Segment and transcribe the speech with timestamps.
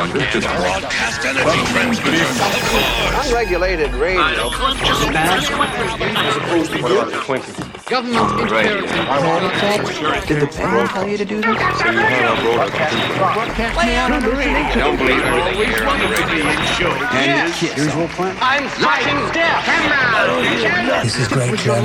[0.00, 0.44] on campus.
[0.46, 2.24] Broadcast energy transmitter.
[3.20, 4.48] Unregulated radio.
[4.48, 5.44] What about?
[7.90, 9.04] Government interference in
[10.26, 11.44] Did the pen tell you to do this?
[11.44, 12.94] So you hung up broadcast.
[13.18, 14.74] broadcast me out on the radio.
[14.74, 16.46] Don't believe everything you hear on the radio.
[17.10, 17.76] And kiss.
[17.76, 18.36] Usual plan.
[18.40, 19.64] I'm lighting death.
[19.64, 21.02] Camera.
[21.02, 21.84] This is great, Jim.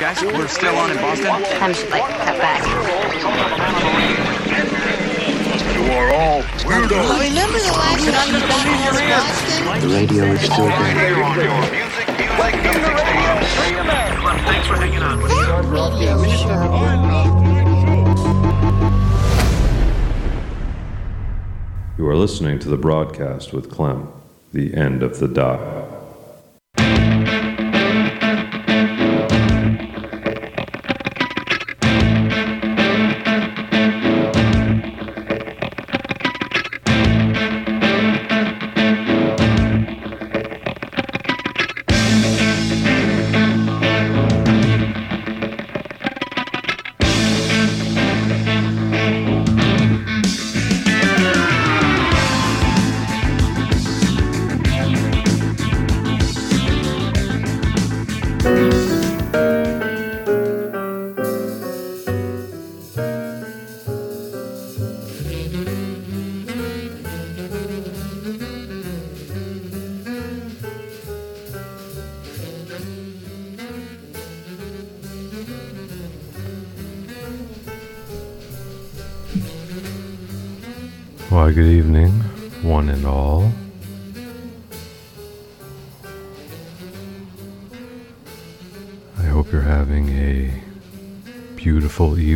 [0.00, 1.26] Guys, we're still on in Boston.
[1.26, 2.64] Hampshire, like, cut back.
[5.72, 7.10] You are all weirdos.
[7.10, 9.88] I Remember the last time you got to Boston?
[9.88, 10.94] The radio is still there.
[11.14, 12.94] Music you like music
[21.96, 24.08] You are listening to the broadcast with Clem,
[24.52, 25.93] the end of the dial.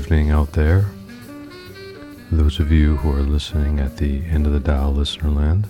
[0.09, 0.87] Evening out there.
[2.33, 5.69] Those of you who are listening at the end of the dial, listener land,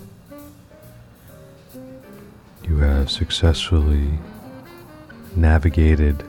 [2.63, 4.11] you have successfully
[5.35, 6.23] navigated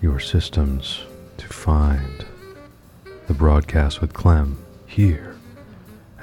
[0.00, 1.02] your systems
[1.36, 2.24] to find
[3.26, 4.56] the broadcast with Clem
[4.86, 5.36] here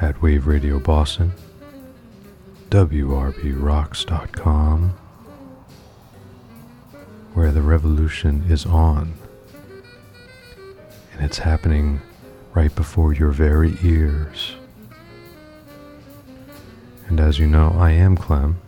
[0.02, 1.34] at Wave Radio Boston,
[2.72, 4.98] WRBRocks.com,
[7.36, 9.19] where the revolution is on.
[11.20, 12.00] And it's happening
[12.54, 14.54] right before your very ears.
[17.08, 18.62] And as you know, I am Clem,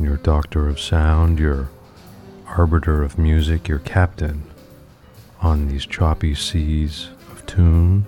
[0.00, 1.68] your doctor of sound, your
[2.46, 4.44] arbiter of music, your captain
[5.42, 8.06] on these choppy seas of tune,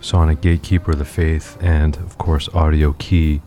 [0.00, 3.42] sonic gatekeeper of the faith, and of course, audio key,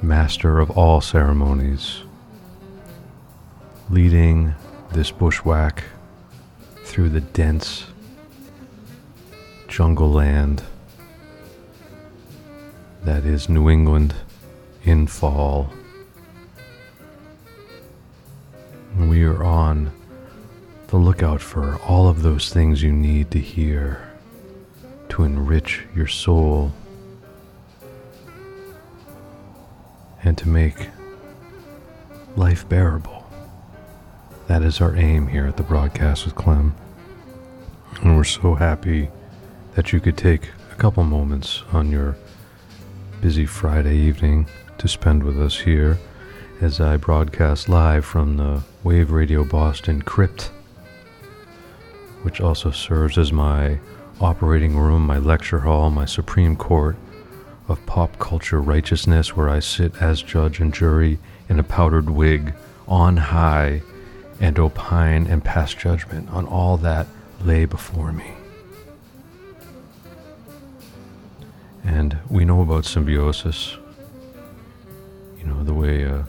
[0.00, 2.02] master of all ceremonies,
[3.88, 4.54] leading
[4.92, 5.84] this bushwhack
[6.84, 7.86] through the dense
[9.68, 10.62] jungle land
[13.04, 14.14] that is New England
[14.82, 15.70] in fall.
[18.98, 19.92] We are on
[20.88, 24.10] the lookout for all of those things you need to hear
[25.10, 26.72] to enrich your soul
[30.22, 30.88] and to make
[32.36, 33.19] life bearable.
[34.50, 36.74] That is our aim here at the broadcast with Clem.
[38.02, 39.08] And we're so happy
[39.76, 42.16] that you could take a couple moments on your
[43.20, 44.48] busy Friday evening
[44.78, 46.00] to spend with us here
[46.60, 50.50] as I broadcast live from the Wave Radio Boston crypt
[52.22, 53.78] which also serves as my
[54.20, 56.96] operating room, my lecture hall, my Supreme Court
[57.68, 62.52] of pop culture righteousness, where I sit as judge and jury in a powdered wig
[62.88, 63.82] on high
[64.40, 67.06] and opine and pass judgment on all that
[67.44, 68.32] lay before me.
[71.84, 73.76] And we know about symbiosis.
[75.38, 76.24] You know, the way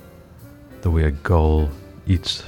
[0.81, 1.69] the way a gull
[2.07, 2.43] eats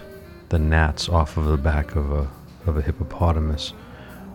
[0.49, 2.29] the gnats off of the back of a,
[2.65, 3.73] of a hippopotamus.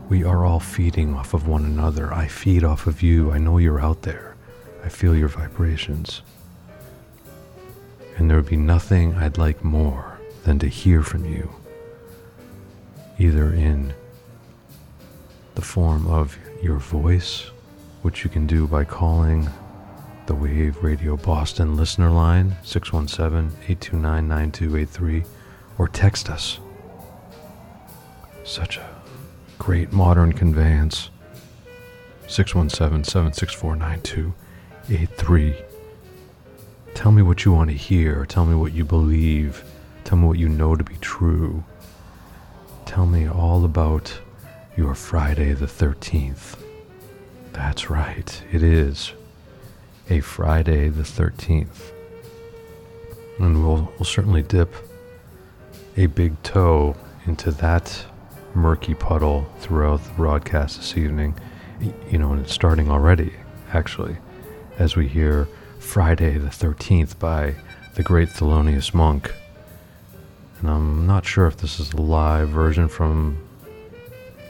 [0.09, 2.13] We are all feeding off of one another.
[2.13, 3.33] I feed off of you.
[3.33, 4.37] I know you're out there.
[4.85, 6.23] I feel your vibrations.
[8.17, 11.51] And there would be nothing I'd like more than to hear from you,
[13.19, 13.95] either in
[15.55, 17.51] the form of your voice,
[18.03, 19.49] which you can do by calling
[20.27, 25.25] the Wave Radio Boston listener line 617 829 9283
[25.79, 26.59] or text us.
[28.45, 28.89] Such a
[29.59, 31.11] great modern conveyance.
[32.27, 35.55] 617 764 9283.
[36.95, 38.27] Tell me what you want to hear.
[38.27, 39.65] Tell me what you believe.
[40.09, 41.63] Tell me what you know to be true.
[42.87, 44.19] Tell me all about
[44.75, 46.59] your Friday the 13th.
[47.53, 49.13] That's right, it is
[50.09, 51.93] a Friday the 13th.
[53.39, 54.75] And we'll, we'll certainly dip
[55.99, 56.97] a big toe
[57.27, 58.07] into that
[58.55, 61.39] murky puddle throughout the broadcast this evening.
[62.11, 63.35] You know, and it's starting already,
[63.75, 64.17] actually,
[64.79, 65.47] as we hear
[65.81, 67.57] Friday the 13th by
[67.93, 69.35] the great Thelonious Monk.
[70.61, 73.39] And I'm not sure if this is a live version from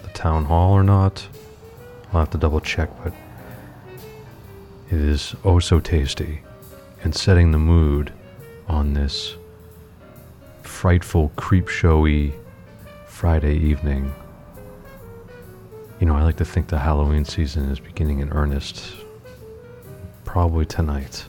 [0.03, 1.27] the town hall or not.
[2.13, 3.13] I'll have to double check, but
[4.91, 6.41] it is oh so tasty
[7.03, 8.13] and setting the mood
[8.69, 9.37] on this
[10.63, 12.33] frightful creep showy
[13.07, 14.15] Friday evening.
[16.01, 18.95] You know, I like to think the Halloween season is beginning in earnest.
[20.25, 21.27] Probably tonight.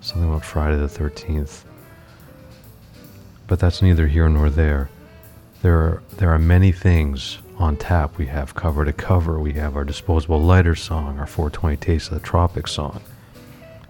[0.00, 1.64] Something about Friday the 13th.
[3.50, 4.90] But that's neither here nor there.
[5.60, 8.16] There are, there are many things on tap.
[8.16, 9.40] We have cover to cover.
[9.40, 13.02] We have our disposable lighter song, our 420 Taste of the Tropics song.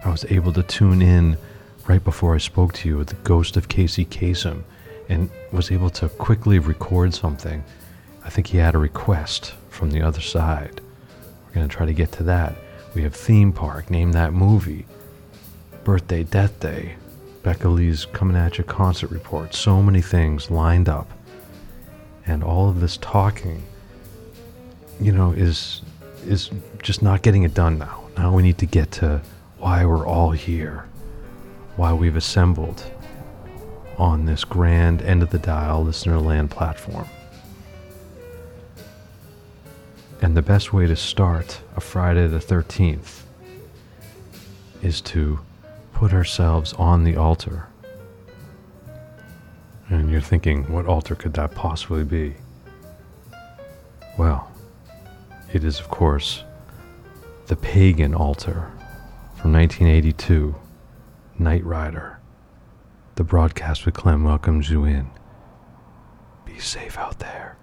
[0.03, 1.37] I was able to tune in
[1.87, 4.63] right before I spoke to you with the ghost of Casey Kasem
[5.09, 7.63] and was able to quickly record something.
[8.25, 10.81] I think he had a request from the other side.
[11.45, 12.55] We're going to try to get to that.
[12.95, 14.87] We have Theme Park, Name That Movie,
[15.83, 16.95] Birthday, Death Day,
[17.43, 19.53] Becca Lee's Coming At You concert report.
[19.53, 21.09] So many things lined up.
[22.25, 23.63] And all of this talking,
[24.99, 25.81] you know, is
[26.27, 26.51] is
[26.83, 28.03] just not getting it done now.
[28.15, 29.21] Now we need to get to
[29.57, 30.85] why we're all here,
[31.75, 32.83] why we've assembled
[33.97, 37.07] on this grand end of the dial listener land platform.
[40.21, 43.21] And the best way to start a Friday the 13th
[44.83, 45.39] is to
[46.01, 47.67] put ourselves on the altar.
[49.87, 52.33] And you're thinking, what altar could that possibly be?
[54.17, 54.49] Well,
[55.53, 56.43] it is, of course,
[57.45, 58.71] the pagan altar
[59.35, 60.55] from 1982,
[61.37, 62.19] Night Rider.
[63.13, 65.07] The broadcast with Clem welcomes you in.
[66.45, 67.57] Be safe out there.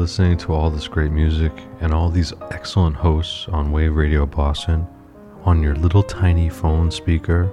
[0.00, 4.86] Listening to all this great music and all these excellent hosts on Wave Radio Boston
[5.44, 7.52] on your little tiny phone speaker?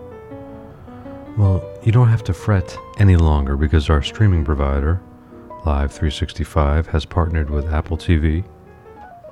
[1.37, 5.01] Well, you don't have to fret any longer because our streaming provider,
[5.65, 8.45] Live 365, has partnered with Apple TV,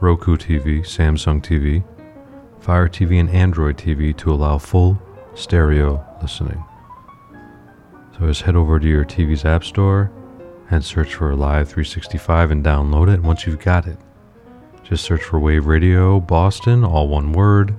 [0.01, 1.86] Roku TV, Samsung TV,
[2.60, 5.01] Fire TV, and Android TV to allow full
[5.36, 6.62] stereo listening.
[8.17, 10.12] So just head over to your TV's App Store
[10.69, 13.21] and search for Live 365 and download it.
[13.21, 13.97] Once you've got it,
[14.84, 17.75] just search for Wave Radio Boston, all one word.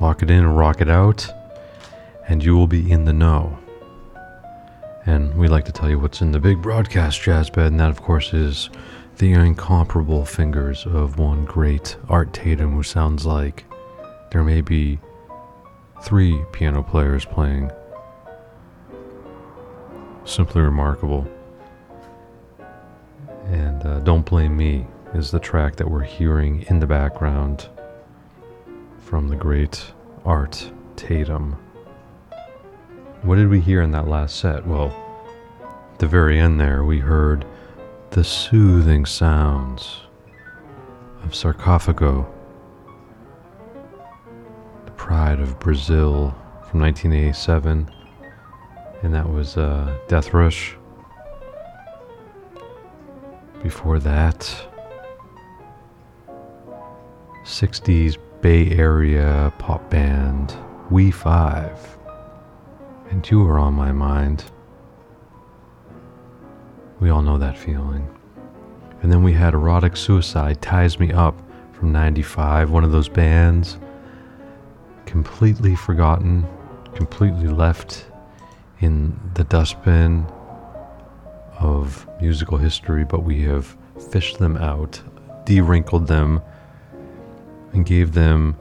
[0.00, 1.26] Lock it in and rock it out,
[2.28, 3.58] and you will be in the know.
[5.06, 7.90] And we like to tell you what's in the big broadcast jazz bed, and that,
[7.90, 8.70] of course, is
[9.18, 13.64] the incomparable fingers of one great Art Tatum, who sounds like
[14.30, 14.98] there may be
[16.02, 17.70] three piano players playing.
[20.26, 21.26] Simply remarkable.
[23.46, 24.84] And uh, Don't Blame Me
[25.14, 27.68] is the track that we're hearing in the background
[28.98, 29.92] from the great
[30.24, 31.52] Art Tatum.
[33.22, 34.66] What did we hear in that last set?
[34.66, 34.88] Well,
[35.92, 37.46] at the very end there, we heard
[38.10, 40.00] the soothing sounds
[41.22, 42.26] of Sarcophago,
[44.84, 46.34] the pride of Brazil
[46.68, 47.90] from 1987,
[49.02, 50.76] and that was uh, Death Rush.
[53.62, 54.68] Before that,
[57.44, 60.54] 60s Bay Area pop band
[60.90, 61.98] We Five,
[63.10, 64.44] and you were on my mind.
[67.00, 68.08] We all know that feeling.
[69.02, 71.40] And then we had Erotic Suicide Ties Me Up
[71.72, 73.78] from 95, one of those bands
[75.04, 76.46] completely forgotten,
[76.94, 78.06] completely left
[78.80, 80.26] in the dustbin
[81.58, 83.76] of musical history, but we have
[84.10, 85.00] fished them out,
[85.44, 86.40] de-wrinkled them,
[87.72, 88.56] and gave them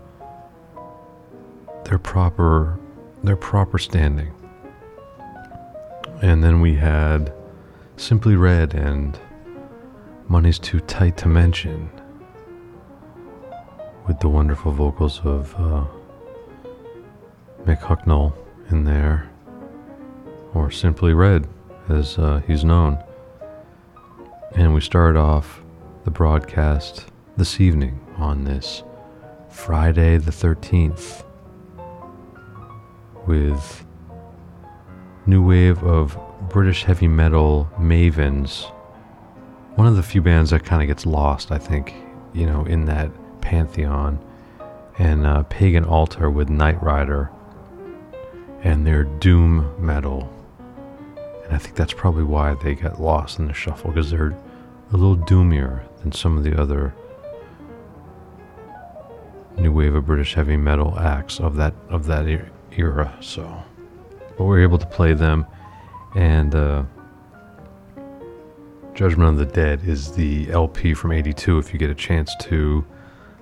[1.85, 2.79] their proper
[3.23, 4.31] their proper standing.
[6.21, 7.33] And then we had
[7.97, 9.19] Simply Red and
[10.27, 11.89] Money's Too Tight to Mention
[14.07, 15.85] with the wonderful vocals of uh,
[17.65, 18.33] Mick Hucknall
[18.69, 19.29] in there,
[20.55, 21.47] or Simply Red
[21.89, 22.97] as uh, he's known.
[24.53, 25.61] And we started off
[26.05, 27.05] the broadcast
[27.37, 28.81] this evening on this
[29.49, 31.23] Friday the 13th
[33.27, 33.85] with
[35.25, 36.17] new wave of
[36.49, 38.71] British heavy metal mavens.
[39.75, 41.93] One of the few bands that kind of gets lost, I think,
[42.33, 44.23] you know, in that pantheon.
[44.97, 47.29] And uh, Pagan Altar with Night Rider
[48.63, 50.31] and their doom metal.
[51.45, 54.35] And I think that's probably why they got lost in the shuffle because they're
[54.91, 56.93] a little doomier than some of the other
[59.57, 62.27] new wave of British heavy metal acts of that of that
[62.71, 63.17] era.
[63.21, 63.63] So,
[64.37, 65.45] but we're able to play them,
[66.15, 66.83] and uh,
[68.93, 71.59] Judgment of the Dead is the LP from '82.
[71.59, 72.85] If you get a chance to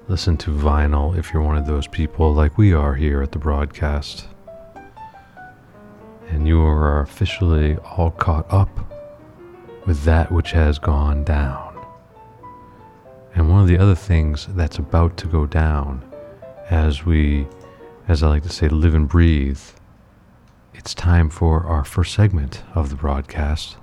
[0.07, 3.39] listen to vinyl, if you're one of those people like we are here at the
[3.39, 4.27] broadcast,
[6.29, 8.69] and you are officially all caught up
[9.85, 11.85] with that which has gone down.
[13.35, 16.03] And one of the other things that's about to go down
[16.69, 17.47] as we,
[18.07, 19.59] as I like to say, live and breathe,
[20.73, 23.77] it's time for our first segment of the broadcast.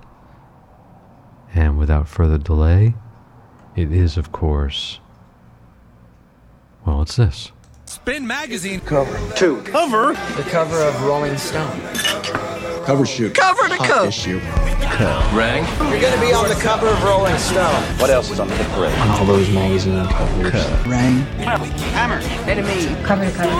[1.53, 2.95] And without further delay,
[3.75, 4.99] it is, of course,
[6.85, 7.51] well, it's this.
[7.91, 8.79] Spin Magazine.
[8.79, 9.19] Cover.
[9.35, 9.61] Two.
[9.63, 10.13] Cover.
[10.37, 11.77] The cover of Rolling Stone.
[12.85, 13.35] Cover shoot.
[13.35, 14.07] Cover to cover.
[14.07, 14.39] issue.
[14.39, 15.67] Cover rank.
[15.91, 17.83] You're gonna be on the cover of Rolling Stone.
[17.99, 18.97] What else is under the parade?
[18.99, 20.53] On all those magazine covers.
[20.87, 21.19] Rang.
[21.43, 22.21] Hammer.
[22.49, 22.95] Enemy.
[23.03, 23.51] Cover to cover.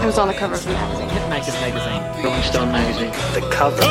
[0.00, 1.08] It was on the cover of the magazine.
[1.08, 2.24] Hitmakers magazine.
[2.24, 3.10] Rolling Stone magazine.
[3.34, 3.82] The cover.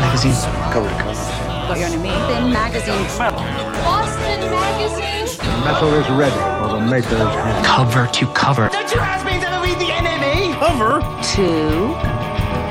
[0.00, 0.32] Magazine.
[0.72, 1.47] Cover to cover.
[1.68, 2.24] Got your name.
[2.24, 3.04] Spin magazine.
[3.84, 5.26] Boston Magazine.
[5.62, 7.66] Metal is ready for the maker's hand.
[7.66, 8.70] Cover to cover.
[8.70, 10.54] Don't you ask me to be the enemy.
[10.54, 11.00] Cover.
[11.22, 11.92] Two.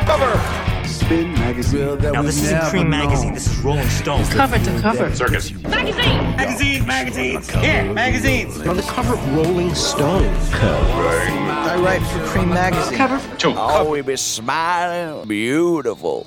[0.08, 0.88] Cover.
[0.88, 2.00] Spin magazine.
[2.12, 3.36] Now this isn't Creem Magazine.
[3.36, 4.26] This is Rolling Stone.
[4.32, 5.16] Cover to cover.
[5.16, 5.54] Circus.
[5.54, 6.88] Magazine.
[6.88, 7.54] Magazines.
[7.54, 8.60] Yeah, magazines.
[8.66, 10.26] On the cover of Rolling Stone.
[10.54, 12.98] I write for Creem Magazine.
[12.98, 13.20] Cover.
[13.20, 13.54] To.
[13.54, 13.60] cover.
[13.60, 15.28] Oh, we be smiling.
[15.28, 16.26] Beautiful.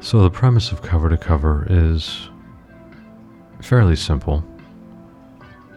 [0.00, 2.30] So, the premise of cover to cover is
[3.60, 4.44] fairly simple.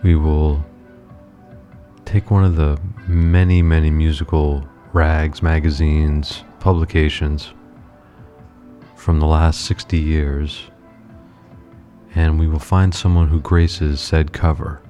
[0.03, 0.63] We will
[2.05, 7.53] take one of the many, many musical rags, magazines, publications
[8.95, 10.69] from the last 60 years,
[12.13, 14.81] and we will find someone who graces said cover.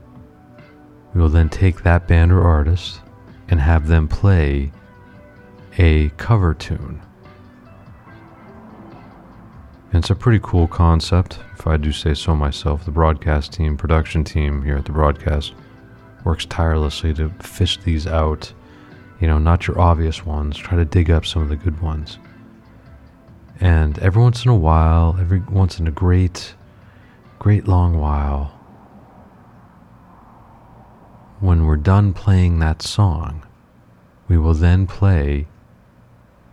[1.13, 2.99] We will then take that band or artist
[3.47, 4.71] and have them play
[5.77, 7.01] a cover tune.
[9.93, 12.85] It's a pretty cool concept, if I do say so myself.
[12.85, 15.53] The broadcast team, production team here at the broadcast
[16.23, 18.53] works tirelessly to fish these out.
[19.19, 22.19] You know, not your obvious ones, try to dig up some of the good ones.
[23.59, 26.55] And every once in a while, every once in a great,
[27.37, 28.57] great long while,
[31.41, 33.45] when we're done playing that song,
[34.29, 35.47] we will then play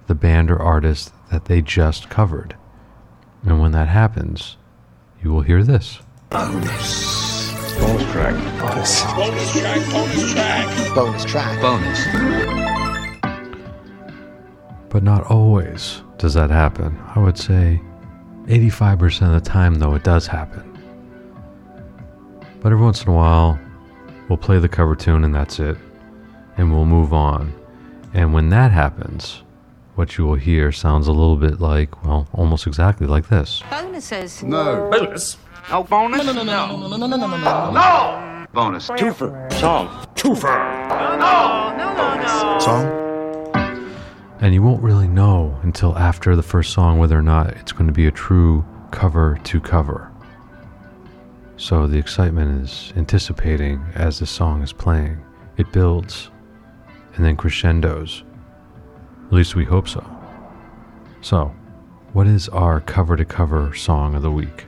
[0.09, 2.57] the band or artist that they just covered.
[3.49, 4.59] And when that happens,
[5.23, 6.01] you will hear this.
[6.29, 7.51] Bonus.
[7.81, 8.35] Bonus track.
[8.61, 9.03] Bonus.
[9.15, 10.95] Bonus track, bonus track.
[10.95, 11.63] Bonus track.
[11.63, 11.99] Bonus.
[14.91, 16.99] But not always does that happen.
[17.15, 17.81] I would say
[18.49, 20.65] 85% of the time, though, it does happen.
[22.61, 23.59] But every once in a while,
[24.29, 25.79] we'll play the cover tune and that's it.
[26.59, 27.55] And we'll move on.
[28.13, 29.43] And when that happens,
[29.99, 33.65] what you will hear sounds a little bit like, well, almost exactly like this.
[33.69, 34.45] Bonuses.
[34.45, 34.89] No.
[34.93, 35.37] Bonus.
[35.71, 36.25] No bonus?
[36.25, 37.37] No, no, no, no, no, no, no, no, no.
[37.37, 37.71] No.
[37.73, 38.47] No.
[38.53, 38.89] Bonus.
[38.91, 39.53] Twofer.
[39.55, 39.89] Song.
[40.15, 41.19] Twofer.
[41.19, 42.59] No, no, no, no.
[42.61, 43.09] Song?
[44.41, 47.89] And you won't really know until after the first song whether or not it's going
[47.89, 50.13] to be a true cover to cover.
[51.57, 55.21] So the excitement is anticipating as the song is playing.
[55.57, 56.31] It builds
[57.17, 58.23] and then crescendos.
[59.29, 60.03] At least we hope so.
[61.21, 61.55] So,
[62.15, 64.65] what is our cover to cover song of the week?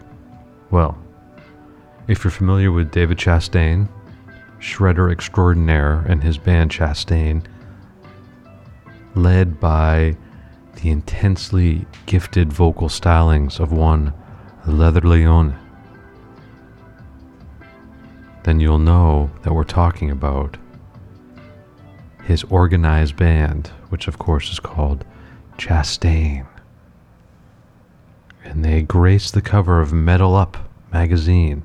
[0.70, 0.98] Well,
[2.08, 3.88] if you're familiar with David Chastain,
[4.58, 7.42] shredder extraordinaire, and his band Chastain,
[9.14, 10.18] led by
[10.76, 14.12] the intensely gifted vocal stylings of one
[14.66, 15.58] Leather Leone,
[18.42, 20.58] then you'll know that we're talking about
[22.24, 25.04] his organized band, which of course is called
[25.58, 26.46] Chastain.
[28.42, 31.62] And they graced the cover of Metal Up magazine,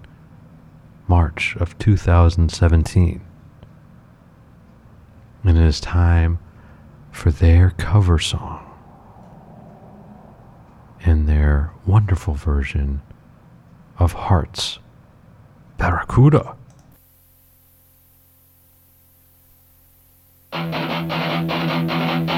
[1.08, 3.22] March of 2017.
[5.44, 6.40] And it is time
[7.12, 8.62] for their cover song
[11.02, 13.02] and their wonderful version
[14.00, 14.80] of Hearts
[15.78, 16.56] Barracuda.
[20.56, 22.35] Thank you.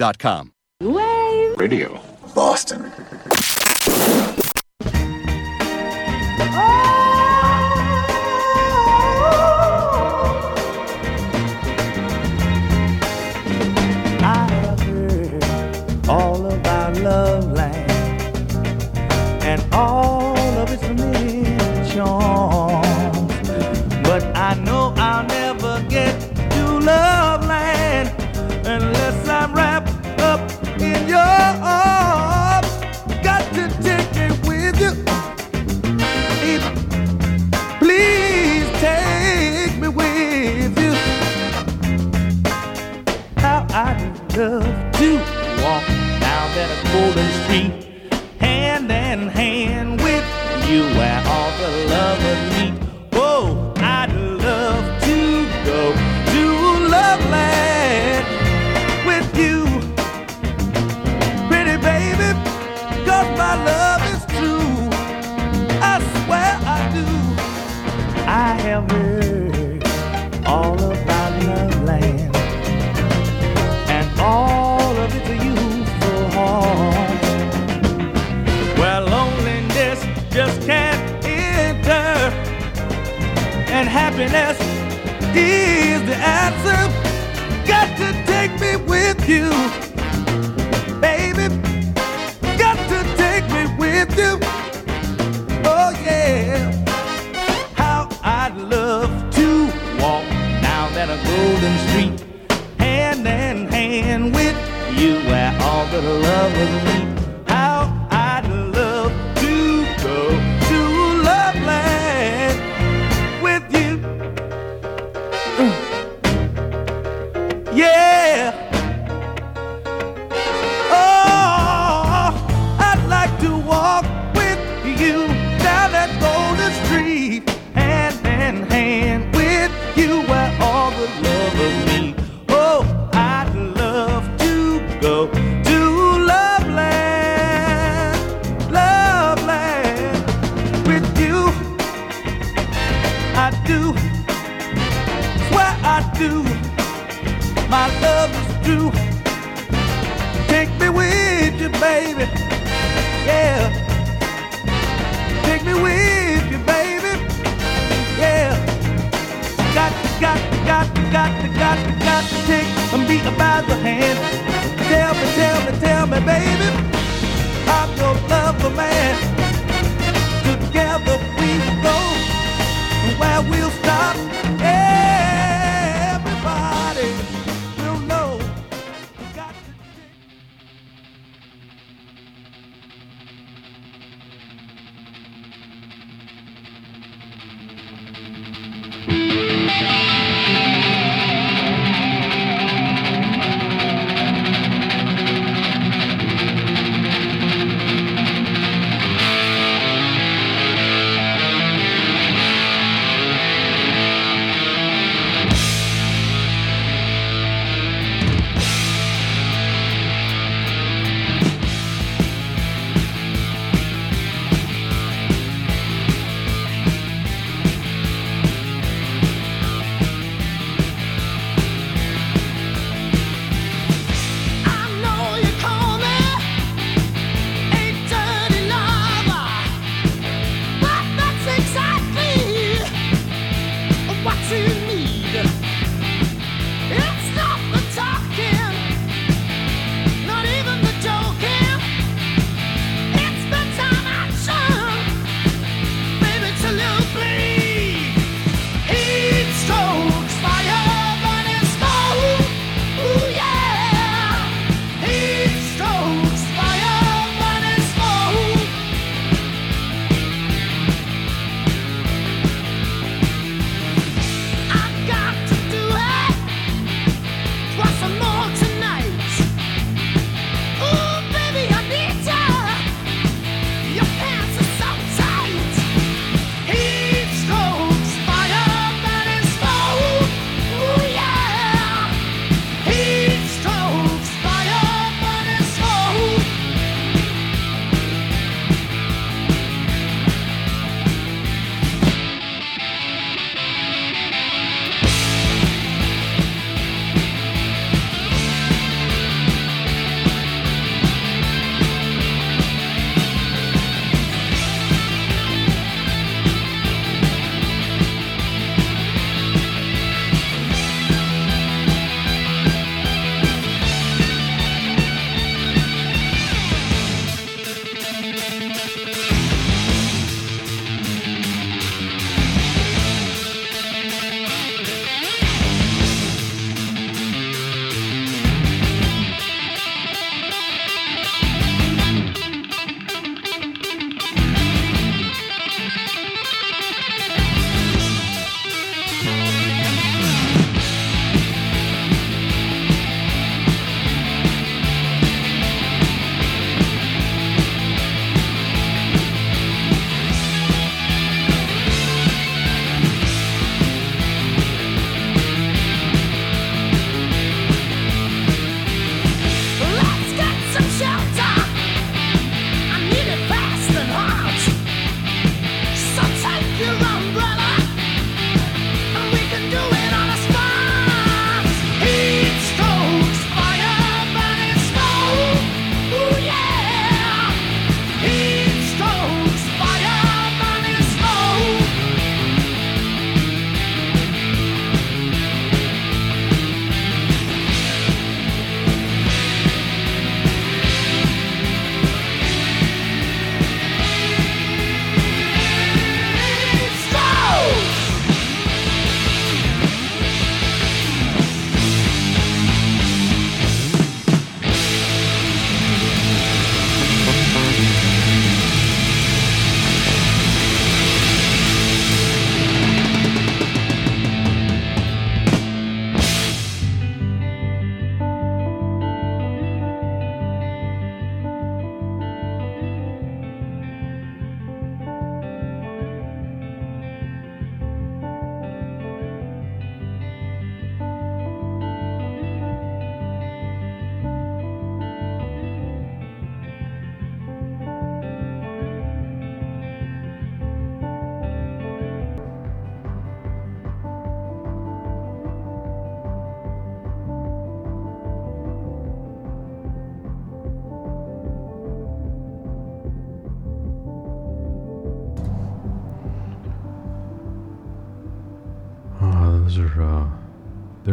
[0.00, 0.59] wave.com.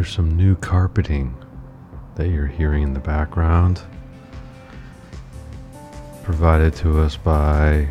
[0.08, 1.36] there's some new carpeting
[2.14, 3.82] that you're hearing in the background.
[6.22, 7.86] Provided to us by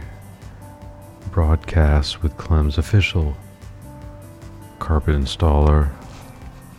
[1.31, 3.37] Broadcast with Clem's official
[4.79, 5.91] carpet installer,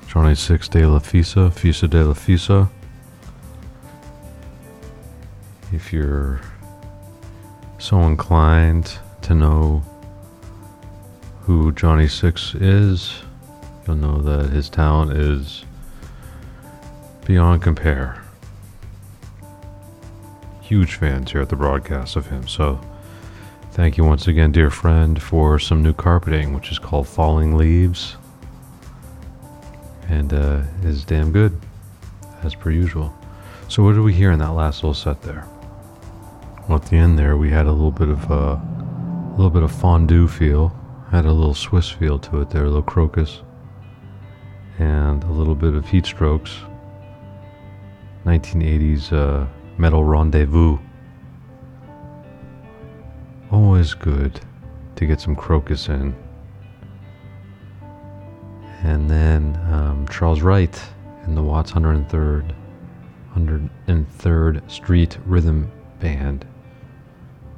[0.08, 2.68] Johnny Six de la Fisa, Fisa de la Fisa.
[5.72, 6.40] If you're
[7.78, 9.84] so inclined to know
[11.42, 13.22] who Johnny Six is,
[13.88, 15.64] you'll know that his talent is
[17.24, 18.22] beyond compare.
[20.60, 22.78] Huge fans here at the broadcast of him, so
[23.72, 28.16] thank you once again, dear friend, for some new carpeting, which is called Falling Leaves,
[30.06, 31.58] and uh, is damn good,
[32.42, 33.14] as per usual.
[33.68, 35.46] So, what did we hear in that last little set there?
[36.68, 39.62] Well, at the end there, we had a little bit of uh, a little bit
[39.62, 40.76] of fondue feel,
[41.10, 43.40] had a little Swiss feel to it there, a little Krokus,
[44.78, 46.64] and a little bit of Heatstrokes.
[48.24, 49.46] 1980s uh,
[49.78, 50.78] metal rendezvous.
[53.50, 54.40] Always good
[54.96, 56.14] to get some Krokus in.
[58.82, 60.80] And then um, Charles Wright
[61.24, 62.54] and the Watts 103rd
[63.34, 65.70] 103rd Street Rhythm
[66.00, 66.46] Band.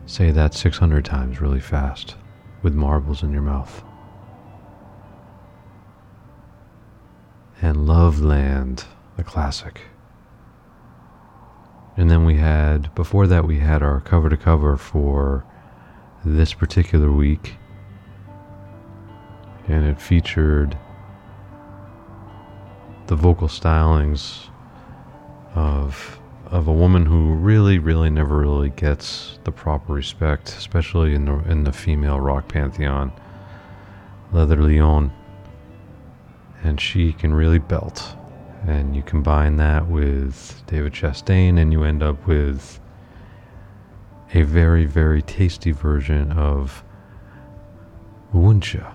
[0.06, 2.16] Say that 600 times really fast
[2.62, 3.82] with marbles in your mouth.
[7.62, 8.84] And Loveland,
[9.16, 9.82] the classic.
[11.96, 15.44] And then we had, before that, we had our cover to cover for
[16.24, 17.56] this particular week.
[19.68, 20.78] And it featured
[23.06, 24.48] the vocal stylings
[25.54, 31.24] of of a woman who really, really never really gets the proper respect, especially in
[31.24, 33.12] the in the female rock pantheon.
[34.32, 35.12] Leather Leone,
[36.62, 38.16] and she can really belt.
[38.66, 42.78] And you combine that with David Chastain, and you end up with
[44.34, 46.84] a very, very tasty version of
[48.34, 48.92] Wuncha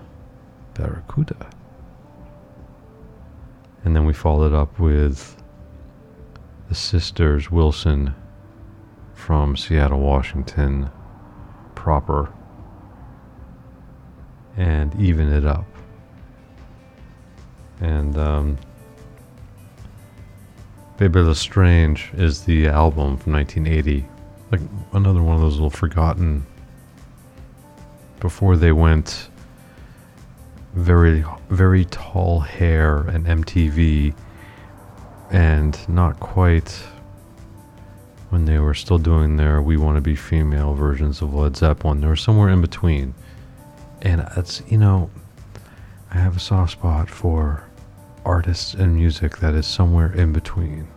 [0.74, 1.50] Barracuda.
[3.84, 5.36] And then we followed up with
[6.68, 8.14] the sisters Wilson
[9.14, 10.90] from Seattle, Washington
[11.74, 12.32] proper,
[14.56, 15.66] and even it up.
[17.80, 18.58] And um,
[20.96, 24.06] Bebe le Strange is the album from 1980.
[24.50, 24.60] Like
[24.92, 26.46] another one of those little forgotten.
[28.20, 29.28] Before they went
[30.74, 34.14] very, very tall hair and MTV,
[35.30, 36.70] and not quite
[38.30, 42.00] when they were still doing their We Want to Be Female versions of Led Zeppelin.
[42.00, 43.14] They were somewhere in between.
[44.02, 45.10] And it's, you know,
[46.10, 47.65] I have a soft spot for
[48.26, 50.88] artists and music that is somewhere in between.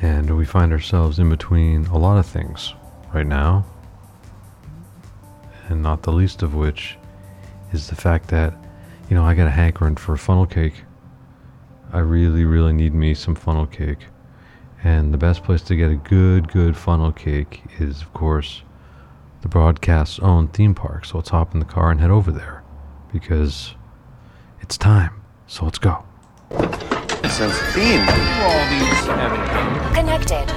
[0.00, 2.74] And we find ourselves in between a lot of things
[3.14, 3.64] right now.
[5.68, 6.96] And not the least of which
[7.72, 8.54] is the fact that,
[9.08, 10.82] you know, I got a hankering for funnel cake.
[11.92, 14.06] I really, really need me some funnel cake.
[14.82, 18.62] And the best place to get a good, good funnel cake is, of course,
[19.42, 21.04] the broadcast's own theme park.
[21.04, 22.62] So let's hop in the car and head over there
[23.12, 23.74] because
[24.72, 25.12] it's time.
[25.48, 26.02] So let's go.
[27.28, 28.00] Sense of theme.
[28.06, 29.94] What do all these have in common?
[29.94, 30.50] Connected.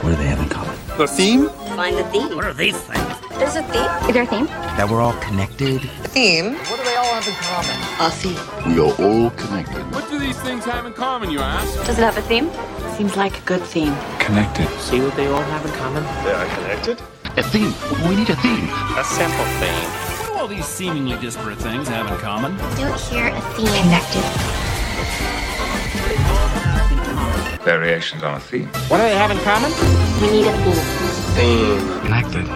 [0.00, 0.74] What do they have in common?
[0.96, 1.50] The theme?
[1.76, 2.34] Find the theme.
[2.34, 3.04] What are these things?
[3.38, 4.08] There's a theme.
[4.08, 4.46] Is there a theme?
[4.76, 5.82] That we're all connected.
[6.16, 6.54] Theme.
[6.54, 7.76] What do they all have in common?
[8.00, 8.40] A theme.
[8.72, 9.84] We are all connected.
[9.92, 11.74] What do these things have in common, you ask?
[11.84, 12.50] Does it have a theme?
[12.96, 13.94] Seems like a good theme.
[14.18, 14.66] Connected.
[14.80, 16.04] See what they all have in common?
[16.24, 17.02] They are connected?
[17.36, 17.74] A theme.
[18.08, 18.68] We need a theme.
[18.96, 20.11] A simple theme.
[20.42, 22.56] What do all these seemingly disparate things have in common?
[22.56, 23.68] Don't hear a theme.
[23.84, 24.24] Connected.
[27.62, 28.66] Variations on a theme.
[28.88, 29.70] What do they have in common?
[30.20, 30.74] We need a theme.
[31.36, 32.00] Theme.
[32.00, 32.46] Connected.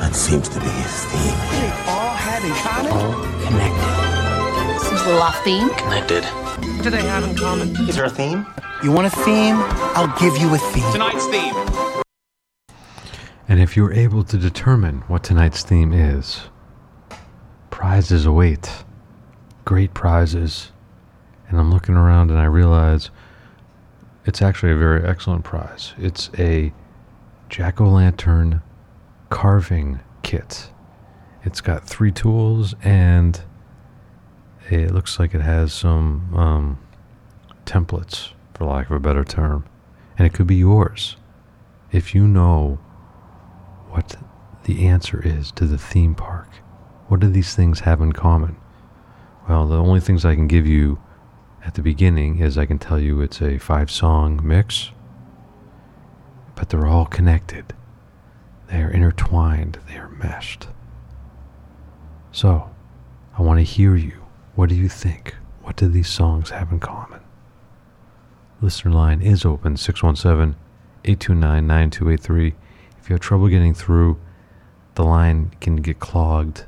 [0.00, 1.36] That seems to be his theme.
[1.50, 2.92] They all have in common.
[2.92, 3.12] All
[3.44, 4.88] connected.
[4.88, 5.68] Seems a little off theme.
[5.74, 6.24] Connected.
[6.24, 7.76] What do they have in common?
[7.86, 8.46] Is there a theme?
[8.82, 9.56] You want a theme?
[9.94, 10.90] I'll give you a theme.
[10.90, 11.54] Tonight's theme.
[13.46, 16.48] And if you're able to determine what tonight's theme is,
[17.70, 18.84] prizes await.
[19.64, 20.72] Great prizes.
[21.48, 23.10] And I'm looking around and I realize
[24.24, 25.94] it's actually a very excellent prize.
[25.98, 26.72] It's a
[27.48, 28.62] jack o' lantern
[29.30, 30.70] carving kit.
[31.44, 33.40] It's got three tools and
[34.68, 36.78] it looks like it has some um,
[37.64, 39.64] templates, for lack of a better term.
[40.18, 41.16] And it could be yours
[41.92, 42.78] if you know
[43.90, 44.16] what
[44.64, 46.48] the answer is to the theme park.
[47.08, 48.56] What do these things have in common?
[49.48, 50.98] Well, the only things I can give you
[51.64, 54.90] at the beginning is I can tell you it's a five song mix,
[56.54, 57.74] but they're all connected.
[58.68, 60.68] They are intertwined, they are meshed.
[62.32, 62.70] So,
[63.38, 64.24] I want to hear you.
[64.54, 65.36] What do you think?
[65.62, 67.20] What do these songs have in common?
[68.60, 70.58] Listener line is open 617
[71.04, 72.54] 829 9283.
[72.98, 74.18] If you have trouble getting through,
[74.94, 76.64] the line can get clogged.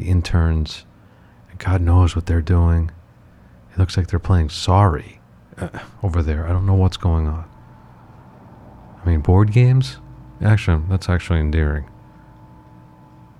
[0.00, 0.86] The interns,
[1.58, 2.90] God knows what they're doing.
[3.70, 5.20] It looks like they're playing Sorry
[5.58, 5.68] uh,
[6.02, 6.46] over there.
[6.46, 7.46] I don't know what's going on.
[9.04, 9.98] I mean, board games?
[10.40, 11.84] Actually, that's actually endearing.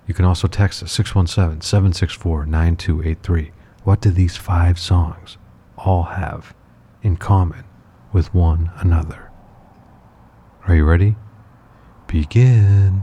[0.05, 3.51] You can also text us 617 764 9283.
[3.83, 5.39] What do these five songs
[5.79, 6.53] all have
[7.01, 7.63] in common
[8.13, 9.31] with one another?
[10.67, 11.15] Are you ready?
[12.05, 13.01] Begin.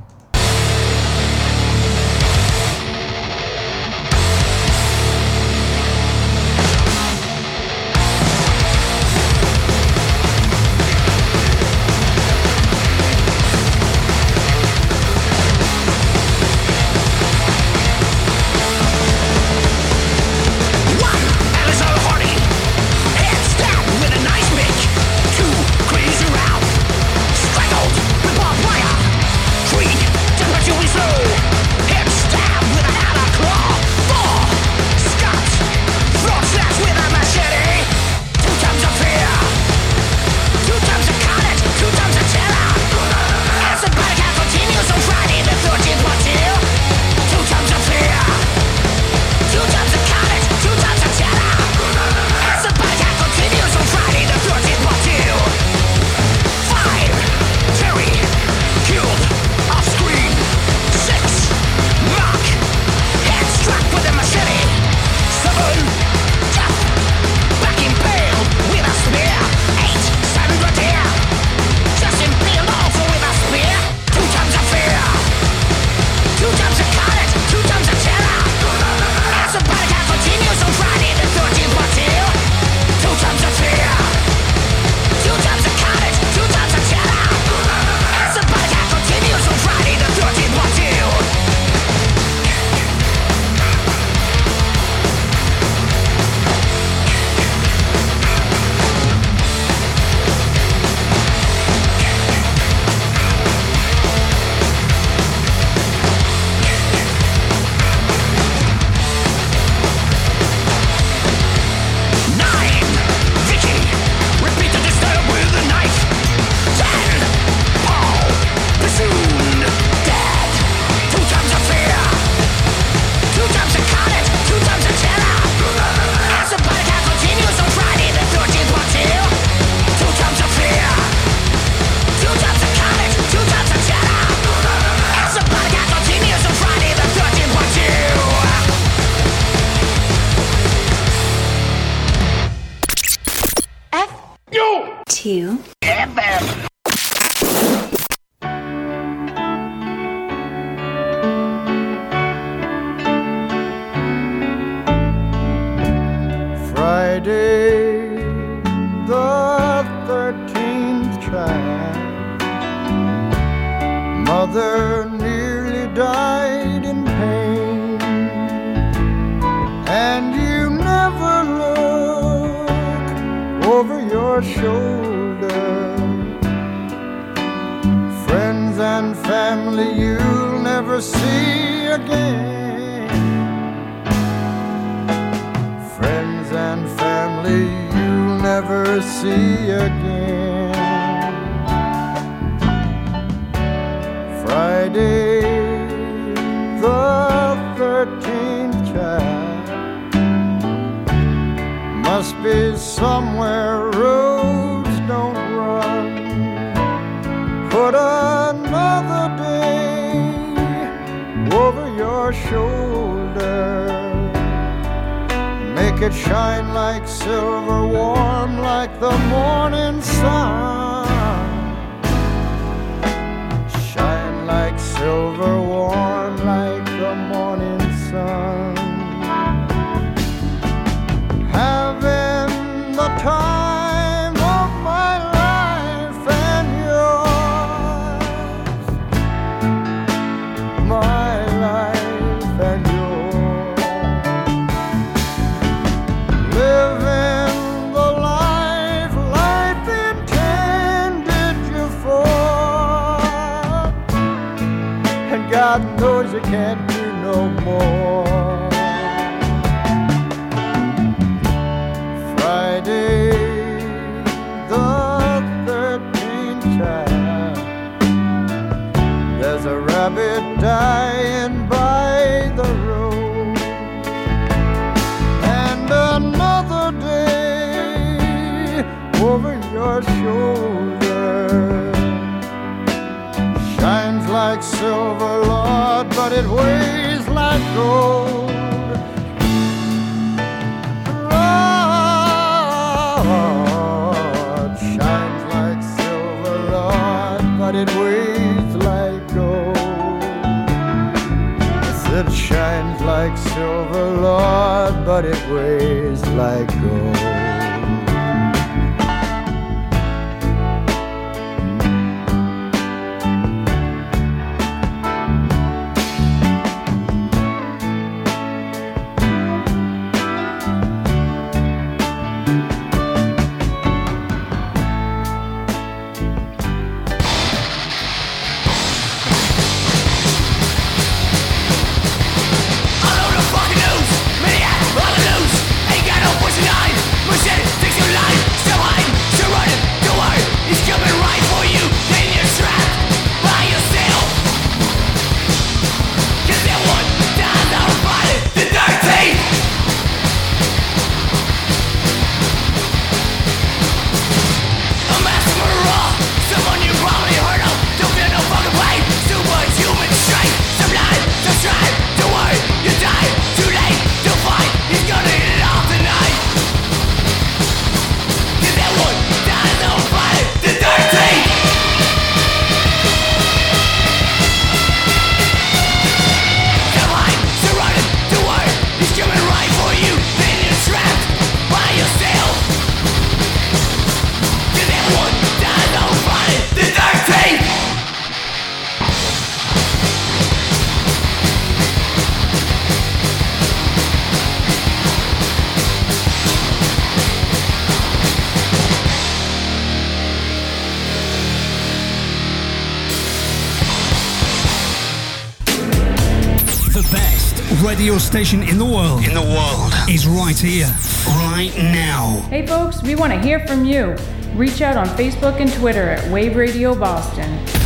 [408.19, 409.25] station in the world.
[409.25, 409.93] In the world.
[410.09, 410.89] Is right here,
[411.27, 412.41] right now.
[412.51, 414.17] Hey, folks, we want to hear from you.
[414.55, 417.78] Reach out on Facebook and Twitter at Wave Radio Boston.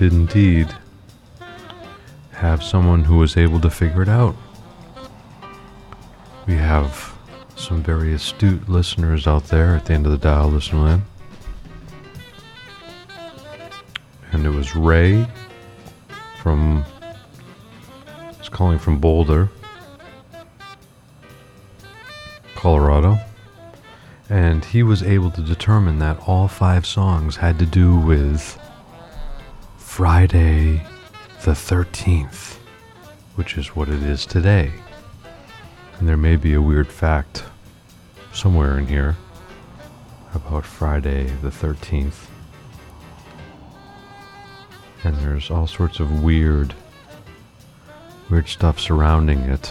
[0.00, 0.66] Did indeed
[2.32, 4.34] have someone who was able to figure it out.
[6.46, 7.14] We have
[7.54, 11.02] some very astute listeners out there at the end of the dial listening in.
[14.32, 15.26] And it was Ray
[16.40, 16.82] from,
[18.38, 19.50] he's calling from Boulder,
[22.54, 23.18] Colorado.
[24.30, 28.58] And he was able to determine that all five songs had to do with
[30.00, 30.82] Friday
[31.42, 32.56] the 13th,
[33.34, 34.72] which is what it is today.
[35.98, 37.44] And there may be a weird fact
[38.32, 39.18] somewhere in here
[40.34, 42.28] about Friday the 13th.
[45.04, 46.72] And there's all sorts of weird,
[48.30, 49.70] weird stuff surrounding it.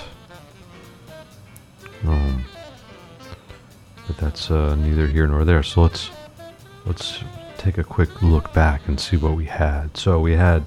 [2.06, 2.45] Um,
[4.06, 5.64] but that's uh, neither here nor there.
[5.64, 6.11] So let's
[6.85, 7.23] let's
[7.60, 9.95] take a quick look back and see what we had.
[9.98, 10.64] So we had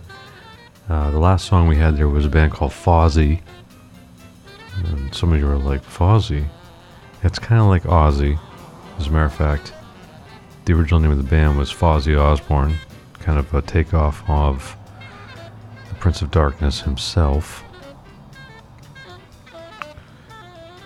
[0.89, 3.41] uh, the last song we had there was a band called Fozzy.
[4.85, 6.47] And some of you are like, Fozzy?
[7.23, 8.39] It's kind of like Ozzy.
[8.99, 9.73] As a matter of fact,
[10.67, 12.75] the original name of the band was Fozzy Osbourne,
[13.21, 14.77] kind of a takeoff of
[15.89, 17.65] the Prince of Darkness himself.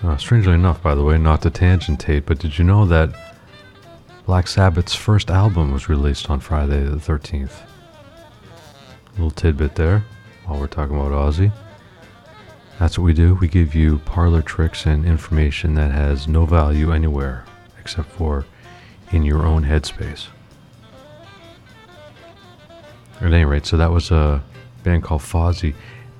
[0.03, 3.26] Uh, strangely enough, by the way, not to tangentate, but did you know that
[4.27, 7.61] Black Sabbath's first album was released on Friday the 13th?
[9.13, 10.03] Little tidbit there
[10.43, 11.49] while we're talking about Ozzy.
[12.77, 13.35] That's what we do.
[13.35, 17.45] We give you parlor tricks and information that has no value anywhere
[17.79, 18.45] except for
[19.13, 20.27] in your own headspace.
[23.21, 24.43] At any rate, so that was a
[24.83, 25.73] band called Fozzy,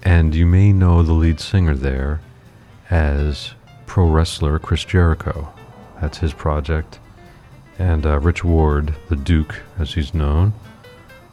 [0.04, 2.22] and you may know the lead singer there
[2.90, 3.54] as
[3.86, 5.54] pro wrestler Chris Jericho.
[6.00, 7.00] That's his project.
[7.80, 10.54] And uh, Rich Ward, the Duke, as he's known,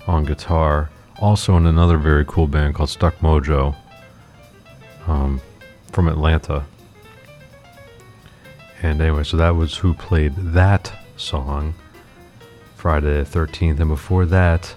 [0.06, 0.90] on guitar.
[1.20, 3.74] Also in another very cool band called Stuck Mojo
[5.06, 5.40] um,
[5.92, 6.66] from Atlanta.
[8.82, 11.74] And anyway, so that was who played that song
[12.76, 13.80] Friday the 13th.
[13.80, 14.74] And before that,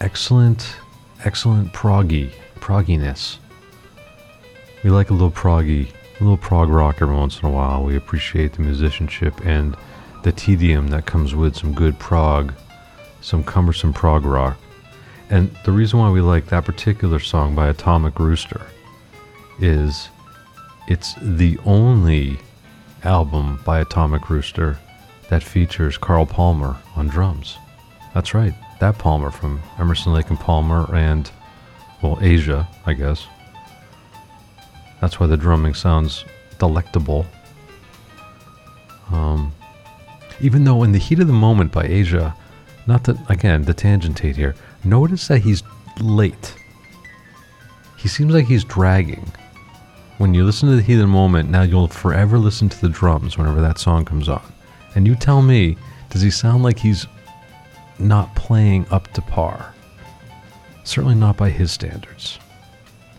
[0.00, 0.76] excellent,
[1.24, 3.36] excellent proggy, progginess.
[4.82, 7.84] We like a little proggy, a little prog rock every once in a while.
[7.84, 9.76] We appreciate the musicianship and
[10.22, 12.52] the tedium that comes with some good prog,
[13.20, 14.56] some cumbersome prog rock.
[15.30, 18.66] And the reason why we like that particular song by Atomic Rooster
[19.58, 20.08] is
[20.88, 22.38] it's the only
[23.04, 24.78] album by Atomic Rooster
[25.28, 27.56] that features Carl Palmer on drums.
[28.14, 31.30] That's right, that Palmer from Emerson, Lake and Palmer and,
[32.02, 33.26] well, Asia, I guess.
[35.00, 36.24] That's why the drumming sounds
[36.58, 37.26] delectable.
[39.10, 39.52] Um,
[40.42, 42.36] even though in the heat of the moment by Asia,
[42.86, 44.54] not that again the tangentate here,
[44.84, 45.62] notice that he's
[46.00, 46.54] late.
[47.96, 49.32] He seems like he's dragging.
[50.18, 52.88] When you listen to the heat of the moment, now you'll forever listen to the
[52.88, 54.42] drums whenever that song comes on.
[54.94, 55.76] And you tell me,
[56.10, 57.06] does he sound like he's
[57.98, 59.74] not playing up to par?
[60.84, 62.38] Certainly not by his standards.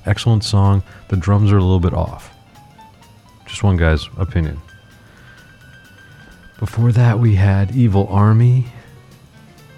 [0.05, 0.83] Excellent song.
[1.07, 2.35] The drums are a little bit off.
[3.47, 4.59] Just one guy's opinion.
[6.63, 8.67] Before that, we had Evil Army,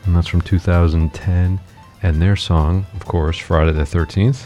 [0.04, 1.60] and that's from 2010,
[2.04, 4.46] and their song, of course, Friday the 13th.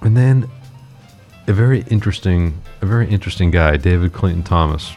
[0.00, 0.50] And then
[1.46, 4.96] a very interesting, a very interesting guy, David Clayton Thomas.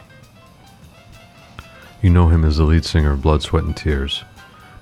[2.02, 4.24] You know him as the lead singer of Blood, Sweat, and Tears,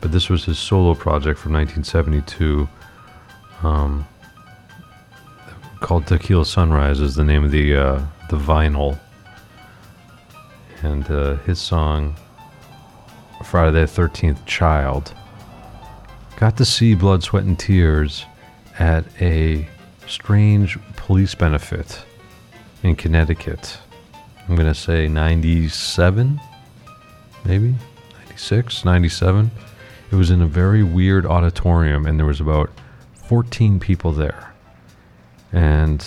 [0.00, 2.66] but this was his solo project from 1972,
[3.62, 4.08] um,
[5.80, 8.98] called Tequila Sunrise is the name of the uh, the vinyl,
[10.82, 12.16] and uh, his song
[13.44, 15.14] Friday the 13th Child.
[16.36, 18.24] Got to see Blood, Sweat, and Tears
[18.78, 19.68] at a
[20.06, 22.02] strange police benefit
[22.82, 23.78] in Connecticut.
[24.48, 26.40] I'm going to say 97,
[27.44, 27.74] maybe
[28.18, 29.50] 96, 97.
[30.10, 32.70] It was in a very weird auditorium, and there was about
[33.14, 34.52] 14 people there.
[35.52, 36.04] And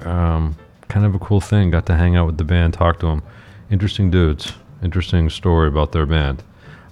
[0.00, 0.56] um,
[0.90, 1.70] kind of a cool thing.
[1.70, 3.22] Got to hang out with the band, talk to them.
[3.70, 4.52] Interesting dudes.
[4.82, 6.42] Interesting story about their band.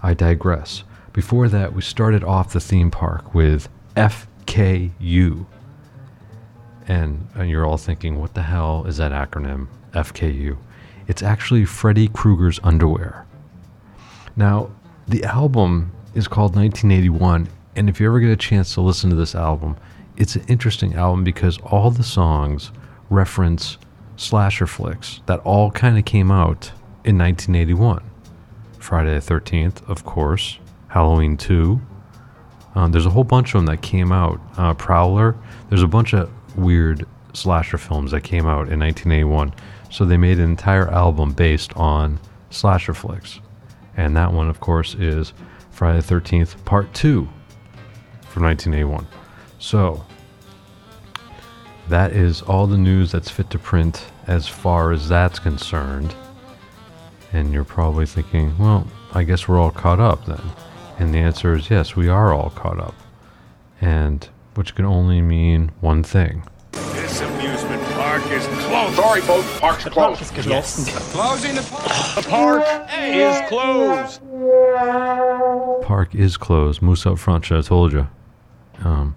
[0.03, 0.85] I digress.
[1.13, 5.47] Before that, we started off the theme park with FKU.
[6.87, 10.57] And, and you're all thinking, what the hell is that acronym, FKU?
[11.07, 13.27] It's actually Freddy Krueger's Underwear.
[14.37, 14.71] Now,
[15.09, 19.17] the album is called 1981, and if you ever get a chance to listen to
[19.17, 19.77] this album,
[20.17, 22.71] it's an interesting album because all the songs
[23.11, 23.79] reference
[24.19, 26.73] slasher flicks that all kind of came out
[27.05, 28.03] in 1981.
[28.79, 30.59] Friday the 13th, of course,
[30.89, 31.81] Halloween 2.
[32.75, 34.41] Um, there's a whole bunch of them that came out.
[34.57, 35.37] Uh, Prowler.
[35.69, 39.55] There's a bunch of weird slasher films that came out in 1981.
[39.91, 42.19] So they made an entire album based on
[42.51, 43.41] slasher flicks.
[43.97, 45.33] And that one, of course, is
[45.71, 47.29] Friday the 13th, Part 2
[48.29, 49.07] from 1981.
[49.59, 50.05] So
[51.89, 56.15] that is all the news that's fit to print as far as that's concerned.
[57.33, 60.43] And you're probably thinking, well, I guess we're all caught up then.
[60.99, 62.95] And the answer is yes, we are all caught up.
[63.81, 66.43] And which can only mean one thing.
[66.73, 68.97] This amusement park is closed.
[68.97, 69.61] Sorry, folks.
[69.61, 70.89] Park's closed.
[71.13, 72.15] Closing the park.
[72.17, 72.65] The park
[72.99, 74.21] is closed.
[75.87, 76.83] Park is closed.
[76.83, 78.09] Moose up front, should I told you.
[78.85, 79.15] Um,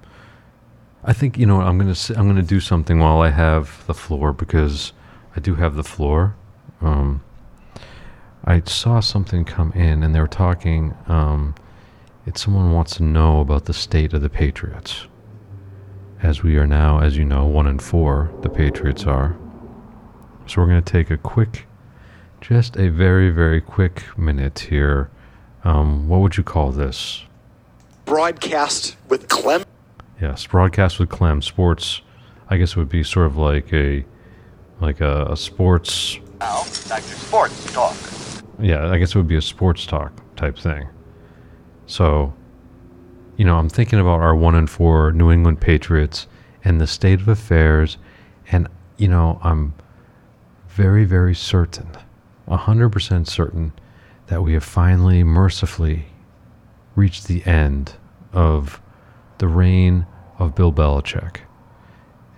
[1.03, 4.33] I think you know I'm gonna I'm gonna do something while I have the floor
[4.33, 4.93] because
[5.35, 6.35] I do have the floor.
[6.79, 7.23] Um,
[8.45, 10.95] I saw something come in and they were talking.
[11.07, 11.55] Um,
[12.27, 15.07] it's someone wants to know about the state of the Patriots,
[16.21, 18.31] as we are now, as you know, one and four.
[18.41, 19.35] The Patriots are.
[20.45, 21.65] So we're gonna take a quick,
[22.41, 25.09] just a very very quick minute here.
[25.63, 27.23] Um, what would you call this?
[28.05, 29.63] Broadcast with Clem.
[30.21, 32.03] Yes, broadcast with Clem Sports.
[32.47, 34.05] I guess it would be sort of like a
[34.79, 36.19] like a, a sports.
[36.39, 37.95] Now, back to sports talk.
[38.59, 40.87] Yeah, I guess it would be a sports talk type thing.
[41.87, 42.33] So,
[43.37, 46.27] you know, I'm thinking about our one and four New England Patriots
[46.63, 47.97] and the state of affairs,
[48.51, 48.67] and
[48.97, 49.73] you know, I'm
[50.67, 51.89] very, very certain,
[52.47, 53.73] hundred percent certain,
[54.27, 56.05] that we have finally, mercifully,
[56.95, 57.93] reached the end
[58.33, 58.80] of
[59.41, 60.05] the reign
[60.37, 61.37] of Bill Belichick.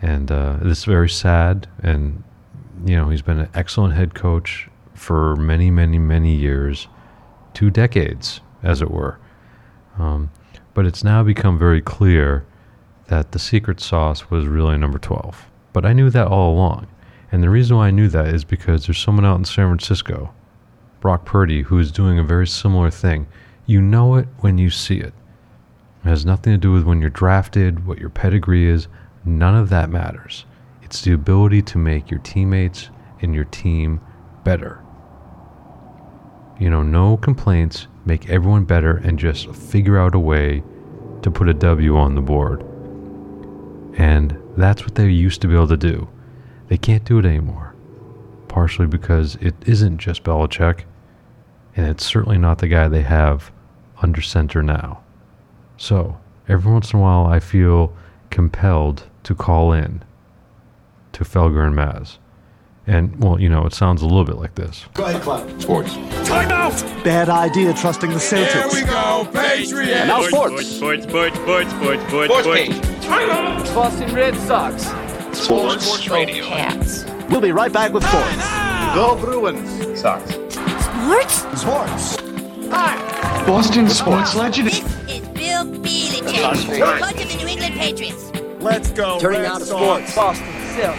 [0.02, 1.68] And uh, this is very sad.
[1.80, 2.24] And,
[2.86, 6.88] you know, he's been an excellent head coach for many, many, many years,
[7.54, 9.20] two decades, as it were.
[10.00, 10.32] Um,
[10.74, 12.46] but it's now become very clear
[13.08, 15.46] that the secret sauce was really number 12.
[15.74, 16.88] But I knew that all along.
[17.34, 20.34] And the reason why I knew that is because there's someone out in San Francisco,
[21.02, 23.28] Brock Purdy, who is doing a very similar thing.
[23.66, 25.14] You know it when you see it.
[26.04, 28.88] It has nothing to do with when you're drafted, what your pedigree is.
[29.24, 30.46] None of that matters.
[30.82, 32.90] It's the ability to make your teammates
[33.22, 34.02] and your team
[34.44, 34.84] better.
[36.60, 40.64] You know, no complaints, make everyone better, and just figure out a way
[41.22, 42.62] to put a W on the board.
[43.98, 46.10] And that's what they used to be able to do.
[46.68, 47.76] They can't do it anymore.
[48.48, 50.84] Partially because it isn't just Belichick,
[51.76, 53.52] and it's certainly not the guy they have
[54.02, 55.03] under center now.
[55.78, 56.18] So,
[56.48, 57.94] every once in a while, I feel
[58.30, 60.04] compelled to call in
[61.14, 62.18] to Felger and Maz.
[62.86, 64.86] And, well, you know, it sounds a little bit like this.
[64.94, 65.62] Go ahead, Clem.
[65.62, 65.94] Sports.
[66.28, 66.74] Time out.
[67.04, 68.74] Bad idea trusting the Celtics.
[68.74, 69.92] Here we go, Patriots.
[69.92, 70.68] And now sports.
[70.68, 72.48] Sports, sports, sports, sports, sports, Sports sports.
[72.48, 73.04] page.
[73.06, 73.66] Time out.
[73.74, 74.84] Boston Red Sox.
[75.38, 76.46] Sports, sports radio.
[76.46, 77.06] Cats.
[77.30, 78.36] We'll be right back with sports.
[78.96, 80.00] Go Bruins.
[80.02, 80.30] Sox.
[80.34, 81.62] Sports?
[81.62, 82.18] Sports.
[82.70, 83.44] Hi.
[83.48, 85.23] Boston sports legend.
[85.44, 87.02] This is Bill Belichick, That's right.
[87.02, 88.32] coach of the New England Patriots.
[88.62, 89.20] Let's go.
[89.20, 90.16] Turning Red out to sports.
[90.16, 90.96] Boston Silk.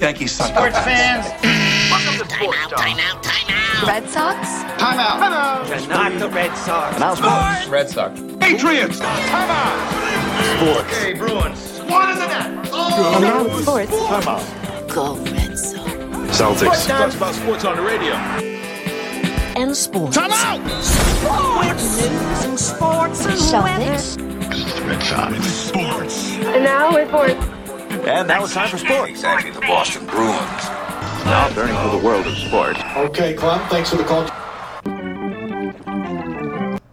[0.00, 0.48] Yankees suck.
[0.48, 1.26] Sports fans.
[1.40, 3.86] Time out, time out, time out.
[3.86, 4.48] Red Sox?
[4.76, 5.68] Time out.
[5.68, 6.98] You're not the Red Sox.
[6.98, 7.68] Now sports.
[7.68, 8.20] Red Sox.
[8.40, 8.98] Patriots.
[8.98, 10.58] Time out.
[10.58, 10.98] Sports.
[10.98, 11.78] Okay, Bruins.
[11.88, 12.46] One in the net.
[12.46, 13.96] And oh, now sports.
[13.96, 14.88] Time out.
[14.88, 15.90] Go Red Sox.
[16.36, 16.88] Celtics.
[16.88, 18.55] Talks about sports on the radio.
[19.56, 20.14] And sports.
[20.14, 20.60] Time out.
[23.16, 24.18] Celtics.
[24.86, 25.46] Red Sox.
[25.46, 26.32] Sports.
[26.32, 27.46] And now with sports.
[28.06, 29.08] And now it's time for sports.
[29.08, 30.36] Exactly, the Boston Bruins.
[31.24, 32.78] Now turning to the world of sports.
[32.96, 33.66] Okay, Clem.
[33.70, 34.26] Thanks for the call.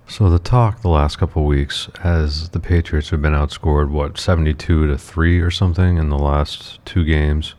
[0.08, 4.18] So the talk the last couple of weeks, as the Patriots have been outscored, what
[4.18, 7.56] seventy-two to three or something in the last two games.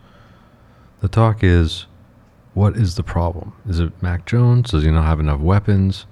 [1.02, 1.84] The talk is,
[2.54, 3.52] what is the problem?
[3.68, 4.70] Is it Mac Jones?
[4.70, 6.06] Does he not have enough weapons?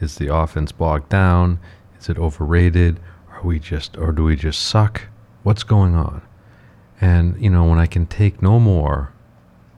[0.00, 1.58] Is the offense bogged down?
[1.98, 3.00] Is it overrated?
[3.32, 5.02] Are we just, or do we just suck?
[5.42, 6.22] What's going on?
[7.00, 9.12] And you know, when I can take no more,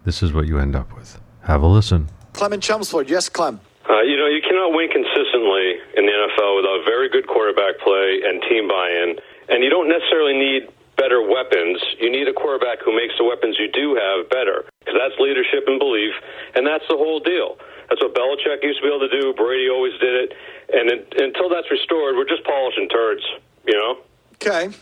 [0.05, 1.21] this is what you end up with.
[1.43, 2.09] Have a listen.
[2.33, 3.11] Clem in Chelmsford.
[3.11, 3.61] Yes, Clem.
[3.89, 8.21] Uh, you know, you cannot win consistently in the NFL without very good quarterback play
[8.25, 9.17] and team buy-in.
[9.49, 10.69] And you don't necessarily need
[10.99, 11.79] better weapons.
[12.03, 14.67] You need a quarterback who makes the weapons you do have better.
[14.83, 16.13] Because that's leadership and belief,
[16.55, 17.57] and that's the whole deal.
[17.89, 19.33] That's what Belichick used to be able to do.
[19.33, 20.33] Brady always did it.
[20.75, 23.23] And it, until that's restored, we're just polishing turds,
[23.67, 23.99] you know?
[24.37, 24.69] Okay.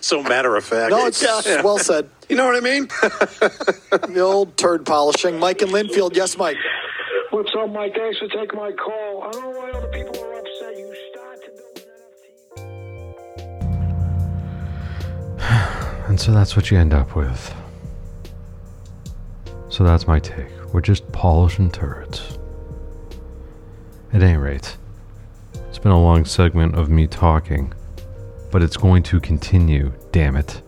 [0.00, 0.90] So matter of fact.
[0.90, 1.62] No, it's Yeah.
[1.62, 2.08] well said.
[2.28, 2.86] You know what I mean?
[4.14, 5.38] The old turd polishing.
[5.38, 6.14] Mike and Lynnfield.
[6.16, 6.56] Yes, Mike.
[7.30, 7.94] What's up, Mike?
[7.96, 9.22] Thanks for taking my call.
[9.24, 10.11] I don't know why other people
[16.08, 17.54] And so that's what you end up with.
[19.68, 20.48] So that's my take.
[20.74, 22.38] We're just polishing turds.
[24.12, 24.76] At any rate,
[25.68, 27.72] it's been a long segment of me talking,
[28.50, 30.60] but it's going to continue, damn it,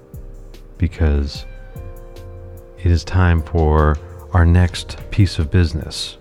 [0.79, 1.45] because
[2.79, 3.99] it is time for
[4.33, 6.17] our next piece of business.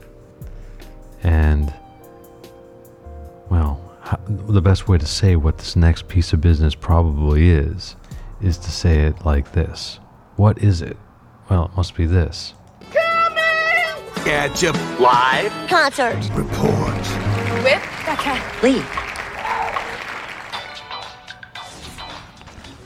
[1.21, 1.73] And,
[3.49, 3.79] well,
[4.27, 7.95] the best way to say what this next piece of business probably is,
[8.43, 9.99] is to say it like this.
[10.35, 10.97] What is it?
[11.49, 12.53] Well, it must be this.
[14.25, 15.51] Catch up live.
[15.67, 16.15] Concert.
[16.33, 16.97] Report.
[17.63, 18.41] With Becca.
[18.61, 18.83] Lee.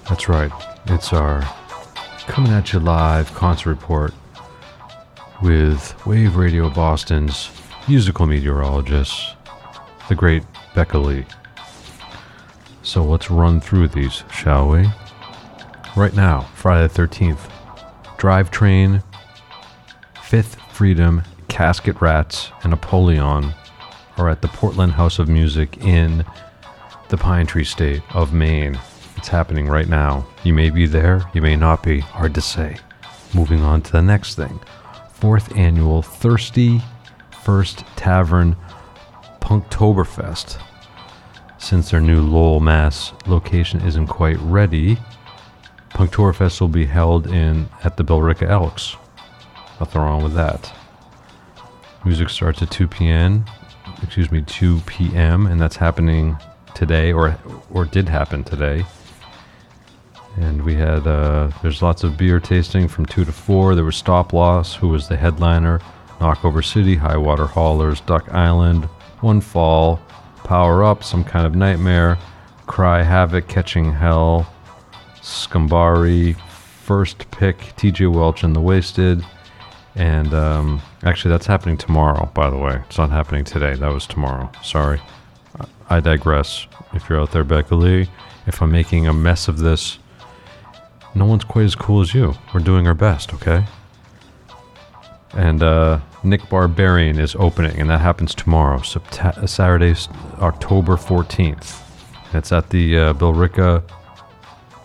[0.08, 0.52] That's right.
[0.88, 1.42] It's our
[2.28, 4.14] coming at you live concert report
[5.42, 7.50] with Wave Radio Boston's
[7.88, 9.36] musical meteorologist,
[10.10, 10.44] the great
[10.76, 11.26] Becca Lee.
[12.84, 14.88] So let's run through these, shall we?
[15.98, 17.50] Right now, Friday the 13th,
[18.20, 19.02] Drivetrain,
[20.22, 23.52] Fifth Freedom, Casket Rats, and Apollyon
[24.18, 26.24] are at the Portland House of Music in
[27.10, 28.80] the Pine Tree State of Maine.
[29.16, 30.28] It's happening right now.
[30.44, 32.02] You may be there, you may not be.
[32.02, 32.78] Hard to say.
[33.34, 34.60] Moving on to the next thing.
[35.14, 36.80] Fourth annual Thirsty
[37.44, 38.56] First Tavern
[39.42, 40.62] Punktoberfest.
[41.58, 45.00] Since their new Lowell, Mass location isn't quite ready,
[45.90, 48.96] Punktoberfest will be held in at the Billerica Elks.
[49.80, 50.74] Nothing wrong with that.
[52.06, 53.46] Music starts at 2 p.m.
[54.02, 55.48] Excuse me, 2 p.m.
[55.48, 56.38] and that's happening
[56.76, 57.38] today, or
[57.72, 58.86] or did happen today.
[60.38, 63.74] And we had uh, there's lots of beer tasting from two to four.
[63.74, 65.82] There was Stop Loss, who was the headliner.
[66.20, 68.86] Knockover City, High Water Haulers, Duck Island,
[69.22, 70.00] One Fall,
[70.44, 72.18] Power Up, Some Kind of Nightmare,
[72.66, 74.52] Cry Havoc, Catching Hell,
[75.28, 76.40] Scambari,
[76.84, 79.24] First Pick, TJ Welch and the Wasted.
[79.96, 82.82] And um, actually, that's happening tomorrow, by the way.
[82.88, 83.74] It's not happening today.
[83.76, 84.50] That was tomorrow.
[84.64, 85.02] Sorry.
[85.90, 86.68] I digress.
[86.94, 88.10] If you're out there, Becca Lee,
[88.46, 90.00] if I'm making a mess of this,
[91.14, 92.36] no one's quite as cool as you.
[92.54, 93.66] We're doing our best, okay?
[95.34, 99.96] And uh, Nick Barbarian is opening, and that happens tomorrow, Saturday,
[100.40, 101.82] October 14th.
[102.34, 103.84] It's at the uh, Billerica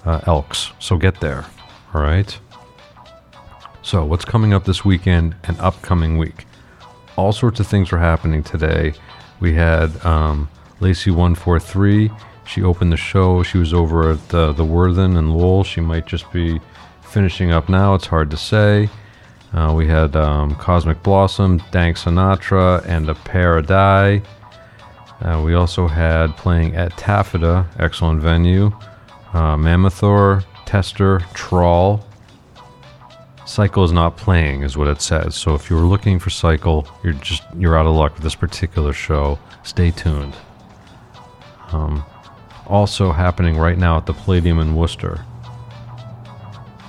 [0.05, 1.45] uh, Elks, so get there,
[1.95, 2.39] all right?
[3.83, 6.47] So, what's coming up this weekend and upcoming week?
[7.17, 8.95] All sorts of things were happening today.
[9.41, 10.49] We had um,
[10.81, 12.21] Lacey143.
[12.47, 13.43] She opened the show.
[13.43, 15.65] She was over at the Worthen and Lowell.
[15.65, 16.61] She might just be
[17.03, 17.95] finishing up now.
[17.95, 18.89] It's hard to say.
[19.53, 24.23] Uh, we had um, Cosmic Blossom, Dank Sinatra, and a Paradise.
[25.21, 28.73] Uh, we also had playing at Taffeta, excellent venue.
[29.33, 32.05] Uh, Mammothor, Tester, Trawl.
[33.47, 35.35] Cycle is not playing, is what it says.
[35.35, 38.35] So if you were looking for Cycle, you're just you're out of luck with this
[38.35, 39.39] particular show.
[39.63, 40.35] Stay tuned.
[41.73, 42.05] Um,
[42.67, 45.25] also happening right now at the Palladium in Worcester.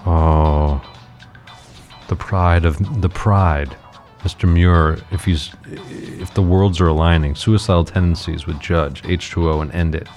[0.06, 0.82] Oh,
[2.08, 3.76] the pride of the pride,
[4.20, 4.52] Mr.
[4.52, 5.00] Muir.
[5.12, 10.08] If he's if the worlds are aligning, suicidal tendencies with Judge H2O and End It,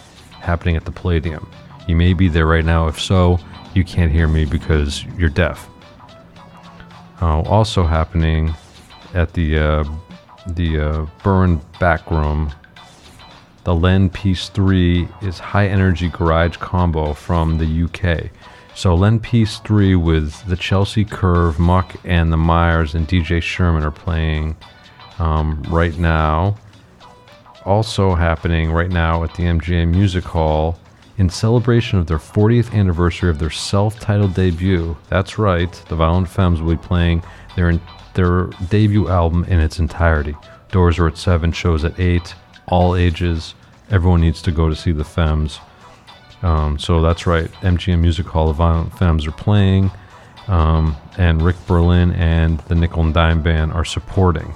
[0.40, 1.48] happening at the Palladium.
[1.87, 2.89] You may be there right now.
[2.89, 3.39] If so,
[3.75, 5.69] you can't hear me because you're deaf.
[7.21, 8.55] Uh, also happening
[9.15, 9.85] at the uh,
[10.49, 12.53] the uh, Burren back room.
[13.65, 18.31] The Len Price 3 is high energy garage combo from the UK.
[18.77, 23.83] So Len Price 3 with the Chelsea Curve, Muck, and the Mires and DJ Sherman
[23.83, 24.57] are playing
[25.19, 26.57] um, right now.
[27.65, 30.79] Also happening right now at the MGM Music Hall
[31.19, 34.97] in celebration of their 40th anniversary of their self-titled debut.
[35.09, 37.23] That's right, the Violent Femmes will be playing
[37.57, 37.81] their
[38.15, 40.35] their debut album in its entirety.
[40.71, 42.35] Doors are at seven, shows at eight,
[42.69, 43.55] all ages.
[43.91, 45.61] Everyone needs to go to see the Femmes.
[46.43, 49.91] Um, so that's right, MGM Music Hall, the Violent Femmes are playing,
[50.49, 54.55] um, and Rick Berlin and the Nickel and Dime Band are supporting.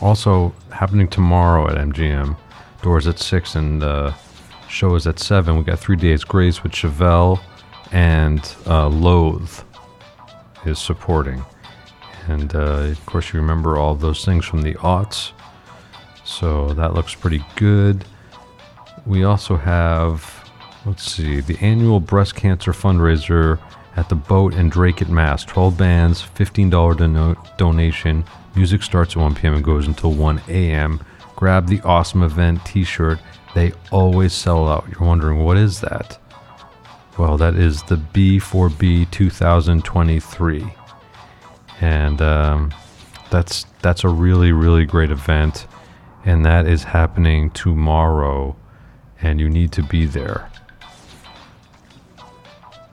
[0.00, 2.36] Also happening tomorrow at MGM,
[2.82, 4.12] doors at six and uh,
[4.76, 5.56] show is at seven.
[5.56, 7.40] We got Three Days Grace with Chevelle
[7.92, 9.62] and uh, Loathe
[10.66, 11.42] is supporting.
[12.28, 15.32] And uh, of course, you remember all those things from the aughts.
[16.24, 18.04] So that looks pretty good.
[19.06, 20.46] we also have,
[20.84, 23.58] let's see, the annual breast cancer fundraiser
[23.96, 25.42] at the Boat and Drake at Mass.
[25.42, 28.26] 12 bands, $15 dono- donation.
[28.54, 29.54] Music starts at 1 p.m.
[29.54, 31.00] and goes until 1 a.m.
[31.34, 33.18] Grab the awesome event t shirt.
[33.56, 34.86] They always sell out.
[34.88, 36.18] You're wondering, what is that?
[37.18, 40.74] Well, that is the B4B 2023.
[41.80, 42.74] And um,
[43.30, 45.66] that's that's a really really great event
[46.24, 48.56] and that is happening tomorrow
[49.20, 50.50] and you need to be there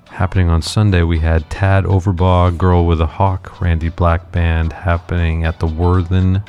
[0.09, 5.43] happening on sunday we had tad overbaugh girl with a hawk randy black band happening
[5.43, 6.41] at the worthen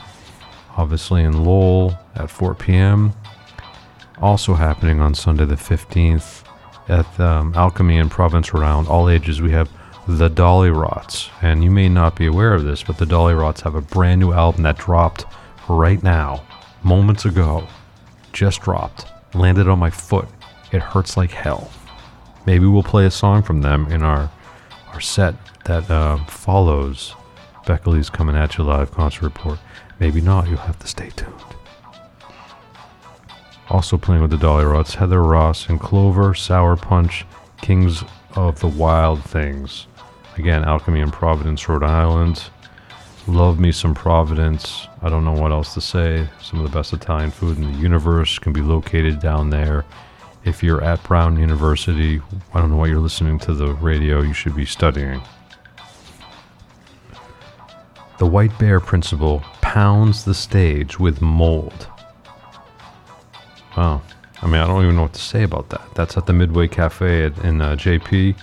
[0.77, 3.13] obviously in lowell at 4 p.m
[4.21, 6.45] also happening on sunday the 15th
[6.89, 9.71] at um, alchemy in province around all ages we have
[10.07, 11.31] the Dollyrots.
[11.43, 14.33] And you may not be aware of this, but the Dollyrots have a brand new
[14.33, 15.25] album that dropped
[15.69, 16.45] right now,
[16.83, 17.67] moments ago.
[18.33, 19.07] Just dropped.
[19.35, 20.29] Landed on my foot.
[20.73, 21.71] It hurts like hell.
[22.47, 24.31] Maybe we'll play a song from them in our
[24.93, 25.35] our set
[25.65, 27.17] that uh, follows
[27.67, 29.59] Becca Lee's Coming At You Live concert report.
[29.99, 30.47] Maybe not.
[30.47, 31.54] You'll have to stay tuned.
[33.71, 37.25] Also playing with the Dollyrots, Heather Ross and Clover, Sour Punch,
[37.63, 38.05] Kings
[38.37, 39.87] of the Wild Things.
[40.37, 42.45] Again, Alchemy in Providence, Rhode Island.
[43.27, 44.87] Love me some Providence.
[45.01, 46.29] I don't know what else to say.
[46.43, 49.85] Some of the best Italian food in the universe can be located down there.
[50.45, 52.21] If you're at Brown University,
[52.53, 55.23] I don't know what you're listening to the radio, you should be studying.
[58.19, 61.89] The White Bear Principle pounds the stage with mold.
[63.77, 64.03] Wow.
[64.43, 65.83] I mean, I don't even know what to say about that.
[65.95, 68.37] That's at the Midway Cafe at, in uh, JP,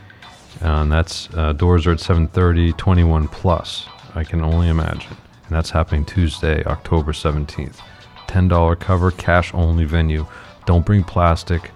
[0.61, 3.85] and that's uh, doors are at 7:30, 21 plus.
[4.15, 7.79] I can only imagine, and that's happening Tuesday, October 17th.
[8.27, 10.25] $10 cover, cash only venue.
[10.65, 11.71] Don't bring plastic.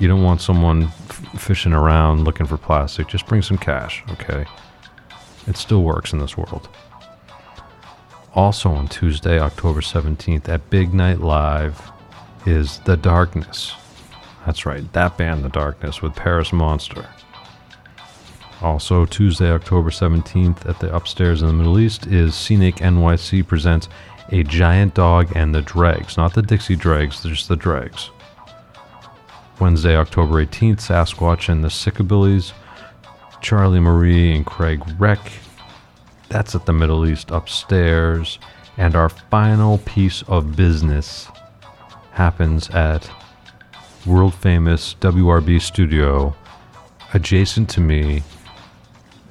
[0.00, 3.06] You don't want someone f- fishing around looking for plastic.
[3.06, 4.44] Just bring some cash, okay?
[5.46, 6.68] It still works in this world.
[8.34, 11.91] Also on Tuesday, October 17th at Big Night Live
[12.46, 13.74] is The Darkness.
[14.46, 17.06] That's right, that band, The Darkness, with Paris Monster.
[18.60, 23.88] Also, Tuesday, October 17th at the Upstairs in the Middle East is Scenic NYC presents
[24.30, 26.16] A Giant Dog and the Dregs.
[26.16, 28.10] Not the Dixie Dregs, just the Dregs.
[29.58, 32.52] Wednesday, October 18th, Sasquatch and the Sickabillies,
[33.40, 35.32] Charlie Marie and Craig Reck.
[36.28, 38.38] That's at the Middle East upstairs.
[38.76, 41.28] And our final piece of business
[42.12, 43.10] happens at
[44.06, 46.34] world famous WRB studio
[47.14, 48.22] adjacent to me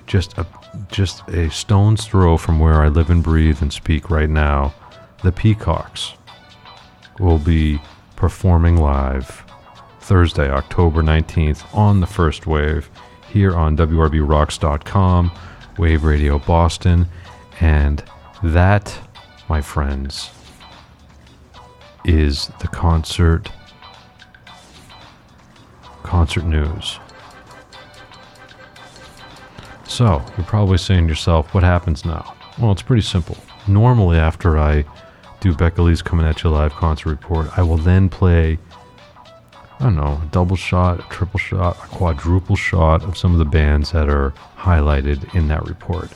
[0.07, 0.45] just a
[0.89, 4.73] just a stone's throw from where I live and breathe and speak right now
[5.23, 6.13] the Peacocks
[7.19, 7.79] will be
[8.15, 9.43] performing live
[9.99, 12.89] Thursday October 19th on the first wave
[13.29, 15.31] here on WRBRocks.com
[15.77, 17.07] Wave Radio Boston.
[17.59, 18.03] And
[18.43, 18.97] that
[19.47, 20.31] my friends
[22.05, 23.49] is the concert
[26.03, 26.99] concert news.
[29.85, 32.33] So, you're probably saying to yourself, what happens now?
[32.59, 33.37] Well, it's pretty simple.
[33.67, 34.85] Normally, after I
[35.41, 38.57] do Becca Lee's Coming At You Live concert report, I will then play,
[39.79, 43.39] I don't know, a double shot, a triple shot, a quadruple shot of some of
[43.39, 46.09] the bands that are highlighted in that report.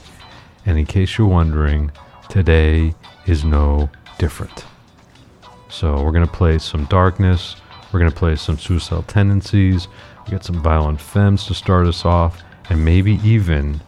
[0.66, 1.91] And in case you're wondering,
[2.30, 2.95] today
[3.26, 4.66] is no different.
[5.76, 7.57] So we're gonna play some darkness.
[7.91, 9.89] We're gonna play some suicidal tendencies.
[10.26, 13.81] We got some violent femmes to start us off, and maybe even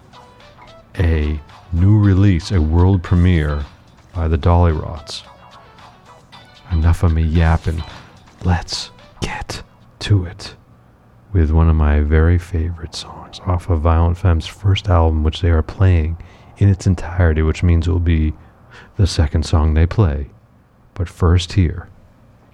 [1.00, 1.40] a
[1.72, 3.64] new release, a world premiere
[4.14, 5.24] by the Dollyrots.
[6.74, 7.82] Enough of me yapping.
[8.44, 8.92] Let's
[9.22, 9.64] get
[10.00, 10.58] to it
[11.32, 15.52] with one of my very favorite songs off of Violent Femmes' first album, which they
[15.52, 16.18] are playing
[16.58, 18.34] in its entirety, which means it will be
[18.98, 20.28] the second song they play.
[20.98, 21.90] But first, here,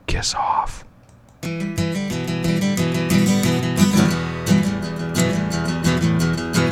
[0.06, 0.84] Kiss Off.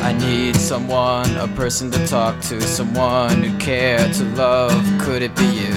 [0.02, 4.84] I need someone, a person to talk to, someone who care to love.
[5.00, 5.72] Could it be you?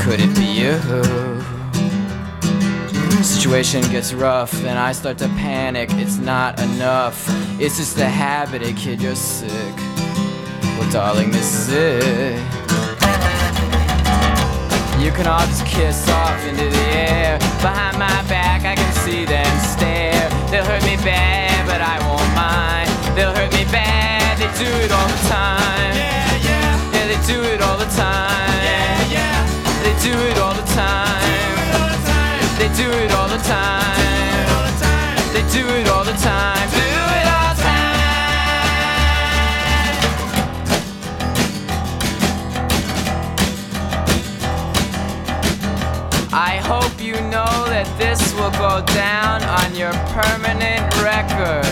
[0.00, 0.78] Could it be you?
[3.22, 5.90] Situation gets rough and I start to panic.
[5.92, 7.26] It's not enough.
[7.60, 9.76] It's just a habit, a kid, you're sick.
[10.78, 12.59] Well, darling, this is it.
[15.00, 17.38] You can all just kiss off into the air.
[17.64, 20.28] Behind my back, I can see them stare.
[20.50, 22.90] They'll hurt me bad, but I won't mind.
[23.16, 25.96] They'll hurt me bad, they do it all the time.
[25.96, 26.92] Yeah, yeah.
[26.92, 28.60] Yeah, they do it all the time.
[28.60, 29.36] Yeah, yeah.
[29.80, 31.24] They do it all the time.
[32.60, 33.96] They do it all the time.
[35.32, 36.59] They do it all the time.
[46.70, 51.66] Hope you know that this will go down on your permanent record.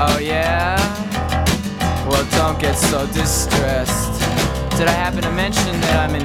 [0.00, 0.80] Oh, yeah?
[2.08, 4.18] Well, don't get so distressed.
[4.78, 6.24] Did I happen to mention that I'm in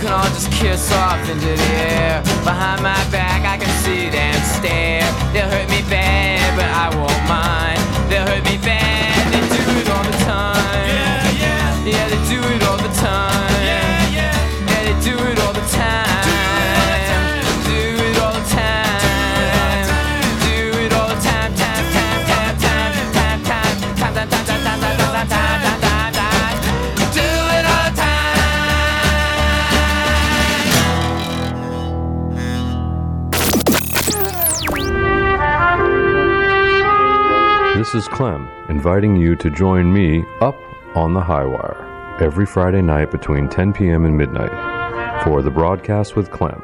[0.00, 2.22] can all just kiss off into the air.
[2.42, 5.04] Behind my back, I can see them stare.
[5.32, 7.80] They'll hurt me bad, but I won't mind.
[8.08, 10.88] They'll hurt me bad, they do it all the time.
[10.88, 11.84] Yeah, yeah.
[11.84, 13.39] Yeah, they do it all the time.
[37.92, 40.54] This is Clem, inviting you to join me up
[40.94, 44.04] on the high wire every Friday night between 10 p.m.
[44.04, 46.62] and midnight for the broadcast with Clem,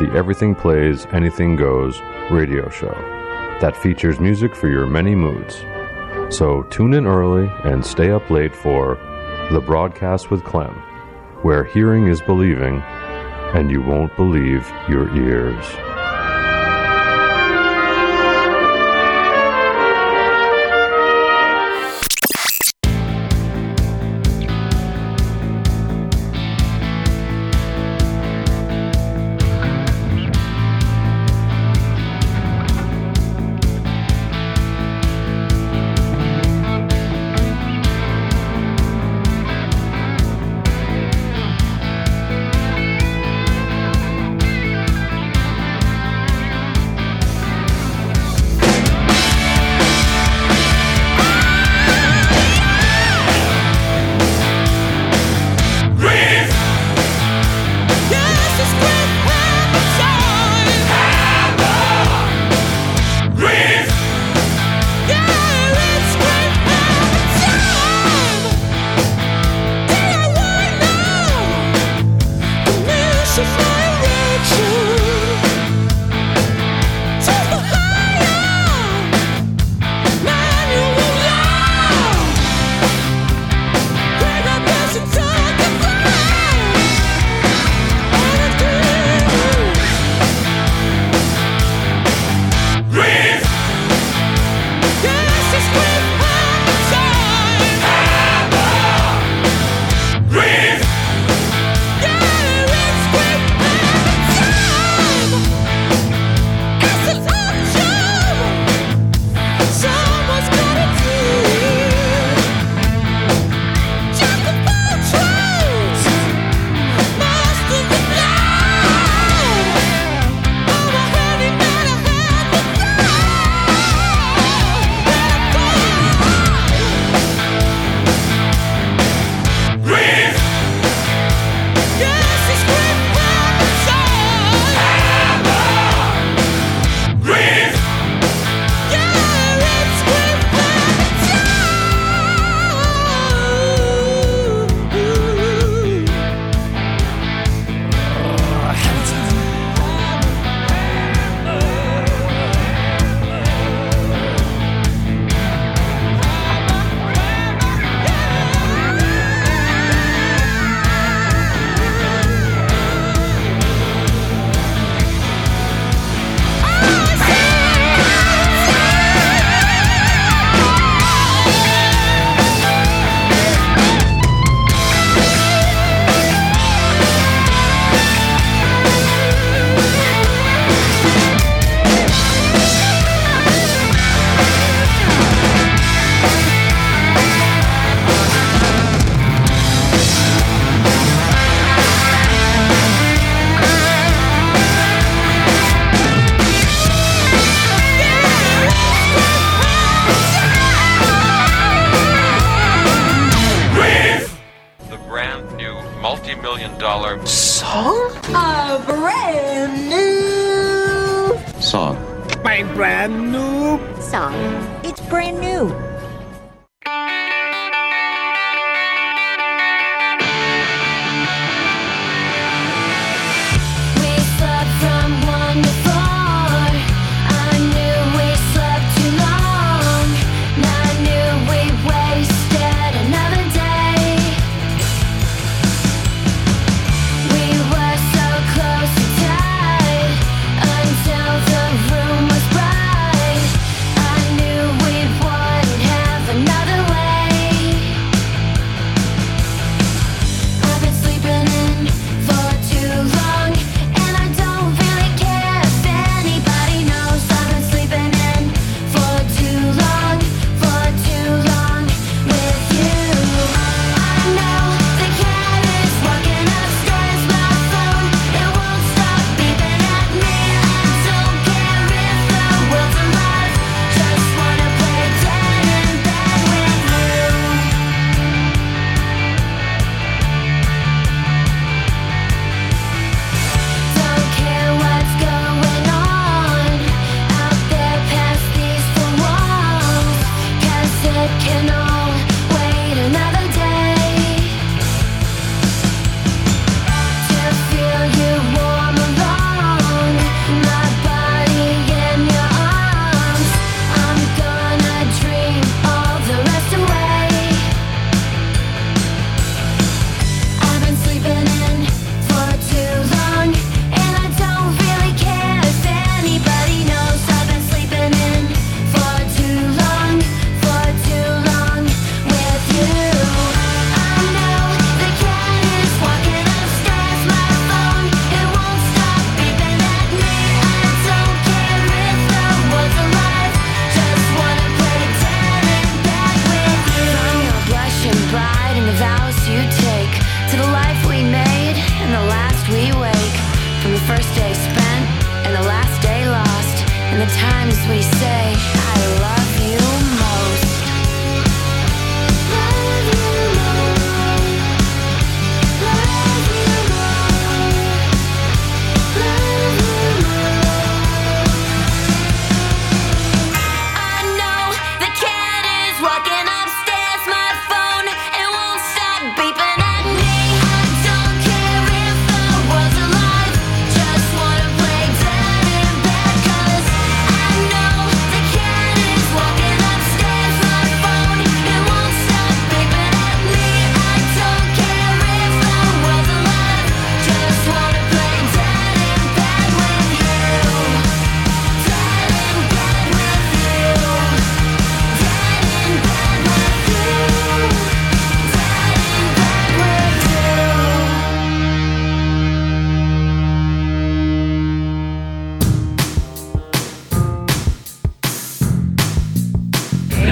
[0.00, 2.00] the Everything Plays, Anything Goes
[2.30, 2.94] radio show
[3.60, 5.62] that features music for your many moods.
[6.34, 8.94] So tune in early and stay up late for
[9.52, 10.72] the broadcast with Clem,
[11.42, 12.80] where hearing is believing
[13.52, 15.91] and you won't believe your ears.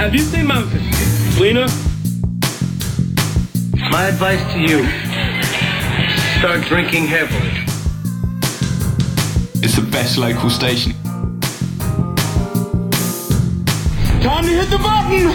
[0.01, 1.39] Have you seen Memphis?
[1.39, 1.67] Lena?
[3.91, 4.83] My advice to you
[6.39, 7.51] start drinking heavily.
[9.61, 10.93] It's the best local station.
[14.23, 15.27] Time to hit the button!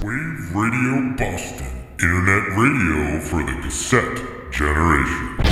[0.00, 5.43] Wave Radio Boston, internet radio for the cassette generation.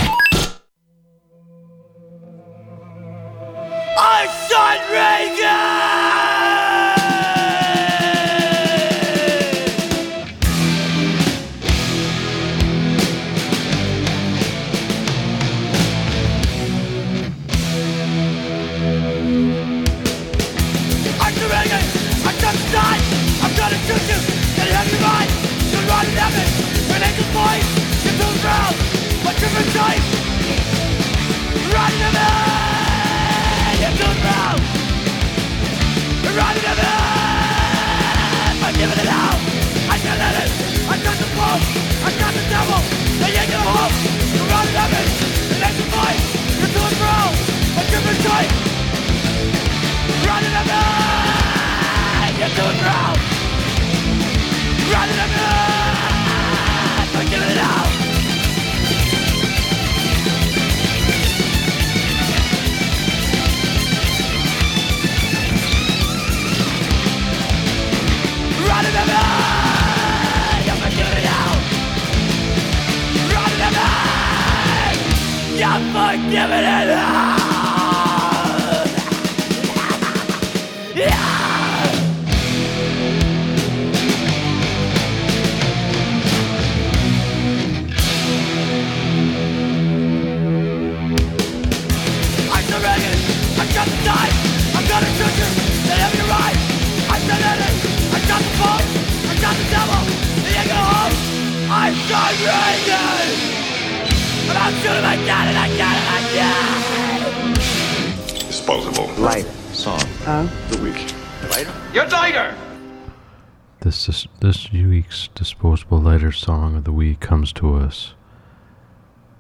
[116.63, 118.15] Song of the Week comes to us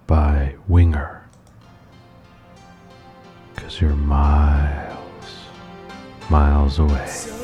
[0.08, 1.24] by Winger.
[3.54, 4.98] Because you're miles,
[6.28, 7.41] miles away.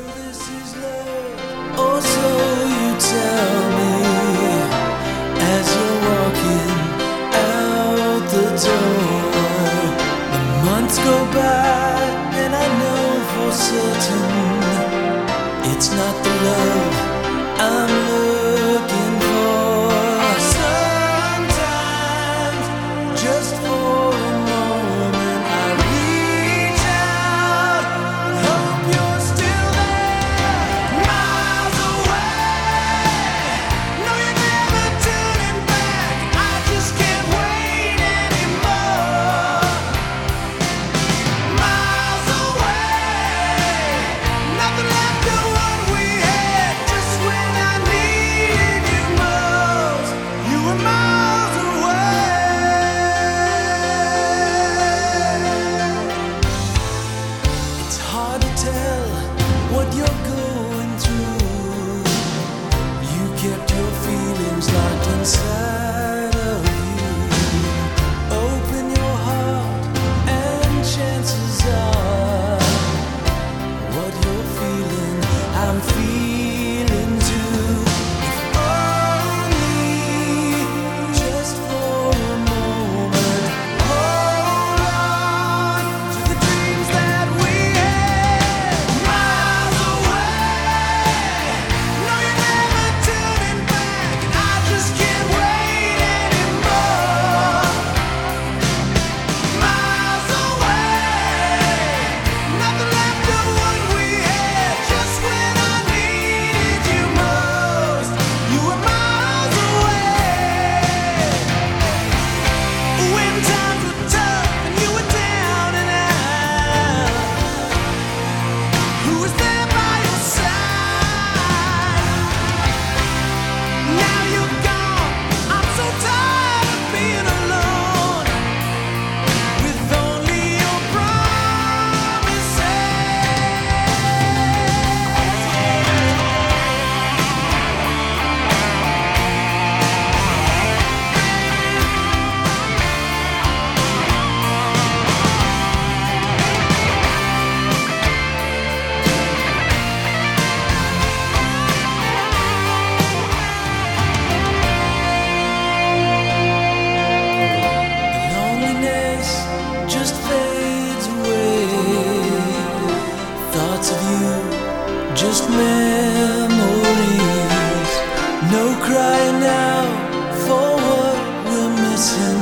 [171.99, 172.38] listen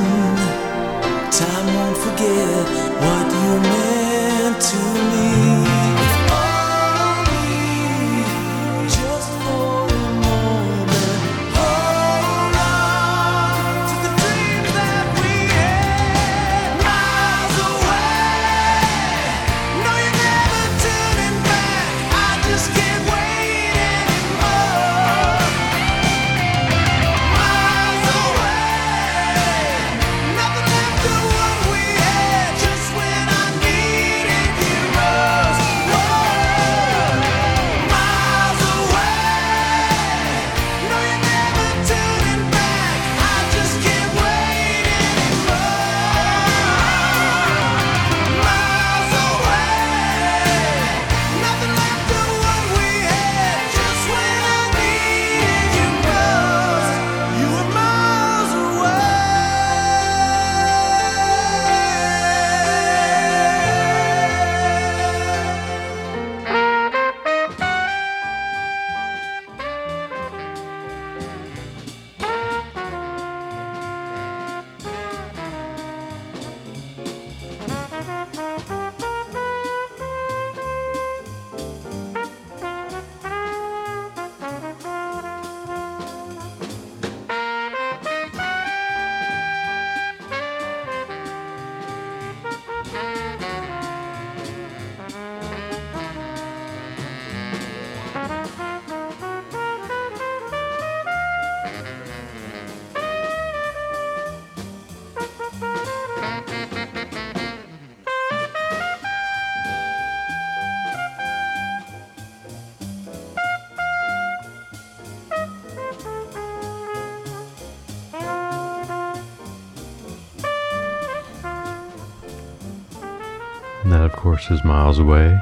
[124.77, 125.39] Miles Away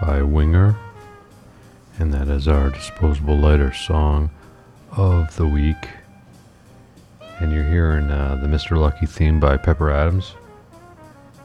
[0.00, 0.74] by Winger.
[1.98, 4.30] And that is our Disposable Lighter song
[4.92, 5.86] of the week.
[7.40, 8.78] And you're hearing uh, the Mr.
[8.78, 10.32] Lucky theme by Pepper Adams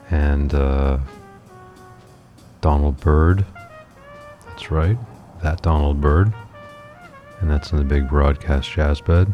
[0.10, 0.98] and uh,
[2.62, 3.46] Donald Byrd.
[4.48, 4.98] That's right,
[5.44, 6.34] that Donald Byrd.
[7.42, 9.34] And that's in the big broadcast jazz bed.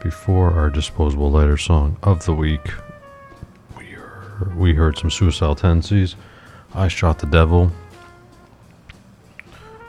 [0.00, 2.70] Before our disposable lighter song of the week,
[4.56, 6.16] we heard some suicidal tendencies.
[6.74, 7.70] I shot the devil.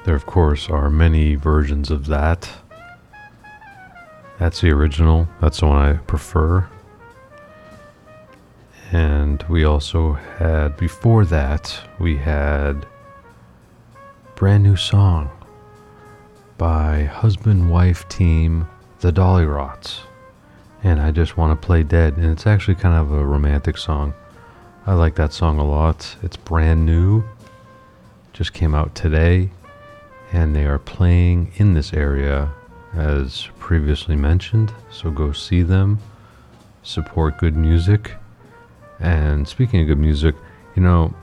[0.05, 2.49] There, of course, are many versions of that.
[4.37, 5.27] That's the original.
[5.41, 6.67] That's the one I prefer.
[8.91, 12.85] And we also had, before that, we had
[14.35, 15.31] brand new song
[16.57, 18.67] by husband wife team
[18.99, 20.01] The Dollyrots.
[20.83, 22.17] And I just want to play dead.
[22.17, 24.13] And it's actually kind of a romantic song.
[24.87, 26.15] I like that song a lot.
[26.21, 27.23] It's brand new,
[28.33, 29.49] just came out today,
[30.31, 32.51] and they are playing in this area
[32.93, 34.71] as previously mentioned.
[34.91, 35.97] So go see them,
[36.83, 38.13] support good music.
[38.99, 40.35] And speaking of good music,
[40.75, 41.15] you know,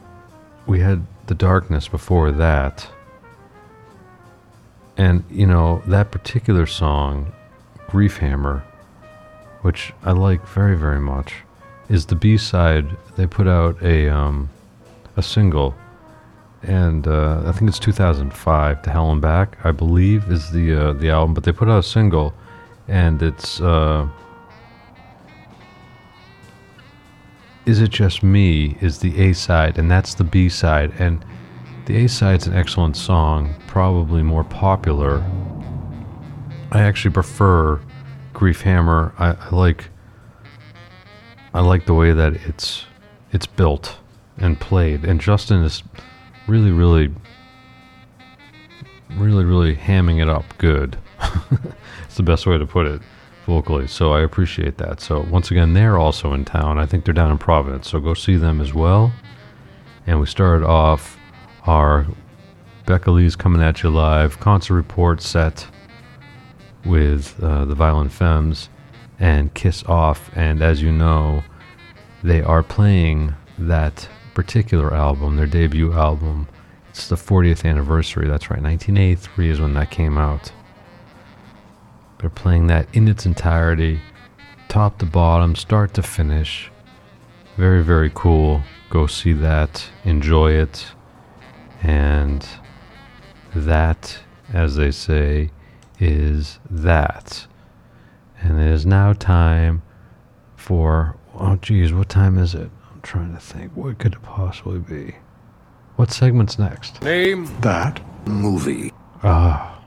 [0.66, 2.88] we had The Darkness before that.
[4.96, 7.32] And, you know, that particular song,
[7.88, 8.64] Grief Hammer,
[9.60, 11.34] which I like very, very much,
[11.92, 12.86] is the B side.
[13.16, 14.48] They put out a um,
[15.16, 15.74] a single,
[16.62, 18.82] and uh, I think it's 2005.
[18.82, 21.34] To Hell and Back, I believe, is the uh, the album.
[21.34, 22.32] But they put out a single,
[22.88, 24.08] and it's uh,
[27.66, 30.92] Is It Just Me is the A side, and that's the B side.
[30.98, 31.22] And
[31.84, 35.22] the A side's an excellent song, probably more popular.
[36.70, 37.80] I actually prefer
[38.32, 39.12] Grief Hammer.
[39.18, 39.90] I, I like
[41.54, 42.86] I like the way that it's
[43.32, 43.96] it's built
[44.38, 45.04] and played.
[45.04, 45.82] And Justin is
[46.46, 47.10] really, really,
[49.16, 50.96] really, really hamming it up good.
[52.04, 53.00] it's the best way to put it
[53.46, 53.86] vocally.
[53.86, 55.00] So I appreciate that.
[55.00, 56.78] So once again, they're also in town.
[56.78, 57.88] I think they're down in Providence.
[57.90, 59.12] So go see them as well.
[60.06, 61.18] And we started off
[61.66, 62.06] our
[62.86, 65.66] Becca Lee's coming at you live concert report set
[66.84, 68.68] with uh, the Violent Femmes
[69.22, 70.30] and Kiss Off.
[70.34, 71.44] And as you know,
[72.24, 76.48] they are playing that particular album, their debut album.
[76.90, 78.26] It's the 40th anniversary.
[78.28, 80.52] That's right, 1983 is when that came out.
[82.18, 84.00] They're playing that in its entirety,
[84.68, 86.70] top to bottom, start to finish.
[87.56, 88.62] Very, very cool.
[88.90, 90.86] Go see that, enjoy it.
[91.82, 92.46] And
[93.54, 94.18] that,
[94.52, 95.50] as they say,
[96.00, 97.46] is that.
[98.42, 99.82] And it is now time
[100.56, 101.16] for.
[101.34, 102.70] Oh, geez, what time is it?
[102.92, 103.72] I'm trying to think.
[103.74, 105.16] What could it possibly be?
[105.96, 107.02] What segment's next?
[107.02, 108.92] Name that movie.
[109.22, 109.82] Ah.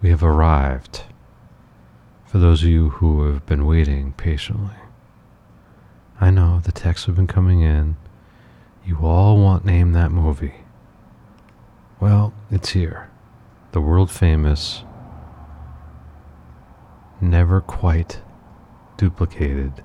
[0.00, 1.02] We have arrived.
[2.26, 4.76] For those of you who have been waiting patiently.
[6.20, 7.96] I know the texts have been coming in.
[8.84, 10.54] You all want name that movie.
[12.00, 13.10] Well, it's here.
[13.72, 14.84] The world famous,
[17.20, 18.20] never quite
[18.96, 19.84] duplicated.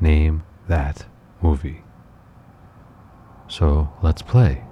[0.00, 1.06] Name that
[1.42, 1.82] movie.
[3.48, 4.62] So let's play.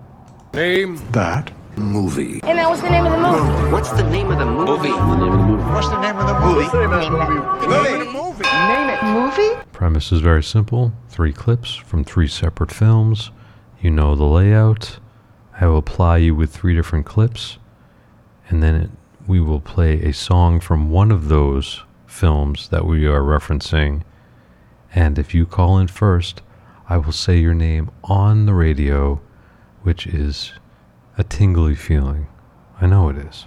[0.54, 2.40] Name that movie.
[2.40, 3.72] Hey man, what's the name of the movie?
[3.72, 4.90] What's the name of the movie?
[4.90, 6.66] What's the name of the movie?
[6.78, 8.42] Name it movie.
[8.44, 9.64] Name it movie?
[9.72, 13.30] Premise is very simple three clips from three separate films.
[13.80, 14.98] You know the layout.
[15.60, 17.58] I will apply you with three different clips,
[18.48, 18.90] and then it,
[19.28, 24.02] we will play a song from one of those films that we are referencing.
[24.94, 26.40] And if you call in first,
[26.88, 29.20] I will say your name on the radio,
[29.82, 30.54] which is
[31.18, 32.26] a tingly feeling.
[32.80, 33.46] I know it is.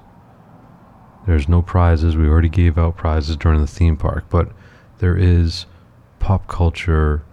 [1.25, 2.15] There's no prizes.
[2.15, 4.51] We already gave out prizes during the theme park, but
[4.99, 5.65] there is
[6.19, 7.23] pop culture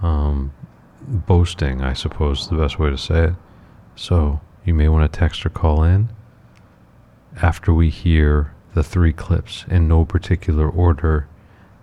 [0.00, 0.52] um,
[1.02, 3.34] boasting, I suppose, is the best way to say it.
[3.96, 6.08] So you may want to text or call in
[7.36, 11.26] after we hear the three clips in no particular order.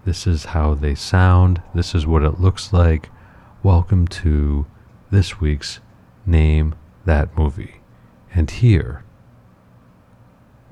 [0.06, 1.62] This is how they sound.
[1.74, 3.10] This is what it looks like.
[3.64, 4.66] Welcome to
[5.12, 5.80] this week's
[6.26, 6.76] Name
[7.06, 7.82] That Movie.
[8.34, 9.04] And here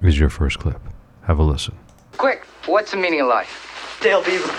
[0.02, 0.82] is your first clip.
[1.24, 1.78] Have a listen.
[2.18, 3.98] Quick, what's the meaning of life?
[4.02, 4.54] Dale Beaver.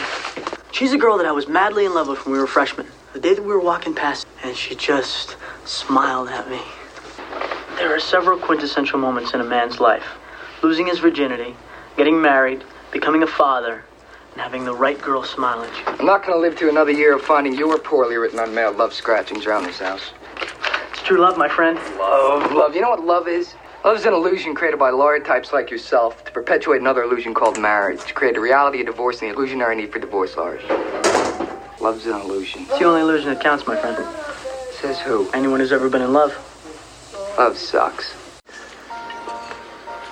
[0.72, 2.86] She's a girl that I was madly in love with when we were freshmen.
[3.12, 6.60] The day that we were walking past, and she just smiled at me.
[7.76, 10.06] There are several quintessential moments in a man's life
[10.62, 11.54] losing his virginity,
[11.98, 13.84] getting married, becoming a father,
[14.32, 15.84] and having the right girl smile at you.
[15.86, 19.44] I'm not gonna live through another year of finding your poorly written unmailed love scratchings
[19.44, 20.12] around this house.
[20.90, 21.78] It's true love, my friend.
[21.98, 22.74] Love, love.
[22.74, 23.54] You know what love is?
[23.84, 27.60] Love is an illusion created by lawyer types like yourself to perpetuate another illusion called
[27.60, 30.62] marriage, to create a reality of divorce and the illusionary need for divorce lawyers.
[31.78, 32.62] Love's an illusion.
[32.62, 33.96] It's the only illusion that counts, my friend.
[34.80, 35.30] Says who?
[35.32, 36.55] Anyone who's ever been in love.
[37.38, 38.14] Love sucks.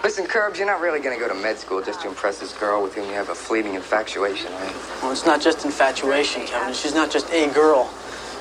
[0.03, 2.83] Listen, Curbs, you're not really gonna go to med school just to impress this girl
[2.83, 4.75] with whom you have a fleeting infatuation, right?
[5.01, 6.75] Well, it's not just infatuation, Kevin.
[6.75, 7.89] She's not just a girl.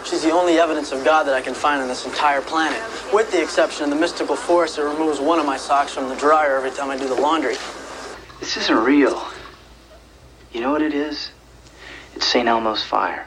[0.04, 2.82] She's the only evidence of God that I can find on this entire planet,
[3.14, 6.16] with the exception of the mystical force that removes one of my socks from the
[6.16, 7.56] dryer every time I do the laundry.
[8.42, 9.26] This isn't real.
[10.52, 11.32] You know what it is?
[12.16, 12.50] It's St.
[12.50, 13.26] Elmo's fire.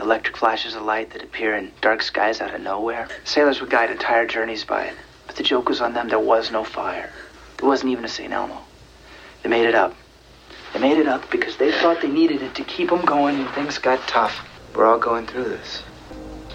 [0.00, 3.08] Electric flashes of light that appear in dark skies out of nowhere.
[3.24, 4.94] Sailors would guide entire journeys by it.
[5.26, 7.10] But the joke was on them, there was no fire.
[7.56, 8.32] There wasn't even a St.
[8.32, 8.58] Elmo.
[9.42, 9.94] They made it up.
[10.72, 13.48] They made it up because they thought they needed it to keep them going when
[13.52, 14.46] things got tough.
[14.74, 15.82] We're all going through this.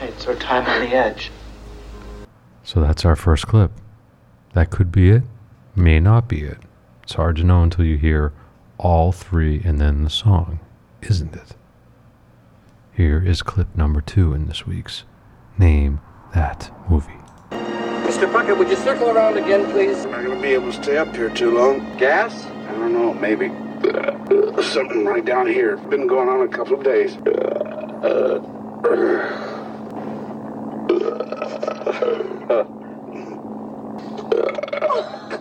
[0.02, 1.32] It's our time on the edge.
[2.64, 3.72] So that's our first clip.
[4.54, 5.24] That could be it,
[5.76, 6.60] may not be it.
[7.04, 8.34] It's hard to know until you hear
[8.78, 10.60] all three and then the song,
[11.02, 11.56] isn't it?
[12.96, 15.04] Here is clip number two in this week's
[15.58, 16.00] Name
[16.36, 17.14] That Movie.
[17.50, 18.32] Mr.
[18.32, 20.06] Puckett, would you circle around again, please?
[20.06, 21.98] I'm not going to be able to stay up here too long.
[21.98, 22.46] Gas?
[22.46, 23.48] I don't know, maybe.
[23.48, 25.78] Uh, something right down here.
[25.78, 27.18] Been going on a couple of days.
[27.18, 28.42] Uh,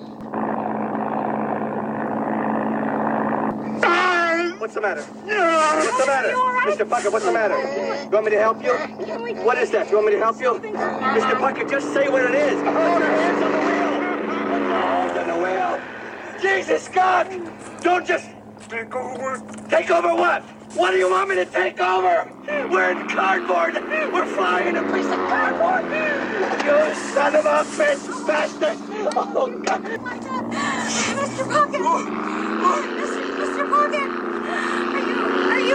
[4.62, 5.02] What's the matter?
[5.02, 6.28] What's the matter?
[6.70, 6.89] Mr.
[6.89, 7.59] Puckett, what's the matter?
[8.05, 8.72] You want me to help you?
[9.43, 9.90] What is that?
[9.90, 10.52] You want me to help you?
[10.55, 11.34] Mr.
[11.34, 12.55] Puckett, just say what it is.
[12.62, 13.90] Hold your hands on the wheel.
[14.78, 15.80] Hold on the wheel.
[16.40, 17.26] Jesus, God!
[17.80, 18.30] Don't just...
[18.68, 19.43] Take over.
[19.68, 20.44] Take over what?
[20.76, 22.30] What do you want me to take over?
[22.70, 23.74] We're in cardboard.
[24.12, 25.90] We're flying in a piece of cardboard.
[25.90, 28.78] You son of a bitch bastard.
[29.16, 29.82] Oh, God.
[29.82, 31.48] Mr.
[31.51, 31.82] Puckett!
[33.01, 33.22] Mr.
[33.43, 33.68] Mr.
[33.68, 34.31] Puckett!
[35.53, 35.74] Are you,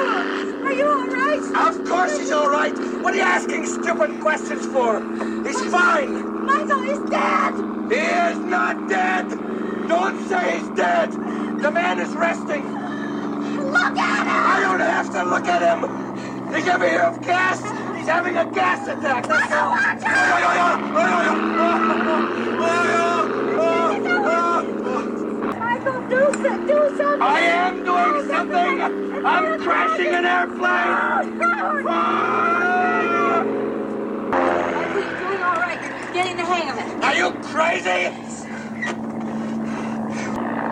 [0.66, 1.70] are you, all right?
[1.70, 2.76] Of course he's all right.
[3.04, 5.02] What are you asking stupid questions for?
[5.46, 6.46] He's fine.
[6.46, 7.54] Michael, he's dead!
[7.92, 9.30] He is not dead.
[9.88, 11.12] Don't say he's dead.
[11.62, 12.64] The man is resting.
[13.72, 14.48] Look at him!
[14.48, 15.84] I don't have to look at him.
[16.58, 17.62] You ever hear of gas?
[17.98, 19.28] He's having a gas attack.
[19.28, 20.08] That's Michael, watch
[25.88, 26.20] Michael, do,
[26.68, 27.22] do something!
[27.22, 28.82] I am doing something.
[29.26, 31.38] I'm crashing an airplane.
[34.68, 35.80] Michael, you're doing all right.
[36.04, 37.04] You're getting the hang of it.
[37.04, 38.12] Are you crazy?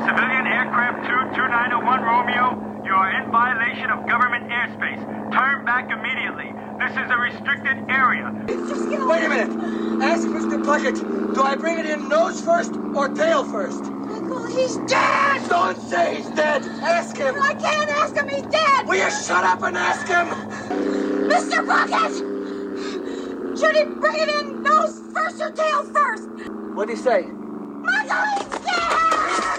[0.05, 5.01] Civilian aircraft 22901 Romeo, you are in violation of government airspace.
[5.33, 6.53] Turn back immediately.
[6.77, 8.31] This is a restricted area.
[9.07, 10.03] Wait a minute.
[10.03, 10.63] Ask Mr.
[10.63, 13.83] Puckett, do I bring it in nose first or tail first?
[13.83, 15.49] Michael, he's dead!
[15.49, 16.63] Don't say he's dead.
[16.83, 17.35] Ask him.
[17.41, 18.87] I can't ask him, he's dead!
[18.87, 20.27] Will you shut up and ask him?
[21.27, 21.65] Mr.
[21.65, 22.35] Puckett!
[23.59, 26.29] Should he bring it in nose first or tail first?
[26.75, 27.23] What'd he say?
[27.23, 29.05] Michael, he's dead!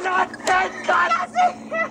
[0.06, 1.10] Not dead, God!
[1.10, 1.90] Yes, he is!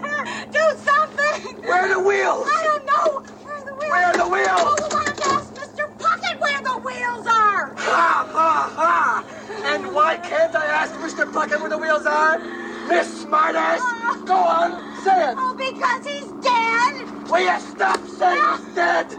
[0.55, 1.61] Do something!
[1.67, 2.47] Where are the wheels?
[2.49, 3.19] I don't know!
[3.43, 3.91] Where are the wheels?
[3.91, 4.49] Where are the wheels?
[4.55, 5.83] Oh, we want to ask Mr.
[5.99, 7.75] Puckett where the wheels are!
[7.75, 9.25] Ha, ha, ha!
[9.65, 11.29] And why can't I ask Mr.
[11.29, 12.39] Puckett where the wheels are?
[12.87, 13.79] Miss Smartass!
[13.81, 15.35] Uh, go on, say it!
[15.37, 17.29] Oh, because he's dead!
[17.29, 18.75] Will you stop saying he's ah.
[18.75, 19.11] dead?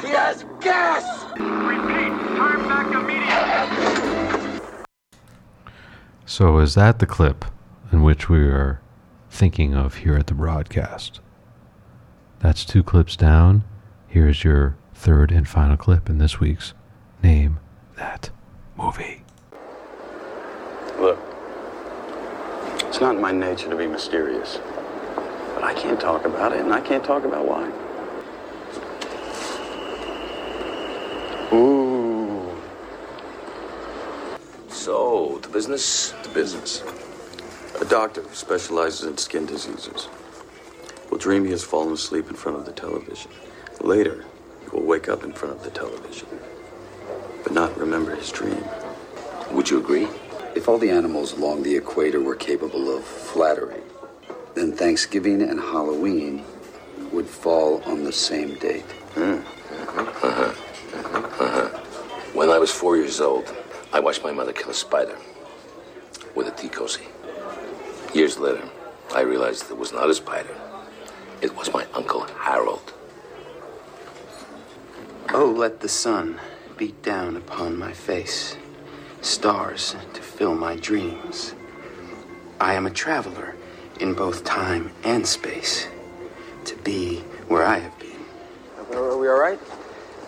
[0.00, 1.04] He has gas!
[1.32, 4.60] Repeat, turn back immediately.
[6.24, 7.44] So, is that the clip
[7.92, 8.80] in which we are
[9.30, 11.20] thinking of here at the broadcast?
[12.40, 13.64] That's two clips down.
[14.06, 16.74] Here's your third and final clip in this week's
[17.22, 17.58] Name
[17.96, 18.30] That
[18.76, 19.22] Movie.
[20.98, 21.18] Look,
[22.80, 24.58] it's not my nature to be mysterious.
[25.54, 27.70] But I can't talk about it, and I can't talk about why.
[31.56, 32.54] Ooh.
[34.68, 36.10] So, the business?
[36.22, 36.82] The business.
[37.86, 40.08] A doctor who specializes in skin diseases
[41.08, 43.30] will dream he has fallen asleep in front of the television.
[43.80, 44.24] Later,
[44.60, 46.26] he will wake up in front of the television,
[47.44, 48.64] but not remember his dream.
[49.52, 50.08] Would you agree?
[50.56, 53.82] If all the animals along the equator were capable of flattery,
[54.56, 56.44] then Thanksgiving and Halloween
[57.12, 58.90] would fall on the same date.
[59.14, 59.38] Hmm.
[60.24, 60.54] Uh-huh.
[61.44, 61.68] Uh-huh.
[62.34, 63.54] When I was four years old,
[63.92, 65.16] I watched my mother kill a spider
[66.34, 67.04] with a tea cozy.
[68.16, 68.66] Years later,
[69.14, 70.56] I realized it was not a spider.
[71.42, 72.94] It was my Uncle Harold.
[75.34, 76.40] Oh, let the sun
[76.78, 78.56] beat down upon my face,
[79.20, 81.54] stars to fill my dreams.
[82.58, 83.54] I am a traveler
[84.00, 85.86] in both time and space,
[86.64, 87.18] to be
[87.48, 88.96] where I have been.
[88.96, 89.60] Are we all right?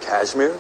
[0.09, 0.57] Kashmir?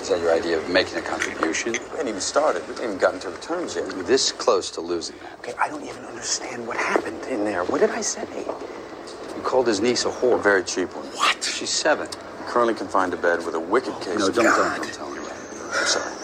[0.00, 1.72] Is that your idea of making a contribution?
[1.72, 2.62] We ain't even started.
[2.68, 3.92] We ain't even gotten to the terms yet.
[3.92, 5.16] You're this close to losing.
[5.40, 7.64] Okay, I don't even understand what happened in there.
[7.64, 8.24] What did I say?
[8.46, 10.38] You called his niece a whore.
[10.38, 11.04] A very cheap one.
[11.06, 11.42] What?
[11.42, 12.06] She's seven.
[12.46, 14.76] Currently confined to bed with a wicked case No, of don't, God.
[14.76, 15.80] don't, don't tell him that.
[15.80, 16.14] I'm sorry.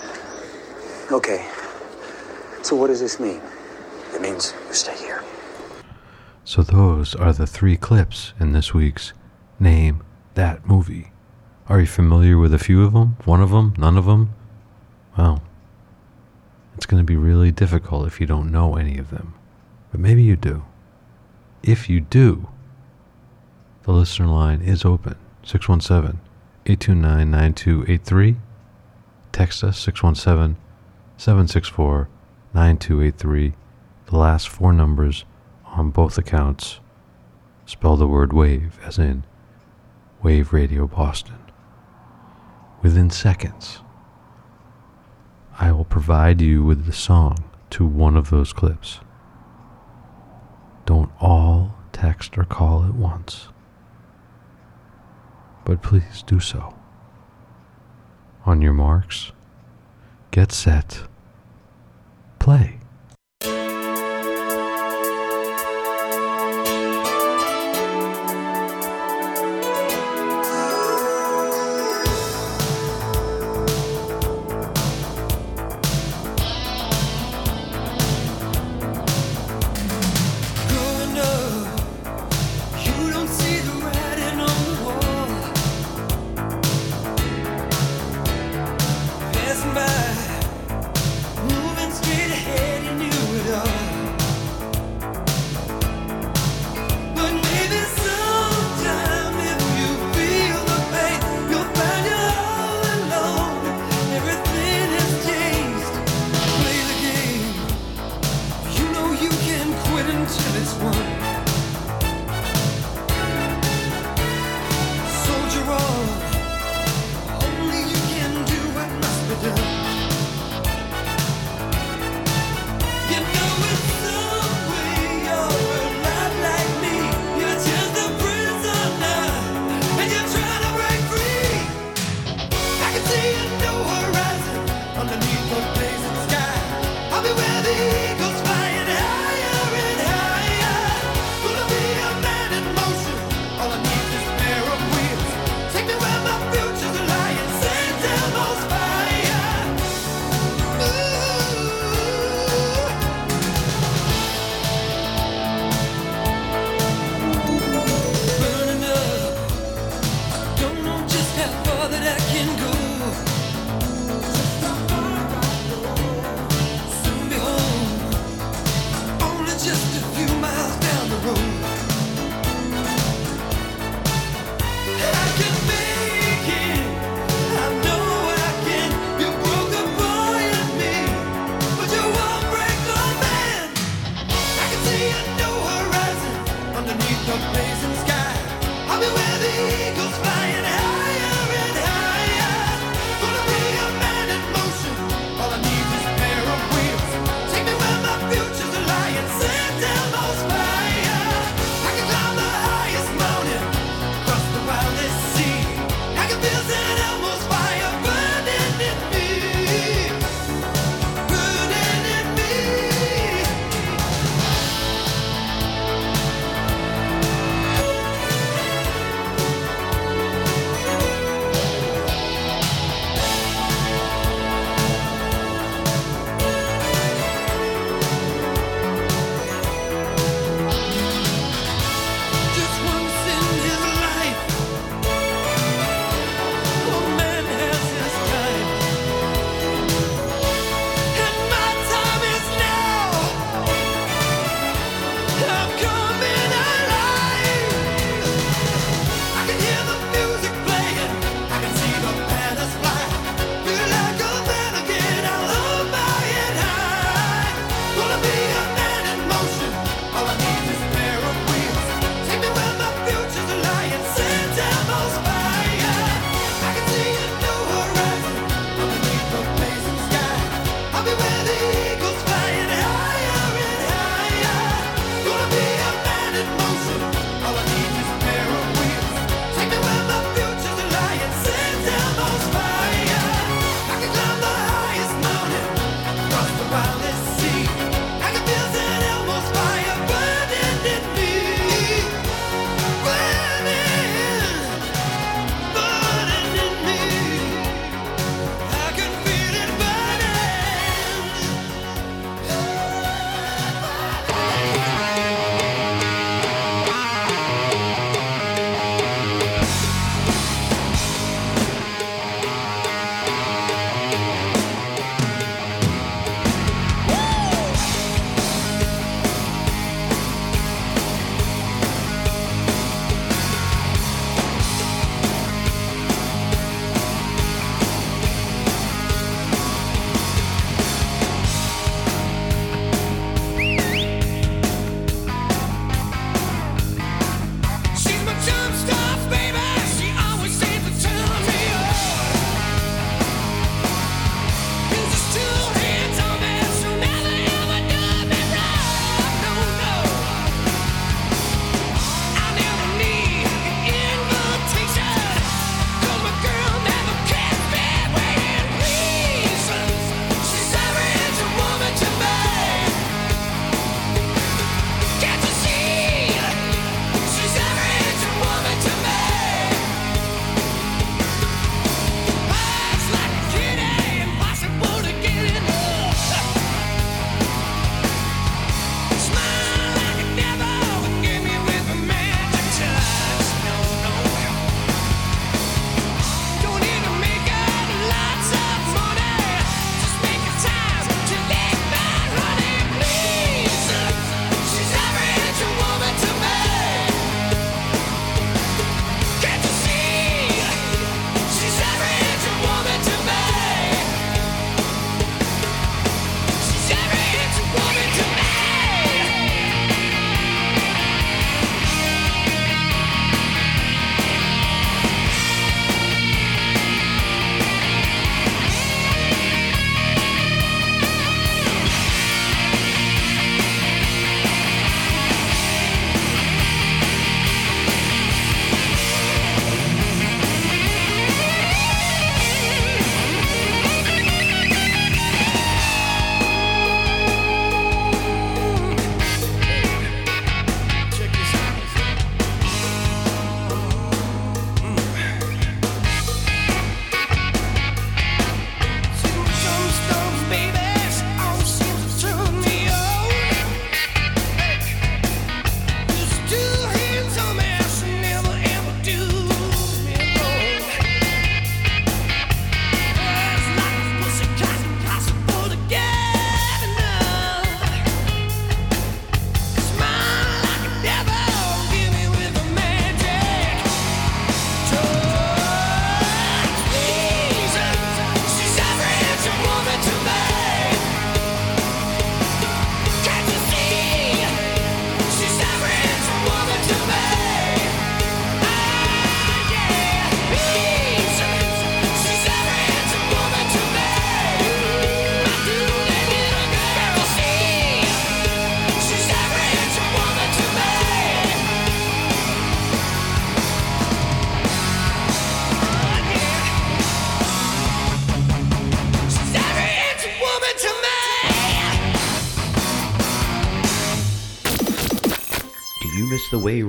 [1.10, 1.48] Okay.
[2.62, 3.40] So what does this mean?
[4.14, 5.24] It means you stay here.
[6.44, 9.12] So those are the three clips in this week's
[9.58, 11.10] Name That Movie.
[11.68, 13.18] Are you familiar with a few of them?
[13.26, 13.74] One of them?
[13.76, 14.32] None of them?
[15.18, 15.42] Well,
[16.74, 19.34] it's going to be really difficult if you don't know any of them.
[19.90, 20.64] But maybe you do.
[21.62, 22.48] If you do,
[23.82, 26.20] the listener line is open 617
[26.64, 28.36] 829 9283.
[29.32, 30.56] Text us 617
[31.18, 32.08] 764
[32.54, 33.52] 9283.
[34.06, 35.26] The last four numbers
[35.66, 36.80] on both accounts
[37.66, 39.24] spell the word wave, as in
[40.22, 41.47] Wave Radio Boston.
[42.82, 43.80] Within seconds,
[45.58, 49.00] I will provide you with the song to one of those clips.
[50.86, 53.48] Don't all text or call at once,
[55.64, 56.74] but please do so.
[58.46, 59.32] On your marks,
[60.30, 61.02] get set,
[62.38, 62.77] play.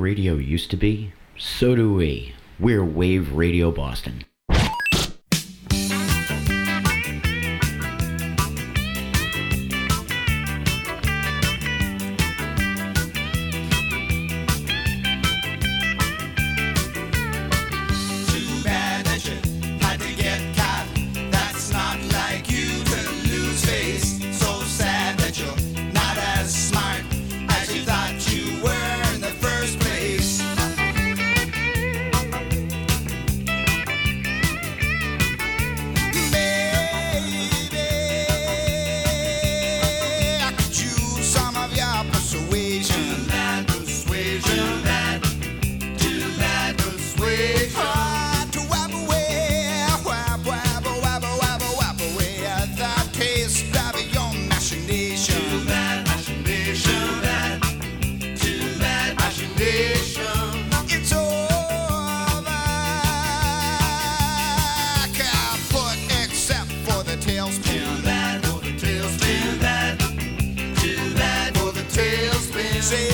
[0.09, 2.33] radio used to be, so do we.
[2.59, 4.25] We're Wave Radio Boston.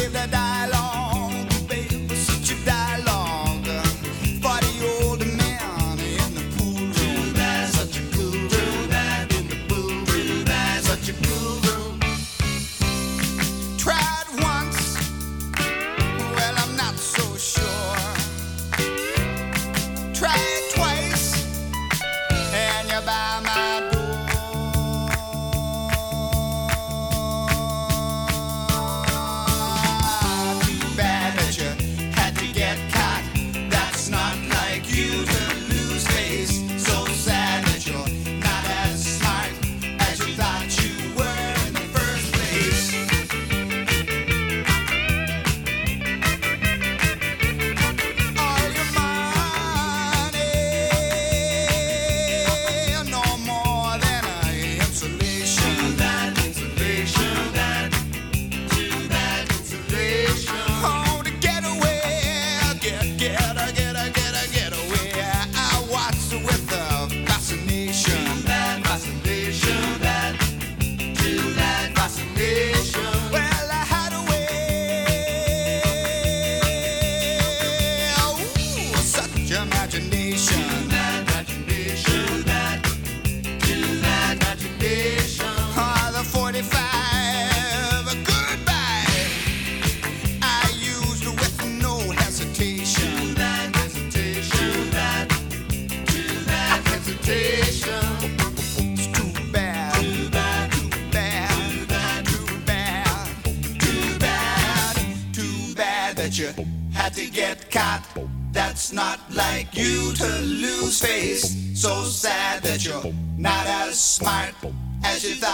[0.09, 0.64] that I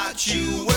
[0.02, 0.71] thought you.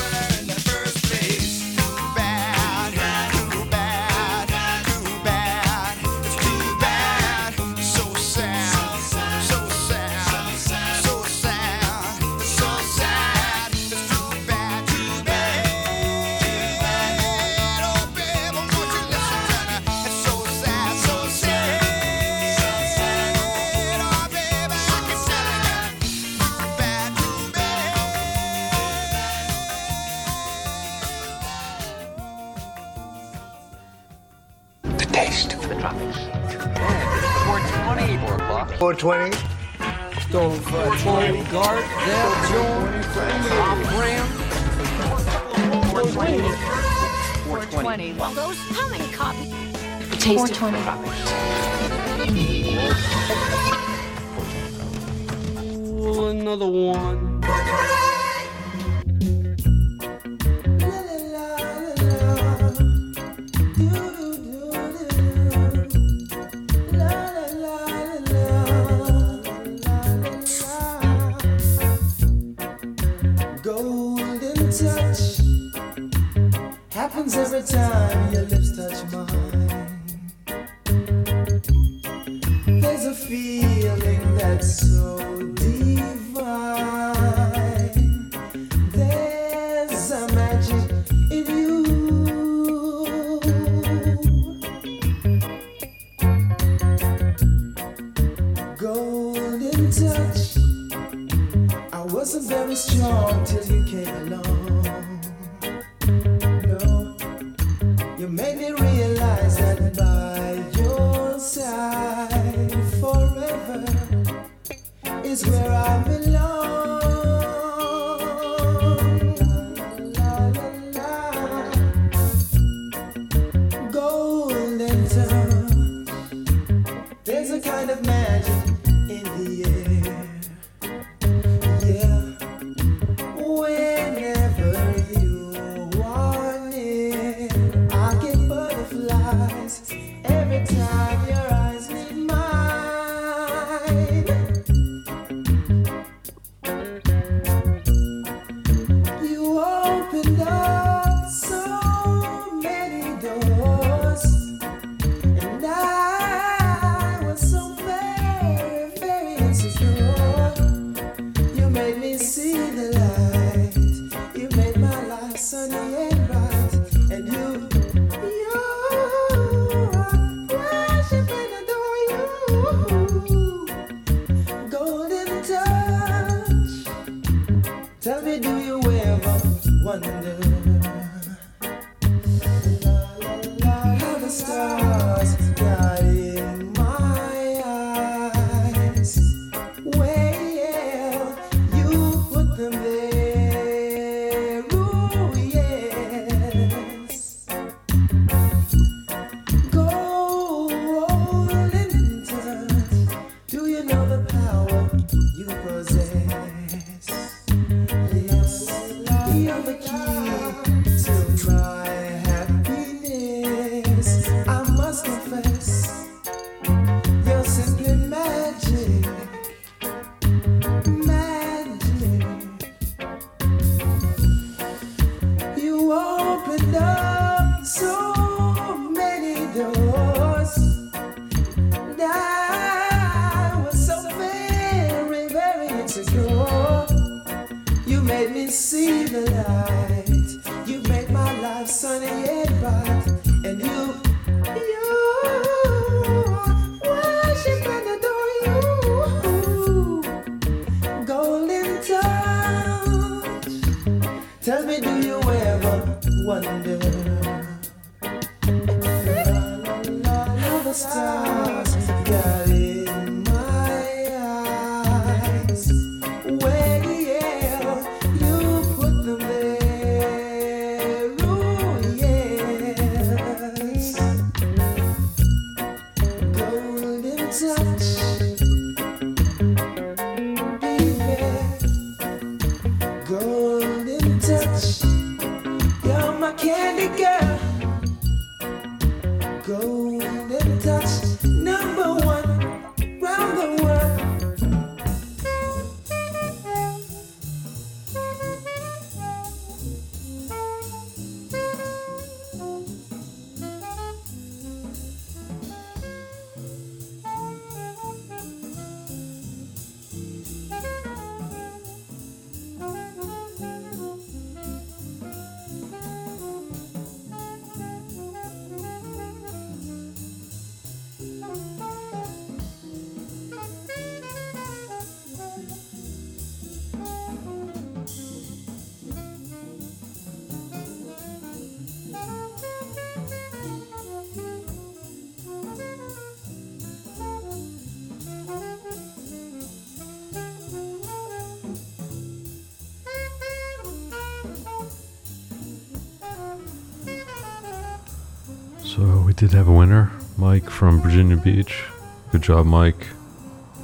[349.34, 351.64] Did have a winner, Mike from Virginia Beach.
[352.12, 352.86] Good job, Mike.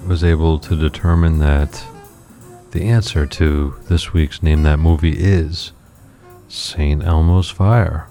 [0.04, 1.84] Was able to determine that
[2.72, 5.70] the answer to this week's Name That Movie is
[6.48, 7.04] St.
[7.04, 8.08] Elmo's Fire.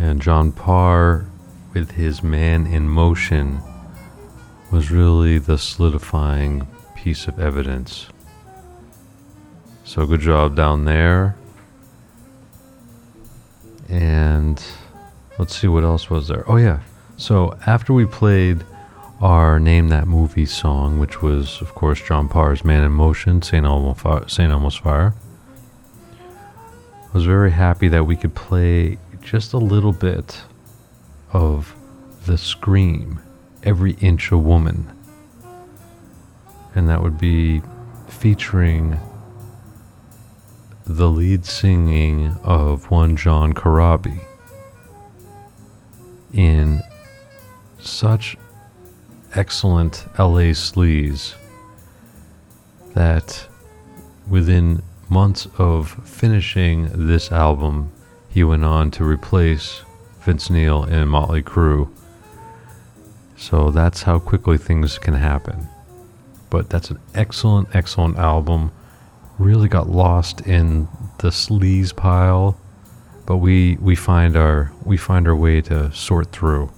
[0.00, 1.26] And John Parr,
[1.72, 3.60] with his Man in Motion,
[4.72, 8.08] was really the solidifying piece of evidence.
[9.84, 11.36] So good job down there.
[13.88, 14.60] And
[15.38, 16.44] let's see what else was there.
[16.48, 16.80] Oh yeah.
[17.16, 18.64] So after we played
[19.20, 23.64] our name that movie song, which was of course John Parr's Man in Motion, Saint
[23.64, 25.14] Elmo Fire, Elmo's Fire,
[26.18, 30.42] I was very happy that we could play just a little bit
[31.32, 31.74] of
[32.26, 33.20] the Scream,
[33.62, 34.92] Every Inch a Woman,
[36.74, 37.62] and that would be
[38.08, 39.00] featuring
[40.84, 44.20] the lead singing of one John Corabi.
[46.36, 46.82] In
[47.78, 48.36] such
[49.34, 51.34] excellent LA sleaze
[52.94, 53.46] that
[54.28, 57.90] within months of finishing this album,
[58.28, 59.82] he went on to replace
[60.20, 61.88] Vince Neil in Motley Crue.
[63.36, 65.68] So that's how quickly things can happen.
[66.50, 68.72] But that's an excellent, excellent album.
[69.38, 72.58] Really got lost in the sleaze pile,
[73.26, 76.72] but we we find our we find our way to sort through.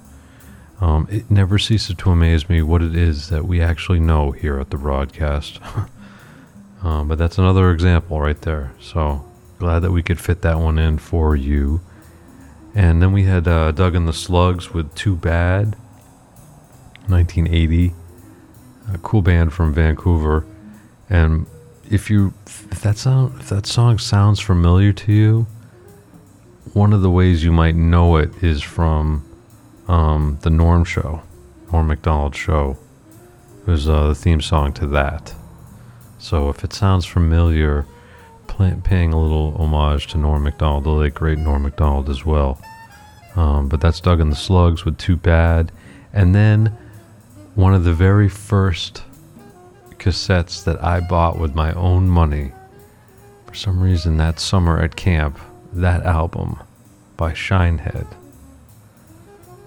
[0.80, 4.58] Um, it never ceases to amaze me what it is that we actually know here
[4.60, 5.60] at the broadcast.
[6.82, 8.72] um, but that's another example right there.
[8.80, 9.24] So
[9.58, 11.80] glad that we could fit that one in for you.
[12.74, 15.74] And then we had uh, Doug and the Slugs with Too Bad,
[17.08, 17.92] 1980,
[18.94, 20.46] a cool band from Vancouver.
[21.10, 21.46] And
[21.90, 25.46] if you if that sound if that song sounds familiar to you,
[26.74, 29.24] one of the ways you might know it is from
[29.86, 31.22] um, the Norm Show,
[31.72, 32.76] Norm Macdonald Show.
[33.60, 35.34] It was uh, the theme song to that.
[36.18, 37.86] So if it sounds familiar,
[38.46, 42.60] play, paying a little homage to Norm Macdonald, the late great Norm Macdonald as well.
[43.36, 45.70] Um, but that's Doug and the Slugs with Too Bad.
[46.12, 46.76] And then
[47.54, 49.02] one of the very first
[49.98, 52.52] cassettes that I bought with my own money.
[53.46, 55.38] For some reason, that summer at camp,
[55.72, 56.58] that album
[57.16, 58.06] by Shinehead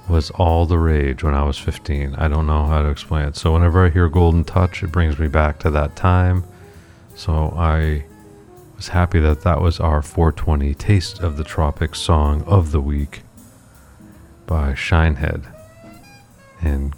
[0.09, 2.15] was all the rage when I was 15.
[2.15, 3.37] I don't know how to explain it.
[3.37, 6.43] So whenever I hear Golden Touch, it brings me back to that time.
[7.15, 8.05] So I
[8.75, 13.21] was happy that that was our 420 Taste of the Tropics song of the week
[14.47, 15.45] by Shinehead
[16.61, 16.93] and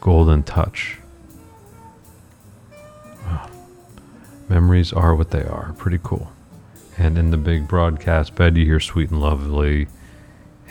[0.00, 0.98] Golden Touch.
[4.48, 5.74] Memories are what they are.
[5.78, 6.30] Pretty cool.
[6.96, 9.88] And in the big broadcast bed, you hear Sweet and Lovely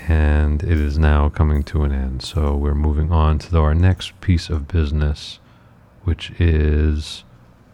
[0.08, 2.22] and it is now coming to an end.
[2.22, 5.40] So we're moving on to our next piece of business,
[6.04, 7.24] which is,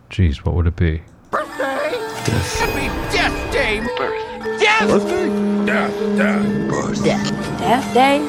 [0.10, 1.02] geez, what would it be?
[1.32, 1.98] Birthday!
[2.26, 3.80] Happy Death Day!
[3.98, 4.60] Birth.
[4.60, 4.90] Death!
[4.90, 5.66] Birthday?
[5.66, 6.69] Death, death.
[6.69, 7.03] Birth.
[7.03, 7.60] Death.
[7.60, 8.19] Death Day.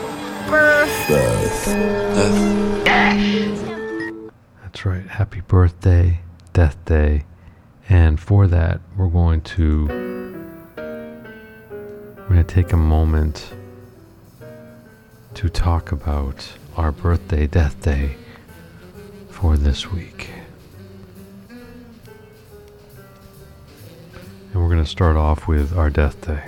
[0.49, 1.09] Birth.
[1.09, 2.85] Death.
[2.85, 4.31] Death.
[4.63, 5.07] That's right.
[5.07, 6.21] Happy birthday,
[6.53, 7.25] Death Day.
[7.91, 9.87] And for that, we're going to
[10.77, 13.53] we're going to take a moment
[15.35, 18.15] to talk about our birthday, death day
[19.29, 20.31] for this week.
[24.53, 26.45] And we're going to start off with our death day.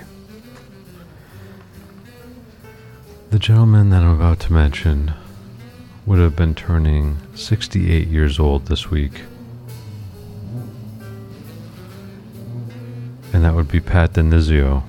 [3.31, 5.13] The gentleman that I'm about to mention
[6.05, 9.23] would have been turning 68 years old this week.
[13.43, 14.83] And that would be Pat DiNizio.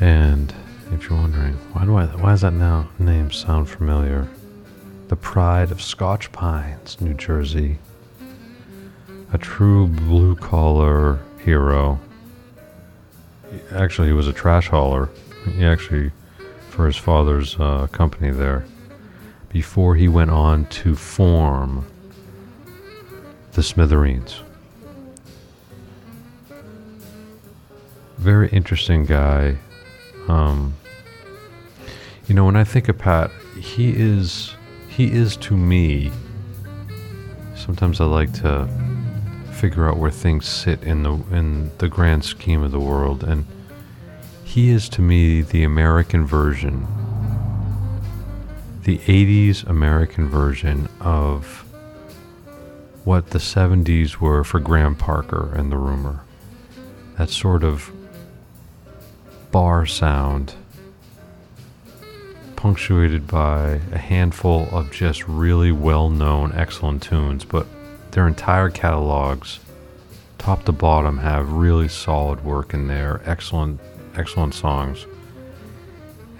[0.00, 0.54] And
[0.92, 4.28] if you're wondering, why do I why does that now name sound familiar?
[5.08, 7.80] The pride of Scotch Plains, New Jersey.
[9.30, 12.00] A true blue collar hero.
[13.70, 15.10] Actually, he was a trash hauler.
[15.54, 16.12] He actually,
[16.70, 18.64] for his father's uh, company there,
[19.50, 21.84] before he went on to form
[23.52, 24.40] the Smithereens.
[28.18, 29.56] Very interesting guy.
[30.26, 30.74] Um,
[32.26, 34.54] you know, when I think of Pat, he is
[34.88, 36.10] he is to me.
[37.54, 38.68] Sometimes I like to
[39.52, 43.46] figure out where things sit in the in the grand scheme of the world, and
[44.42, 46.86] he is to me the American version,
[48.82, 51.64] the '80s American version of
[53.04, 56.24] what the '70s were for Graham Parker and the Rumor.
[57.16, 57.92] That sort of
[59.50, 60.54] bar sound
[62.58, 67.66] punctuated by a handful of just really well known, excellent tunes, but
[68.10, 69.60] their entire catalogs,
[70.38, 73.78] top to bottom, have really solid work in there, excellent,
[74.16, 75.06] excellent songs.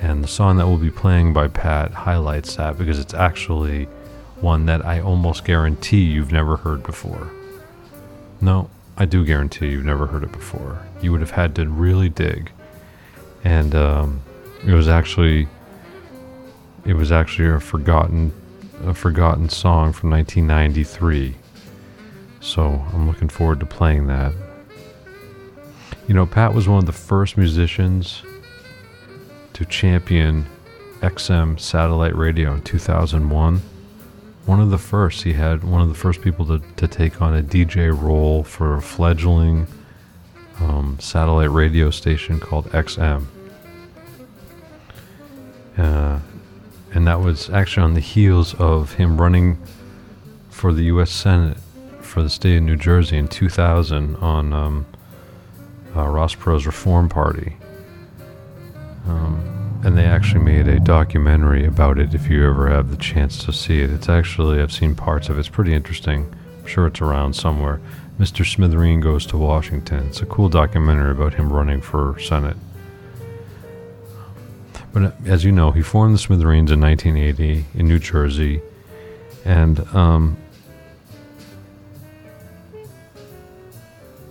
[0.01, 3.85] And the song that we'll be playing by Pat highlights that because it's actually
[4.41, 7.31] one that I almost guarantee you've never heard before.
[8.41, 10.85] No, I do guarantee you've never heard it before.
[11.01, 12.51] You would have had to really dig.
[13.45, 14.23] And um,
[14.67, 15.49] it was actually
[16.85, 18.33] it was actually a forgotten
[18.85, 21.35] a forgotten song from 1993.
[22.41, 24.33] So I'm looking forward to playing that.
[26.07, 28.23] You know, Pat was one of the first musicians
[29.53, 30.47] to champion
[31.01, 33.61] XM satellite radio in 2001.
[34.47, 37.37] One of the first, he had one of the first people to, to take on
[37.37, 39.67] a DJ role for a fledgling
[40.61, 43.27] um, satellite radio station called XM.
[45.77, 46.19] Uh,
[46.93, 49.59] and that was actually on the heels of him running
[50.51, 51.11] for the U.S.
[51.11, 51.57] Senate
[52.01, 54.87] for the state of New Jersey in 2000 on um,
[55.95, 57.57] uh, Reform Party.
[59.07, 63.45] Um, and they actually made a documentary about it if you ever have the chance
[63.45, 63.91] to see it.
[63.91, 66.35] It's actually, I've seen parts of it, it's pretty interesting.
[66.59, 67.81] I'm sure it's around somewhere.
[68.19, 68.45] Mr.
[68.45, 70.09] Smithereen Goes to Washington.
[70.09, 72.57] It's a cool documentary about him running for Senate.
[74.93, 78.61] But uh, as you know, he formed the Smithereens in 1980 in New Jersey.
[79.45, 80.37] And um,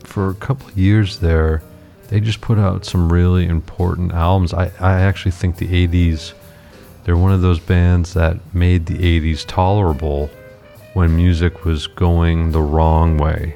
[0.03, 1.64] for a couple of years there,
[2.09, 4.53] they just put out some really important albums.
[4.53, 6.33] I, I actually think the 80s,
[7.06, 10.30] they're one of those bands that made the 80s tolerable
[10.93, 13.56] when music was going the wrong way.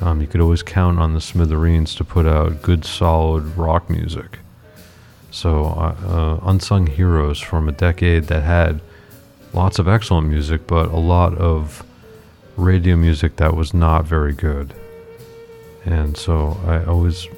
[0.00, 4.38] Um, you could always count on the Smithereens to put out good, solid rock music.
[5.30, 8.80] So, uh, uh, unsung heroes from a decade that had
[9.52, 11.84] lots of excellent music, but a lot of
[12.56, 14.74] radio music that was not very good.
[15.84, 17.28] And so I always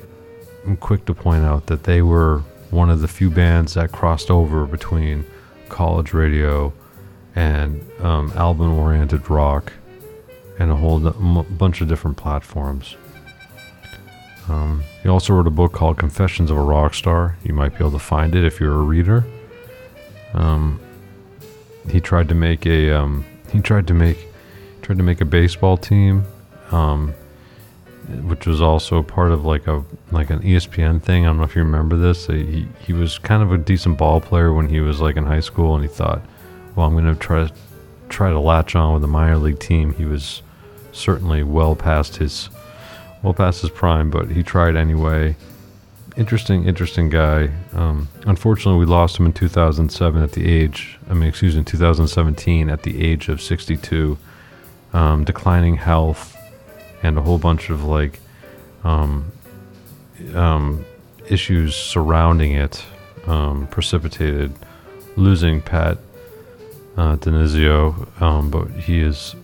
[0.67, 2.39] am quick to point out that they were
[2.71, 5.25] one of the few bands that crossed over between
[5.69, 6.73] college radio
[7.35, 9.73] and um, album oriented rock
[10.59, 12.97] and a whole bunch of different platforms.
[14.49, 17.37] Um, he also wrote a book called Confessions of a Rock Star.
[17.45, 19.25] You might be able to find it if you're a reader.
[20.35, 20.81] Um,
[21.91, 24.19] he tried to make a um, he tried to make
[24.83, 26.25] tried to make a baseball team,
[26.71, 27.13] um,
[28.23, 31.25] which was also part of like a like an ESPN thing.
[31.25, 32.27] I don't know if you remember this.
[32.27, 35.41] He he was kind of a decent ball player when he was like in high
[35.41, 36.23] school, and he thought,
[36.75, 37.53] well, I'm going to try to
[38.09, 39.93] try to latch on with a minor league team.
[39.95, 40.43] He was
[40.93, 42.49] certainly well past his
[43.23, 45.37] well past his prime, but he tried anyway.
[46.17, 47.51] Interesting, interesting guy.
[47.73, 52.69] Um, unfortunately, we lost him in 2007 at the age, I mean, excuse me, 2017
[52.69, 54.19] at the age of 62.
[54.93, 56.37] Um, declining health
[57.03, 58.21] and a whole bunch of like
[58.85, 59.31] um,
[60.35, 60.85] um,
[61.29, 62.85] issues surrounding it
[63.27, 64.53] um, precipitated
[65.17, 65.99] losing Pat
[66.97, 69.35] uh, DiNizio, um, but he is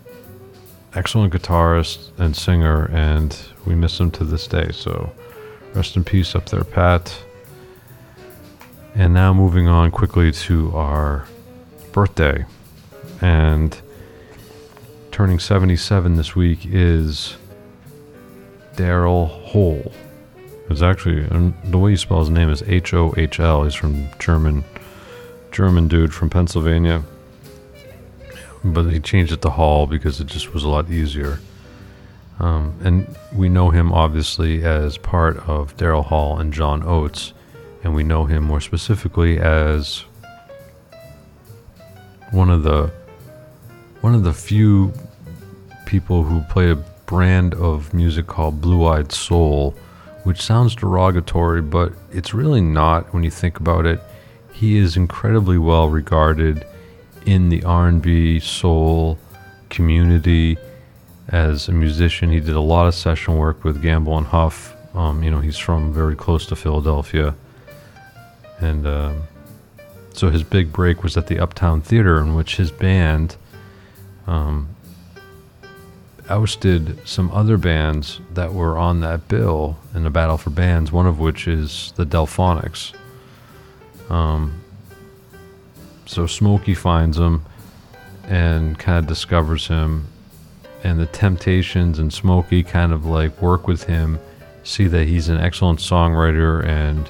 [0.95, 4.71] excellent guitarist and singer, and we miss him to this day.
[4.73, 5.13] So
[5.75, 7.17] rest in peace up there, Pat.
[8.95, 11.27] And now moving on quickly to our
[11.93, 12.45] birthday.
[13.21, 13.77] And
[15.11, 17.37] turning 77 this week is
[18.75, 19.93] Daryl Hohl.
[20.71, 23.65] It's actually and the way you spell his name is H O H L.
[23.65, 24.65] He's from German,
[25.53, 27.03] German dude from Pennsylvania.
[28.65, 31.39] But he changed it to Hall because it just was a lot easier.
[32.39, 37.33] Um, and we know him obviously as part of Daryl Hall and John Oates,
[37.83, 40.05] and we know him more specifically as
[42.33, 42.91] one of the
[44.01, 44.93] one of the few
[45.87, 46.77] people who play a
[47.07, 49.75] brand of music called blue-eyed soul,
[50.25, 54.01] which sounds derogatory, but it's really not when you think about it.
[54.53, 56.67] He is incredibly well regarded
[57.27, 59.19] in the R&B soul
[59.71, 60.57] community
[61.29, 62.31] as a musician.
[62.31, 64.75] He did a lot of session work with Gamble and Huff.
[64.95, 67.35] Um, you know, he's from very close to Philadelphia,
[68.61, 69.23] and um,
[70.13, 73.37] so his big break was at the Uptown Theater, in which his band
[74.29, 74.69] um,
[76.29, 80.93] ousted some other bands that were on that bill in the battle for bands.
[80.93, 82.95] One of which is the Delfonics.
[84.09, 84.64] Um,
[86.07, 87.45] so Smokey finds him
[88.25, 90.07] and kind of discovers him,
[90.83, 94.19] and the Temptations and Smokey kind of like work with him,
[94.63, 97.09] see that he's an excellent songwriter and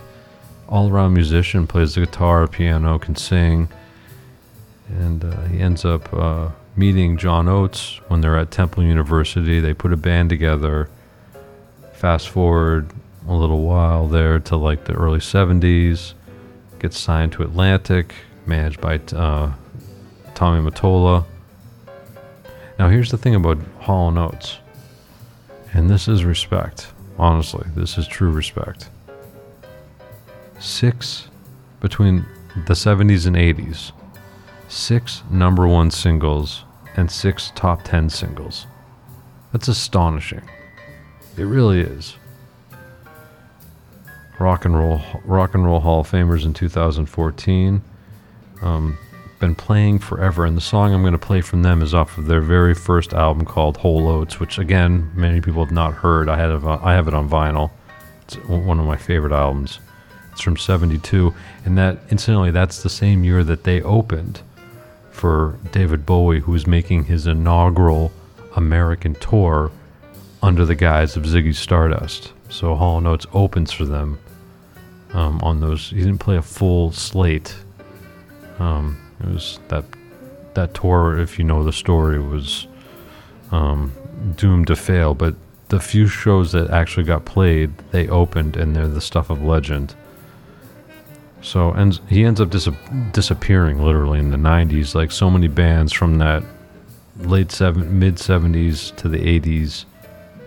[0.69, 3.69] all around musician, plays the guitar, piano, can sing,
[4.89, 9.61] and uh, he ends up uh, meeting John Oates when they're at Temple University.
[9.61, 10.89] They put a band together.
[11.93, 12.91] Fast forward
[13.29, 16.15] a little while there to like the early 70s,
[16.79, 18.15] gets signed to Atlantic,
[18.47, 19.53] managed by uh,
[20.35, 21.25] Tommy Mottola.
[22.79, 24.59] Now, here's the thing about Hall and Oates,
[25.73, 26.89] and this is respect.
[27.19, 28.89] Honestly, this is true respect.
[30.59, 31.29] Six
[31.81, 32.27] between
[32.67, 33.93] the 70s and 80s,
[34.69, 36.65] six number one singles
[36.97, 38.67] and six top 10 singles.
[39.53, 40.49] That's astonishing.
[41.37, 42.17] It really is.
[44.39, 47.83] Rock and roll, rock and roll Hall of Famers in 2014.
[48.65, 48.99] Um,
[49.39, 52.27] been playing forever, and the song I'm going to play from them is off of
[52.27, 56.29] their very first album called Whole Oats, which again many people have not heard.
[56.29, 57.71] I it on, I have it on vinyl.
[58.23, 59.81] It's one of my favorite albums.
[60.33, 61.33] It's from 72.
[61.65, 64.41] And that, incidentally, that's the same year that they opened
[65.13, 68.13] for David Bowie, who was making his inaugural
[68.57, 69.71] American tour
[70.43, 72.33] under the guise of Ziggy Stardust.
[72.49, 74.19] So Hall Notes opens for them
[75.13, 75.91] um, on those.
[75.91, 77.55] He didn't play a full slate.
[78.59, 79.85] Um, it was that
[80.55, 82.67] that tour, if you know the story, was
[83.51, 83.93] um,
[84.37, 85.15] doomed to fail.
[85.15, 85.35] But
[85.69, 89.95] the few shows that actually got played, they opened, and they're the stuff of legend.
[91.43, 92.69] So, and he ends up dis-
[93.13, 96.43] disappearing literally in the '90s, like so many bands from that
[97.19, 99.85] late seven, mid '70s to the '80s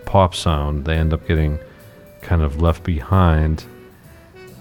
[0.04, 0.84] pop sound.
[0.84, 1.58] They end up getting
[2.22, 3.64] kind of left behind.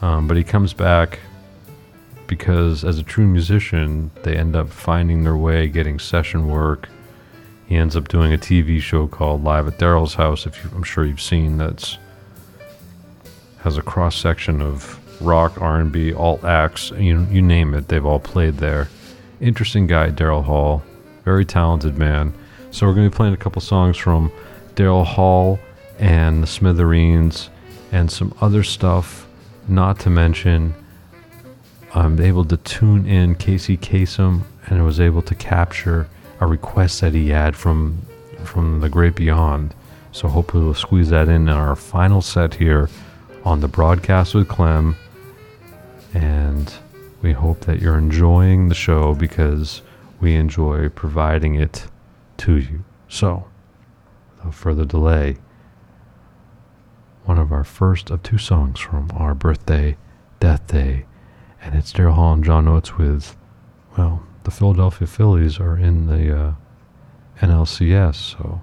[0.01, 1.19] Um, but he comes back
[2.27, 6.89] because, as a true musician, they end up finding their way, getting session work.
[7.65, 10.45] He ends up doing a TV show called Live at Daryl's House.
[10.45, 11.97] If you, I'm sure you've seen, that's
[13.59, 16.91] has a cross section of rock, R&B, alt acts.
[16.91, 18.87] You you name it, they've all played there.
[19.41, 20.83] Interesting guy, Daryl Hall,
[21.25, 22.33] very talented man.
[22.71, 24.31] So we're going to be playing a couple songs from
[24.75, 25.59] Daryl Hall
[25.99, 27.49] and the Smithereens
[27.91, 29.27] and some other stuff.
[29.67, 30.73] Not to mention,
[31.93, 36.07] I'm able to tune in Casey Kasem and I was able to capture
[36.39, 38.01] a request that he had from
[38.43, 39.73] from the great beyond.
[40.11, 42.89] So hopefully we'll squeeze that in in our final set here
[43.43, 44.95] on the broadcast with Clem.
[46.13, 46.73] And
[47.21, 49.81] we hope that you're enjoying the show because
[50.19, 51.87] we enjoy providing it
[52.37, 52.83] to you.
[53.09, 53.47] So,
[54.37, 55.37] without further delay,
[57.25, 59.97] one of our first of two songs from our birthday,
[60.39, 61.05] death day,
[61.67, 63.35] and it's Daryl Hall and John Oates with,
[63.97, 66.53] well, the Philadelphia Phillies are in the uh,
[67.41, 68.61] NLCS, so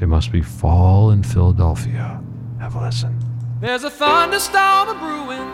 [0.00, 2.22] it must be fall in Philadelphia.
[2.60, 3.18] Have a listen.
[3.60, 5.48] There's a thunderstorm brewing,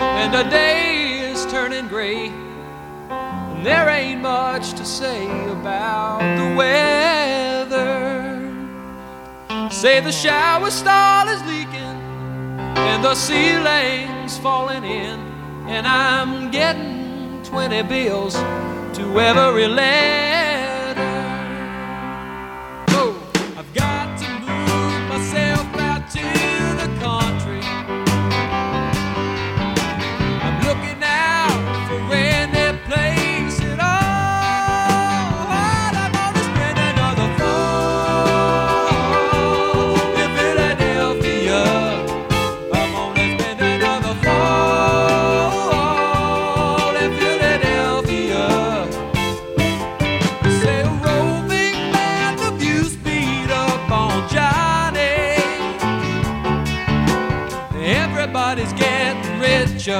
[0.00, 2.28] and the day is turning gray.
[3.08, 8.36] And there ain't much to say about the weather.
[9.70, 11.98] Say the shower stall is leaking,
[12.78, 15.18] and the ceiling's falling in,
[15.68, 21.04] and I'm getting 20 bills to every letter.
[22.90, 23.14] Oh,
[23.56, 26.57] I've got to move myself out to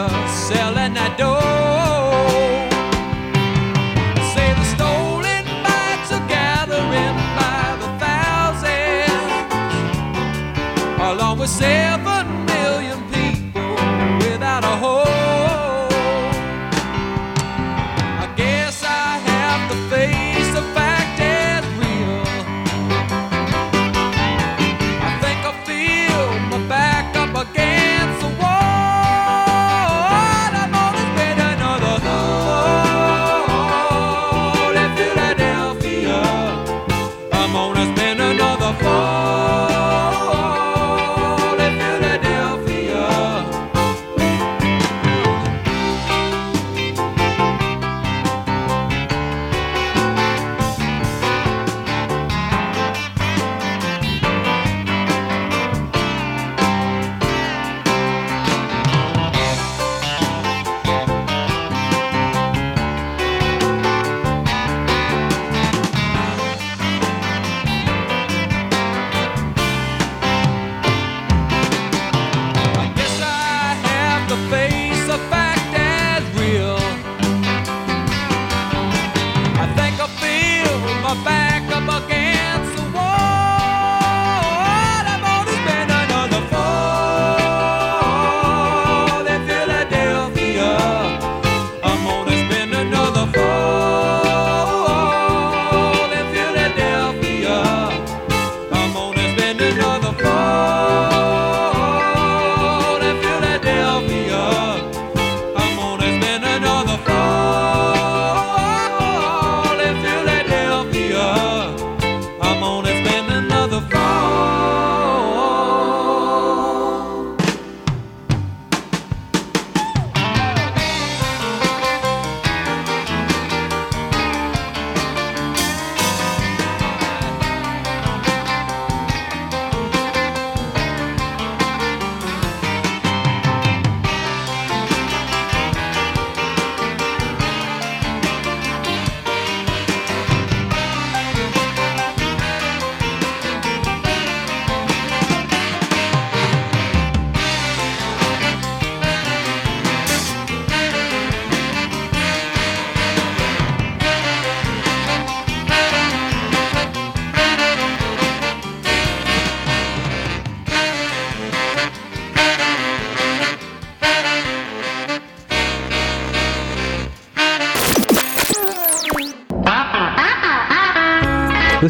[0.07, 0.38] rich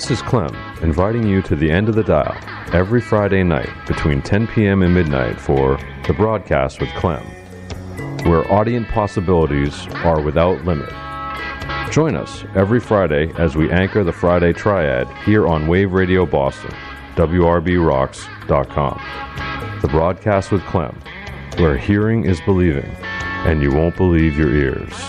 [0.09, 2.35] This is Clem, inviting you to the end of the dial
[2.73, 4.81] every Friday night between 10 p.m.
[4.81, 7.23] and midnight for The Broadcast with Clem,
[8.25, 10.89] where audience possibilities are without limit.
[11.93, 16.75] Join us every Friday as we anchor the Friday Triad here on Wave Radio Boston,
[17.17, 19.03] WRBRocks.com.
[19.83, 20.99] The Broadcast with Clem,
[21.59, 22.91] where hearing is believing,
[23.45, 25.08] and you won't believe your ears.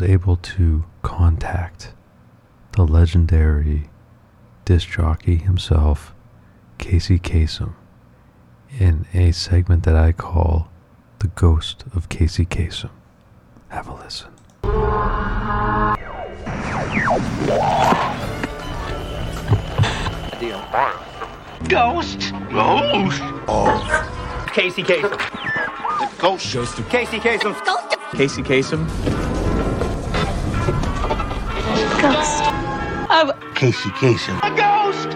[0.00, 1.94] Was able to contact
[2.72, 3.88] the legendary
[4.66, 6.14] disc jockey himself,
[6.76, 7.72] Casey Kasem,
[8.78, 10.68] in a segment that I call
[11.20, 12.90] The Ghost of Casey Kasem.
[13.68, 14.30] Have a listen.
[21.68, 22.32] Ghost?
[22.50, 23.22] Ghost?
[23.48, 24.46] Oh.
[24.52, 25.10] Casey Kasem.
[25.10, 26.52] The ghost.
[26.52, 27.64] Ghost of Casey Kasem.
[27.64, 29.25] Ghost of Casey Kasem.
[33.56, 34.38] Casey Kasem.
[34.42, 35.08] A ghost!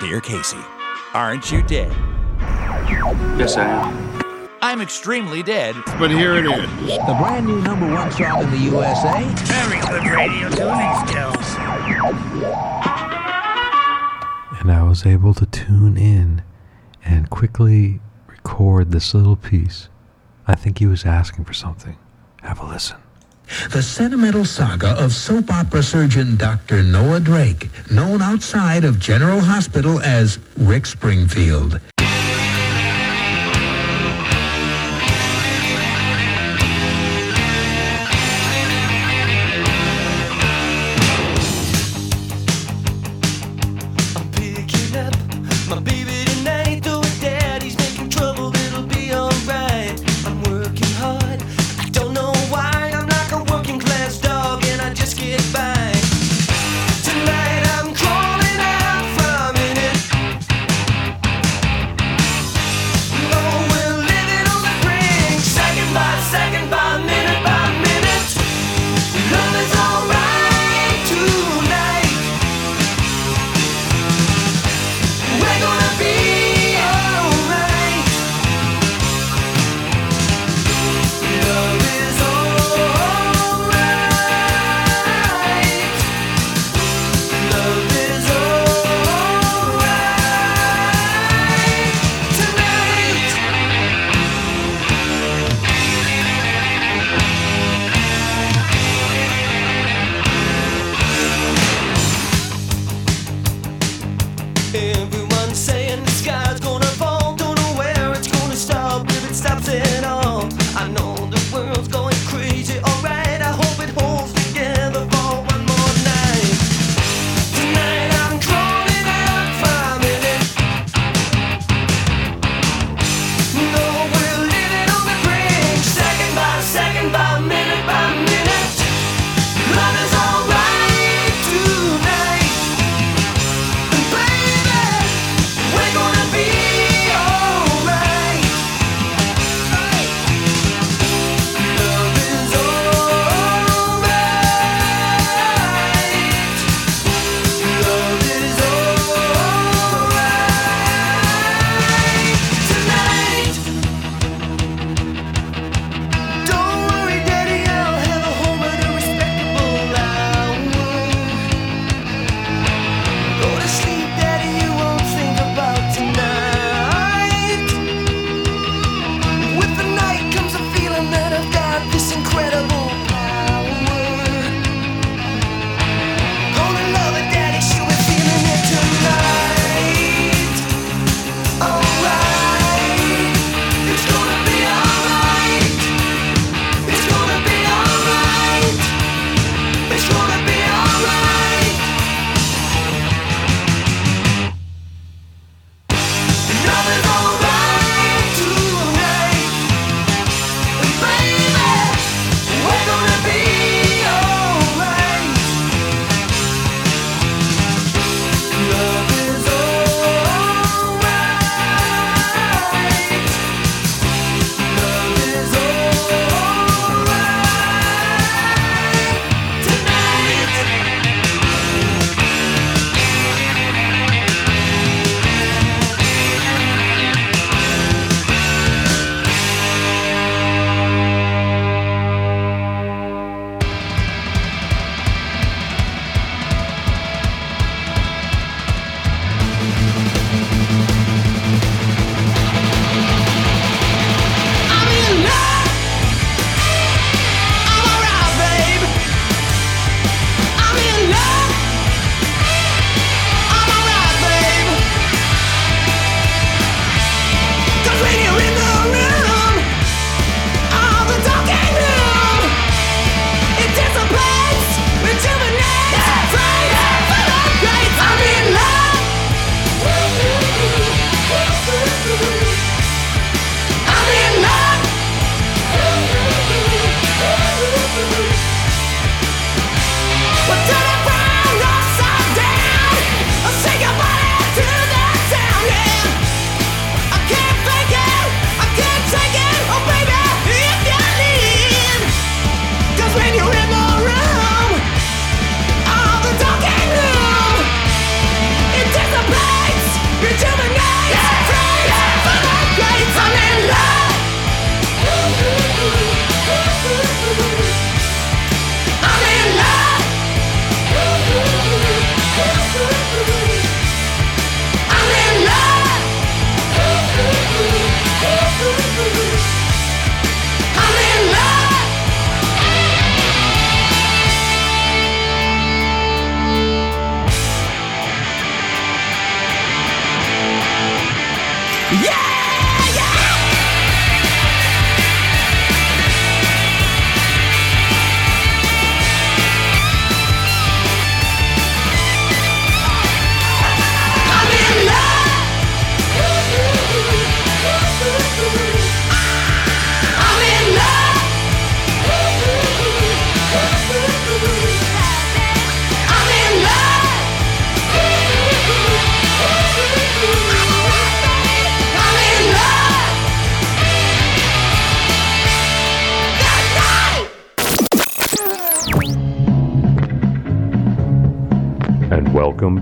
[0.00, 0.58] Dear Casey,
[1.14, 1.90] aren't you dead?
[3.38, 4.50] Yes, I am.
[4.60, 5.74] I'm extremely dead.
[5.98, 6.68] But here it is.
[7.06, 9.24] The brand new number one song in the USA.
[9.24, 11.56] Very good radio tuning skills.
[14.60, 16.42] And I was able to tune in
[17.02, 19.88] and quickly record this little piece.
[20.46, 21.96] I think he was asking for something.
[23.70, 26.82] The sentimental saga of soap opera surgeon Dr.
[26.82, 31.80] Noah Drake, known outside of General Hospital as Rick Springfield.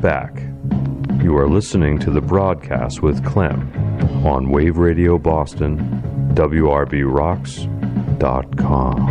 [0.01, 0.43] Back.
[1.23, 3.73] You are listening to the broadcast with Clem
[4.25, 5.78] on Wave Radio Boston,
[6.35, 9.08] WRBRocks.com.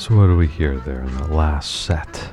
[0.00, 2.32] So, what do we hear there in the last set?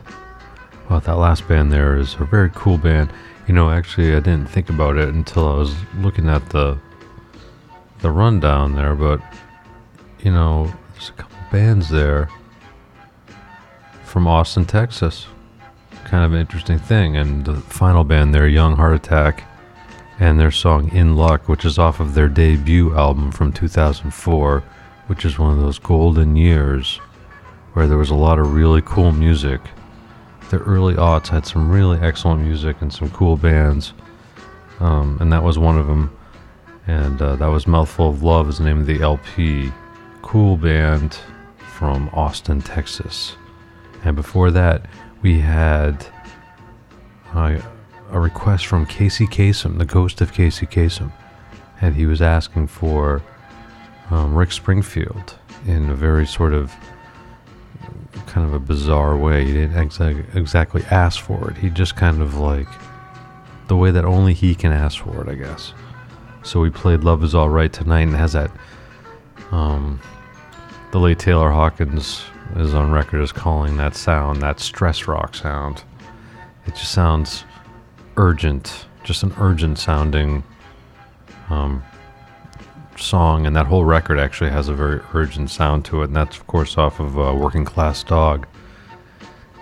[0.90, 3.12] Well, that last band there is a very cool band.
[3.46, 6.78] You know, actually, I didn't think about it until I was looking at the
[8.00, 9.20] the rundown there, but
[10.20, 12.30] you know, there's a couple bands there
[14.06, 15.28] from Austin, Texas.
[16.06, 17.18] Kind of an interesting thing.
[17.18, 19.44] And the final band there, Young Heart Attack,
[20.22, 24.64] and their song In Luck, which is off of their debut album from 2004,
[25.08, 27.02] which is one of those golden years
[27.78, 29.62] where there was a lot of really cool music.
[30.50, 33.94] The early aughts had some really excellent music and some cool bands,
[34.80, 36.18] um, and that was one of them.
[36.88, 39.72] And uh, that was Mouthful of Love is the name of the LP.
[40.24, 41.20] Cool band
[41.76, 43.36] from Austin, Texas.
[44.04, 44.88] And before that,
[45.22, 46.04] we had
[47.36, 47.60] uh,
[48.10, 51.12] a request from Casey Kasem, the ghost of Casey Kasem.
[51.80, 53.22] And he was asking for
[54.10, 55.36] um, Rick Springfield
[55.68, 56.74] in a very sort of
[58.26, 59.46] kind of a bizarre way.
[59.46, 61.58] He didn't exa- exactly ask for it.
[61.58, 62.68] He just kind of like
[63.68, 65.74] the way that only he can ask for it, I guess.
[66.44, 68.52] So we played Love Is Alright tonight and has that
[69.52, 70.00] um
[70.92, 72.24] the late Taylor Hawkins
[72.56, 75.84] is on record as calling that sound that stress rock sound.
[76.66, 77.44] It just sounds
[78.16, 80.44] urgent, just an urgent sounding
[81.50, 81.84] um
[83.00, 86.38] song, and that whole record actually has a very urgent sound to it, and that's
[86.38, 88.48] of course off of uh, Working Class Dog.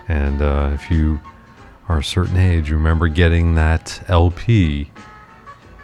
[0.08, 1.20] And uh, if you
[1.88, 4.90] are a certain age, you remember getting that LP,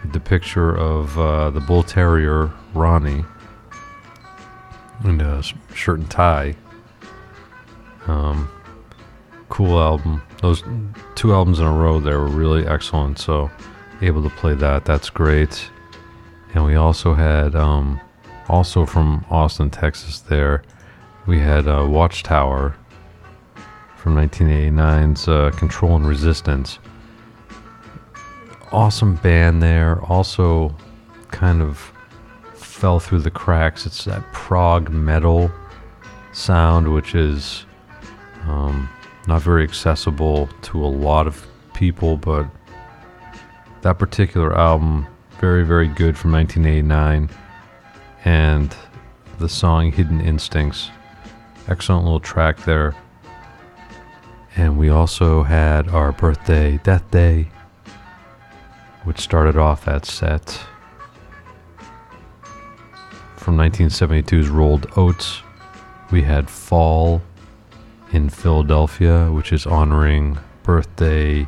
[0.03, 3.23] with the picture of uh, the bull terrier Ronnie
[5.03, 5.41] in a
[5.73, 6.55] shirt and tie.
[8.07, 8.49] Um,
[9.49, 10.21] cool album.
[10.41, 10.63] Those
[11.15, 13.19] two albums in a row there were really excellent.
[13.19, 13.49] So
[14.01, 15.69] able to play that, that's great.
[16.53, 17.99] And we also had, um,
[18.47, 20.63] also from Austin, Texas, there,
[21.25, 22.75] we had uh, Watchtower
[23.95, 26.79] from 1989's uh, Control and Resistance.
[28.71, 30.01] Awesome band there.
[30.03, 30.75] Also,
[31.31, 31.91] kind of
[32.53, 33.85] fell through the cracks.
[33.85, 35.49] It's that prog metal
[36.33, 37.65] sound, which is
[38.43, 38.89] um,
[39.27, 42.45] not very accessible to a lot of people, but
[43.81, 45.07] that particular album
[45.43, 47.29] very very good from 1989
[48.23, 48.73] and
[49.39, 50.89] the song hidden instincts
[51.67, 52.95] excellent little track there.
[54.55, 57.49] And we also had our birthday death day
[59.03, 60.61] which started off that set
[63.35, 65.41] from 1972's rolled oats.
[66.09, 67.21] We had fall
[68.13, 71.45] in philadelphia which is honoring birthday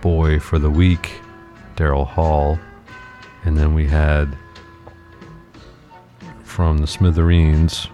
[0.00, 1.20] boy for the week
[1.80, 2.58] Daryl Hall.
[3.44, 4.36] And then we had
[6.44, 7.88] from the Smithereens,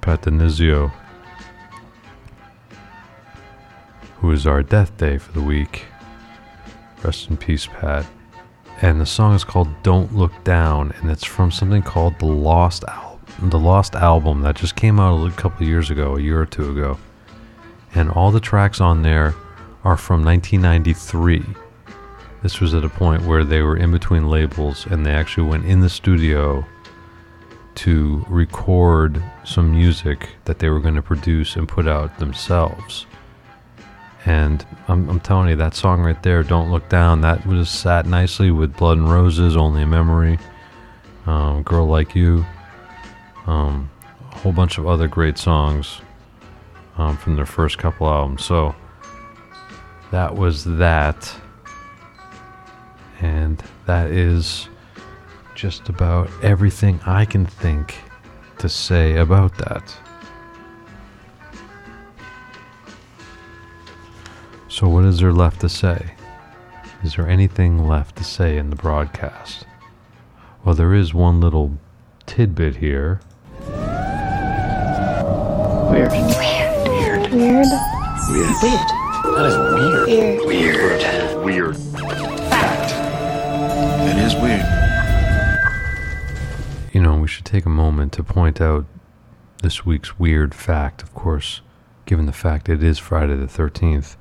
[0.00, 0.92] Pat DiNizio,
[4.20, 5.86] who is our death day for the week.
[7.02, 8.06] Rest in peace, Pat.
[8.80, 12.84] and the song is called "Don't Look Down," and it's from something called the Lost
[12.86, 16.46] Al- the Lost Album that just came out a couple years ago, a year or
[16.46, 16.98] two ago,
[17.94, 19.34] and all the tracks on there
[19.84, 21.44] are from 1993.
[22.42, 25.64] This was at a point where they were in between labels, and they actually went
[25.64, 26.66] in the studio
[27.74, 33.06] to record some music that they were going to produce and put out themselves.
[34.24, 38.06] And I'm, I'm telling you, that song right there, Don't Look Down, that was sat
[38.06, 40.38] nicely with Blood and Roses, Only a Memory,
[41.26, 42.44] um, Girl Like You,
[43.46, 43.90] um,
[44.30, 46.00] a whole bunch of other great songs
[46.98, 48.44] um, from their first couple albums.
[48.44, 48.74] So
[50.10, 51.34] that was that.
[53.22, 54.68] And that is
[55.54, 57.96] just about everything I can think
[58.58, 59.96] to say about that.
[64.68, 66.14] So, what is there left to say?
[67.04, 69.66] Is there anything left to say in the broadcast?
[70.64, 71.78] Well, there is one little
[72.26, 73.20] tidbit here.
[75.90, 76.10] Weird.
[76.10, 76.88] Weird.
[76.88, 77.32] Weird.
[77.32, 77.32] Weird.
[77.32, 77.66] Weird.
[79.24, 79.56] That is
[80.06, 80.46] weird.
[80.46, 81.44] Weird.
[81.44, 81.76] Weird.
[81.76, 82.21] Weird.
[84.04, 84.66] It is weird.
[86.92, 88.84] You know, we should take a moment to point out
[89.62, 91.60] this week's weird fact, of course,
[92.04, 94.16] given the fact it is Friday the 13th,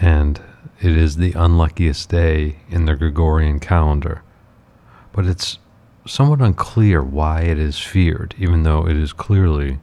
[0.00, 0.40] and
[0.80, 4.22] it is the unluckiest day in the Gregorian calendar.
[5.12, 5.58] But it's
[6.06, 9.78] somewhat unclear why it is feared, even though it is clearly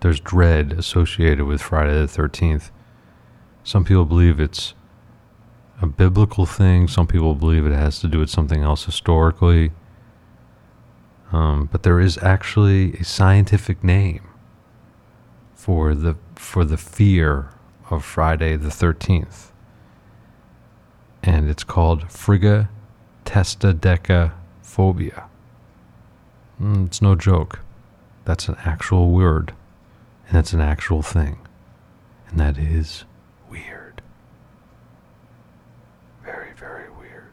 [0.00, 2.70] there's dread associated with Friday the 13th.
[3.64, 4.74] Some people believe it's
[5.80, 9.72] a biblical thing, some people believe it has to do with something else historically.
[11.30, 14.22] Um, but there is actually a scientific name
[15.54, 17.50] for the for the fear
[17.90, 19.50] of Friday the 13th.
[21.22, 22.70] And it's called Frigga
[23.24, 25.24] testadecaphobia.
[26.60, 27.60] Mm, it's no joke.
[28.24, 29.52] That's an actual word.
[30.28, 31.38] And it's an actual thing.
[32.28, 33.04] And that is
[33.50, 34.02] weird.
[36.24, 37.32] Very, very weird.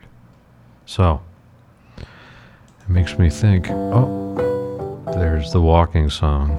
[0.85, 1.21] So,
[1.97, 6.49] it makes me think, oh, there's the walking song,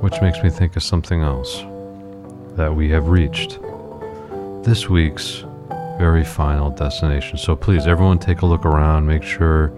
[0.00, 1.64] which makes me think of something else
[2.56, 3.58] that we have reached.
[4.62, 5.44] This week's
[5.98, 7.36] very final destination.
[7.36, 9.06] So please, everyone, take a look around.
[9.06, 9.72] Make sure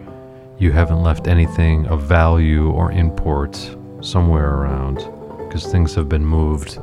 [0.58, 3.56] you haven't left anything of value or import
[4.00, 4.96] somewhere around,
[5.38, 6.78] because things have been moved,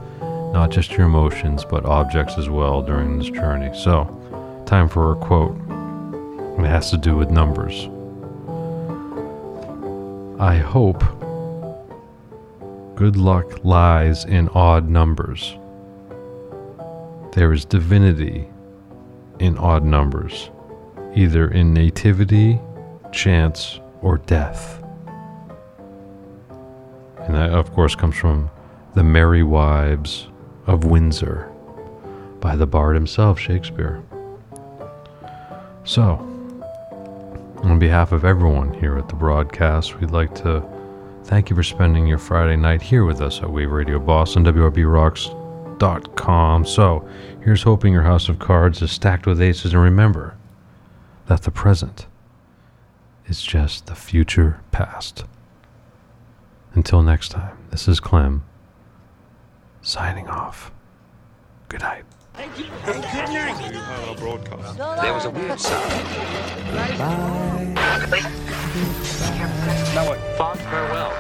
[0.53, 3.71] not just your emotions, but objects as well during this journey.
[3.77, 5.55] So, time for a quote.
[6.59, 7.89] It has to do with numbers.
[10.39, 11.03] I hope
[12.95, 15.57] good luck lies in odd numbers.
[17.31, 18.49] There is divinity
[19.39, 20.49] in odd numbers,
[21.15, 22.59] either in nativity,
[23.11, 24.83] chance, or death.
[27.19, 28.49] And that, of course, comes from
[28.95, 30.27] The Merry Wives
[30.67, 31.49] of Windsor
[32.39, 34.03] by the bard himself, Shakespeare.
[35.83, 36.28] So,
[37.63, 40.63] on behalf of everyone here at the broadcast, we'd like to
[41.25, 46.65] thank you for spending your Friday night here with us at Wave Radio Boston, WRBRocks.com.
[46.65, 47.07] So,
[47.43, 50.35] here's hoping your house of cards is stacked with aces, and remember
[51.27, 52.07] that the present
[53.27, 55.25] is just the future past.
[56.73, 58.43] Until next time, this is Clem
[59.81, 60.71] signing off.
[61.67, 62.03] Good night.
[62.39, 62.47] There
[65.13, 65.91] was a weird sound.
[69.93, 70.19] Now what?
[70.37, 71.11] Fond farewell.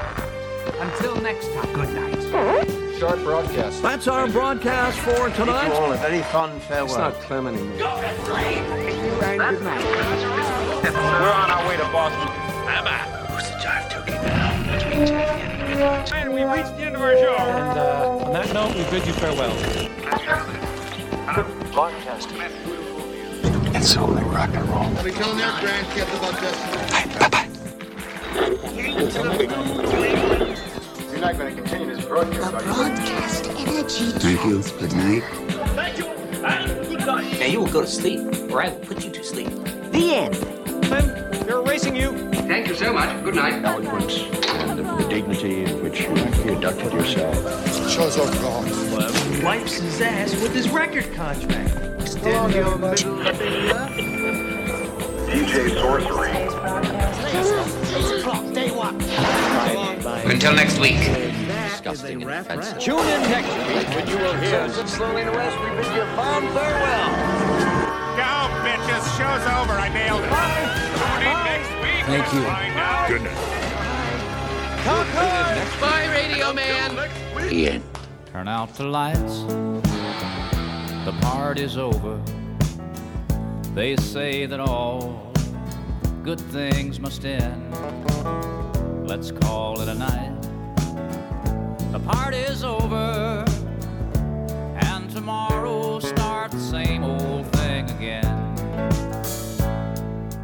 [0.79, 1.73] Until next time.
[1.73, 2.97] Good night.
[2.99, 3.81] Short broadcast.
[3.81, 5.67] That's our broadcast for tonight.
[5.67, 6.85] a very fond farewell.
[6.85, 7.77] It's not Clem anymore.
[7.77, 7.89] Good
[9.63, 9.83] night.
[10.93, 12.29] We're on our way to Boston.
[13.27, 14.15] Who's the jive token?
[16.13, 17.35] And we've reached the end of our show.
[17.35, 20.68] And uh, on that note, we bid you farewell.
[21.29, 22.29] Broadcast.
[23.75, 24.97] It's only rock and roll.
[24.97, 26.57] Are we telling their grandkids about this?
[31.11, 32.73] You're not going to continue this broadcast, are you?
[32.73, 34.05] Broadcast energy.
[34.05, 34.63] Thank you.
[34.63, 35.23] Good night.
[35.75, 36.05] Thank you.
[36.07, 37.39] And good night.
[37.39, 39.49] Now you will go to sleep, or I will put you to sleep.
[39.91, 40.68] The end.
[40.89, 41.05] Clem,
[41.45, 42.17] they're erasing you.
[42.31, 43.23] Thank you so much.
[43.23, 43.63] Good night.
[43.63, 46.07] Eloquence and the dignity in which you
[46.41, 47.35] conducted yourself.
[47.91, 49.43] Show's all gone.
[49.43, 52.01] Wipes his ass with his record contract.
[52.01, 53.87] Extend your middle finger.
[55.29, 56.31] DJ Sorcery.
[60.25, 60.97] Until next week.
[61.69, 62.79] Disgusting and offensive.
[62.79, 64.87] Tune in next week when you will hear.
[64.87, 67.78] Slowly the rest, we bid you a fond farewell.
[68.69, 69.03] Go, bitches.
[69.03, 69.73] the show's over.
[69.73, 70.29] I nailed it.
[70.99, 72.03] Tune in next week.
[72.05, 72.41] Thank you.
[73.07, 73.49] Good night.
[75.79, 77.51] Bye, Radio Man.
[77.51, 77.83] Ian.
[78.31, 79.43] Turn out the lights.
[81.05, 82.21] The party's over.
[83.73, 85.31] They say that all
[86.23, 87.75] good things must end.
[89.07, 90.41] Let's call it a night.
[91.91, 93.45] The party's over.
[94.75, 97.58] And tomorrow start the same old thing again.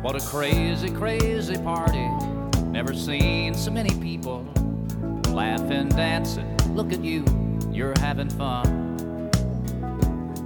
[0.06, 2.08] What a crazy, crazy party.
[2.68, 4.46] Never seen so many people
[5.30, 6.56] laughing, dancing.
[6.76, 7.26] Look at you,
[7.72, 9.32] you're having fun.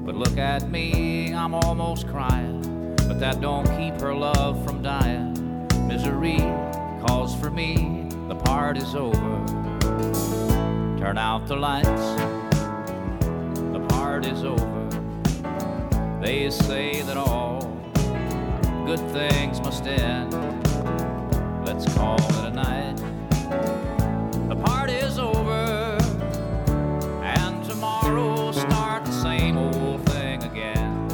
[0.06, 2.96] But look at me, I'm almost crying.
[3.06, 5.68] But that don't keep her love from dying.
[5.90, 6.38] Misery
[7.06, 9.46] calls for me, the party's over.
[11.02, 12.16] Turn out the lights,
[13.74, 14.88] the party's over.
[16.22, 17.59] They say that all
[18.96, 20.34] good things must end.
[21.64, 22.98] Let's call it a night.
[24.50, 25.96] The party's over,
[27.22, 31.08] and tomorrow'll start the same old thing again.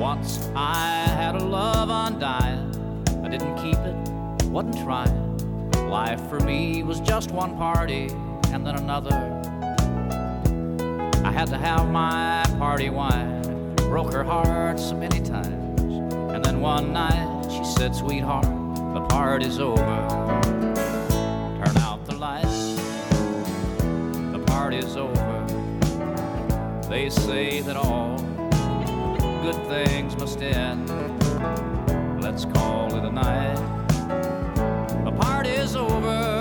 [0.00, 2.74] Once I had a love undying,
[3.24, 5.38] I didn't keep it, wasn't trying.
[5.88, 8.08] Life for me was just one party
[8.48, 9.14] and then another.
[11.24, 15.49] I had to have my party wine, broke her heart so many times.
[16.60, 18.44] One night she said, Sweetheart,
[18.92, 19.82] the party's over.
[21.56, 22.76] Turn out the lights,
[24.30, 25.46] the party's over.
[26.86, 28.18] They say that all
[29.40, 30.86] good things must end.
[32.20, 33.56] Let's call it a night.
[35.06, 36.39] The party's over.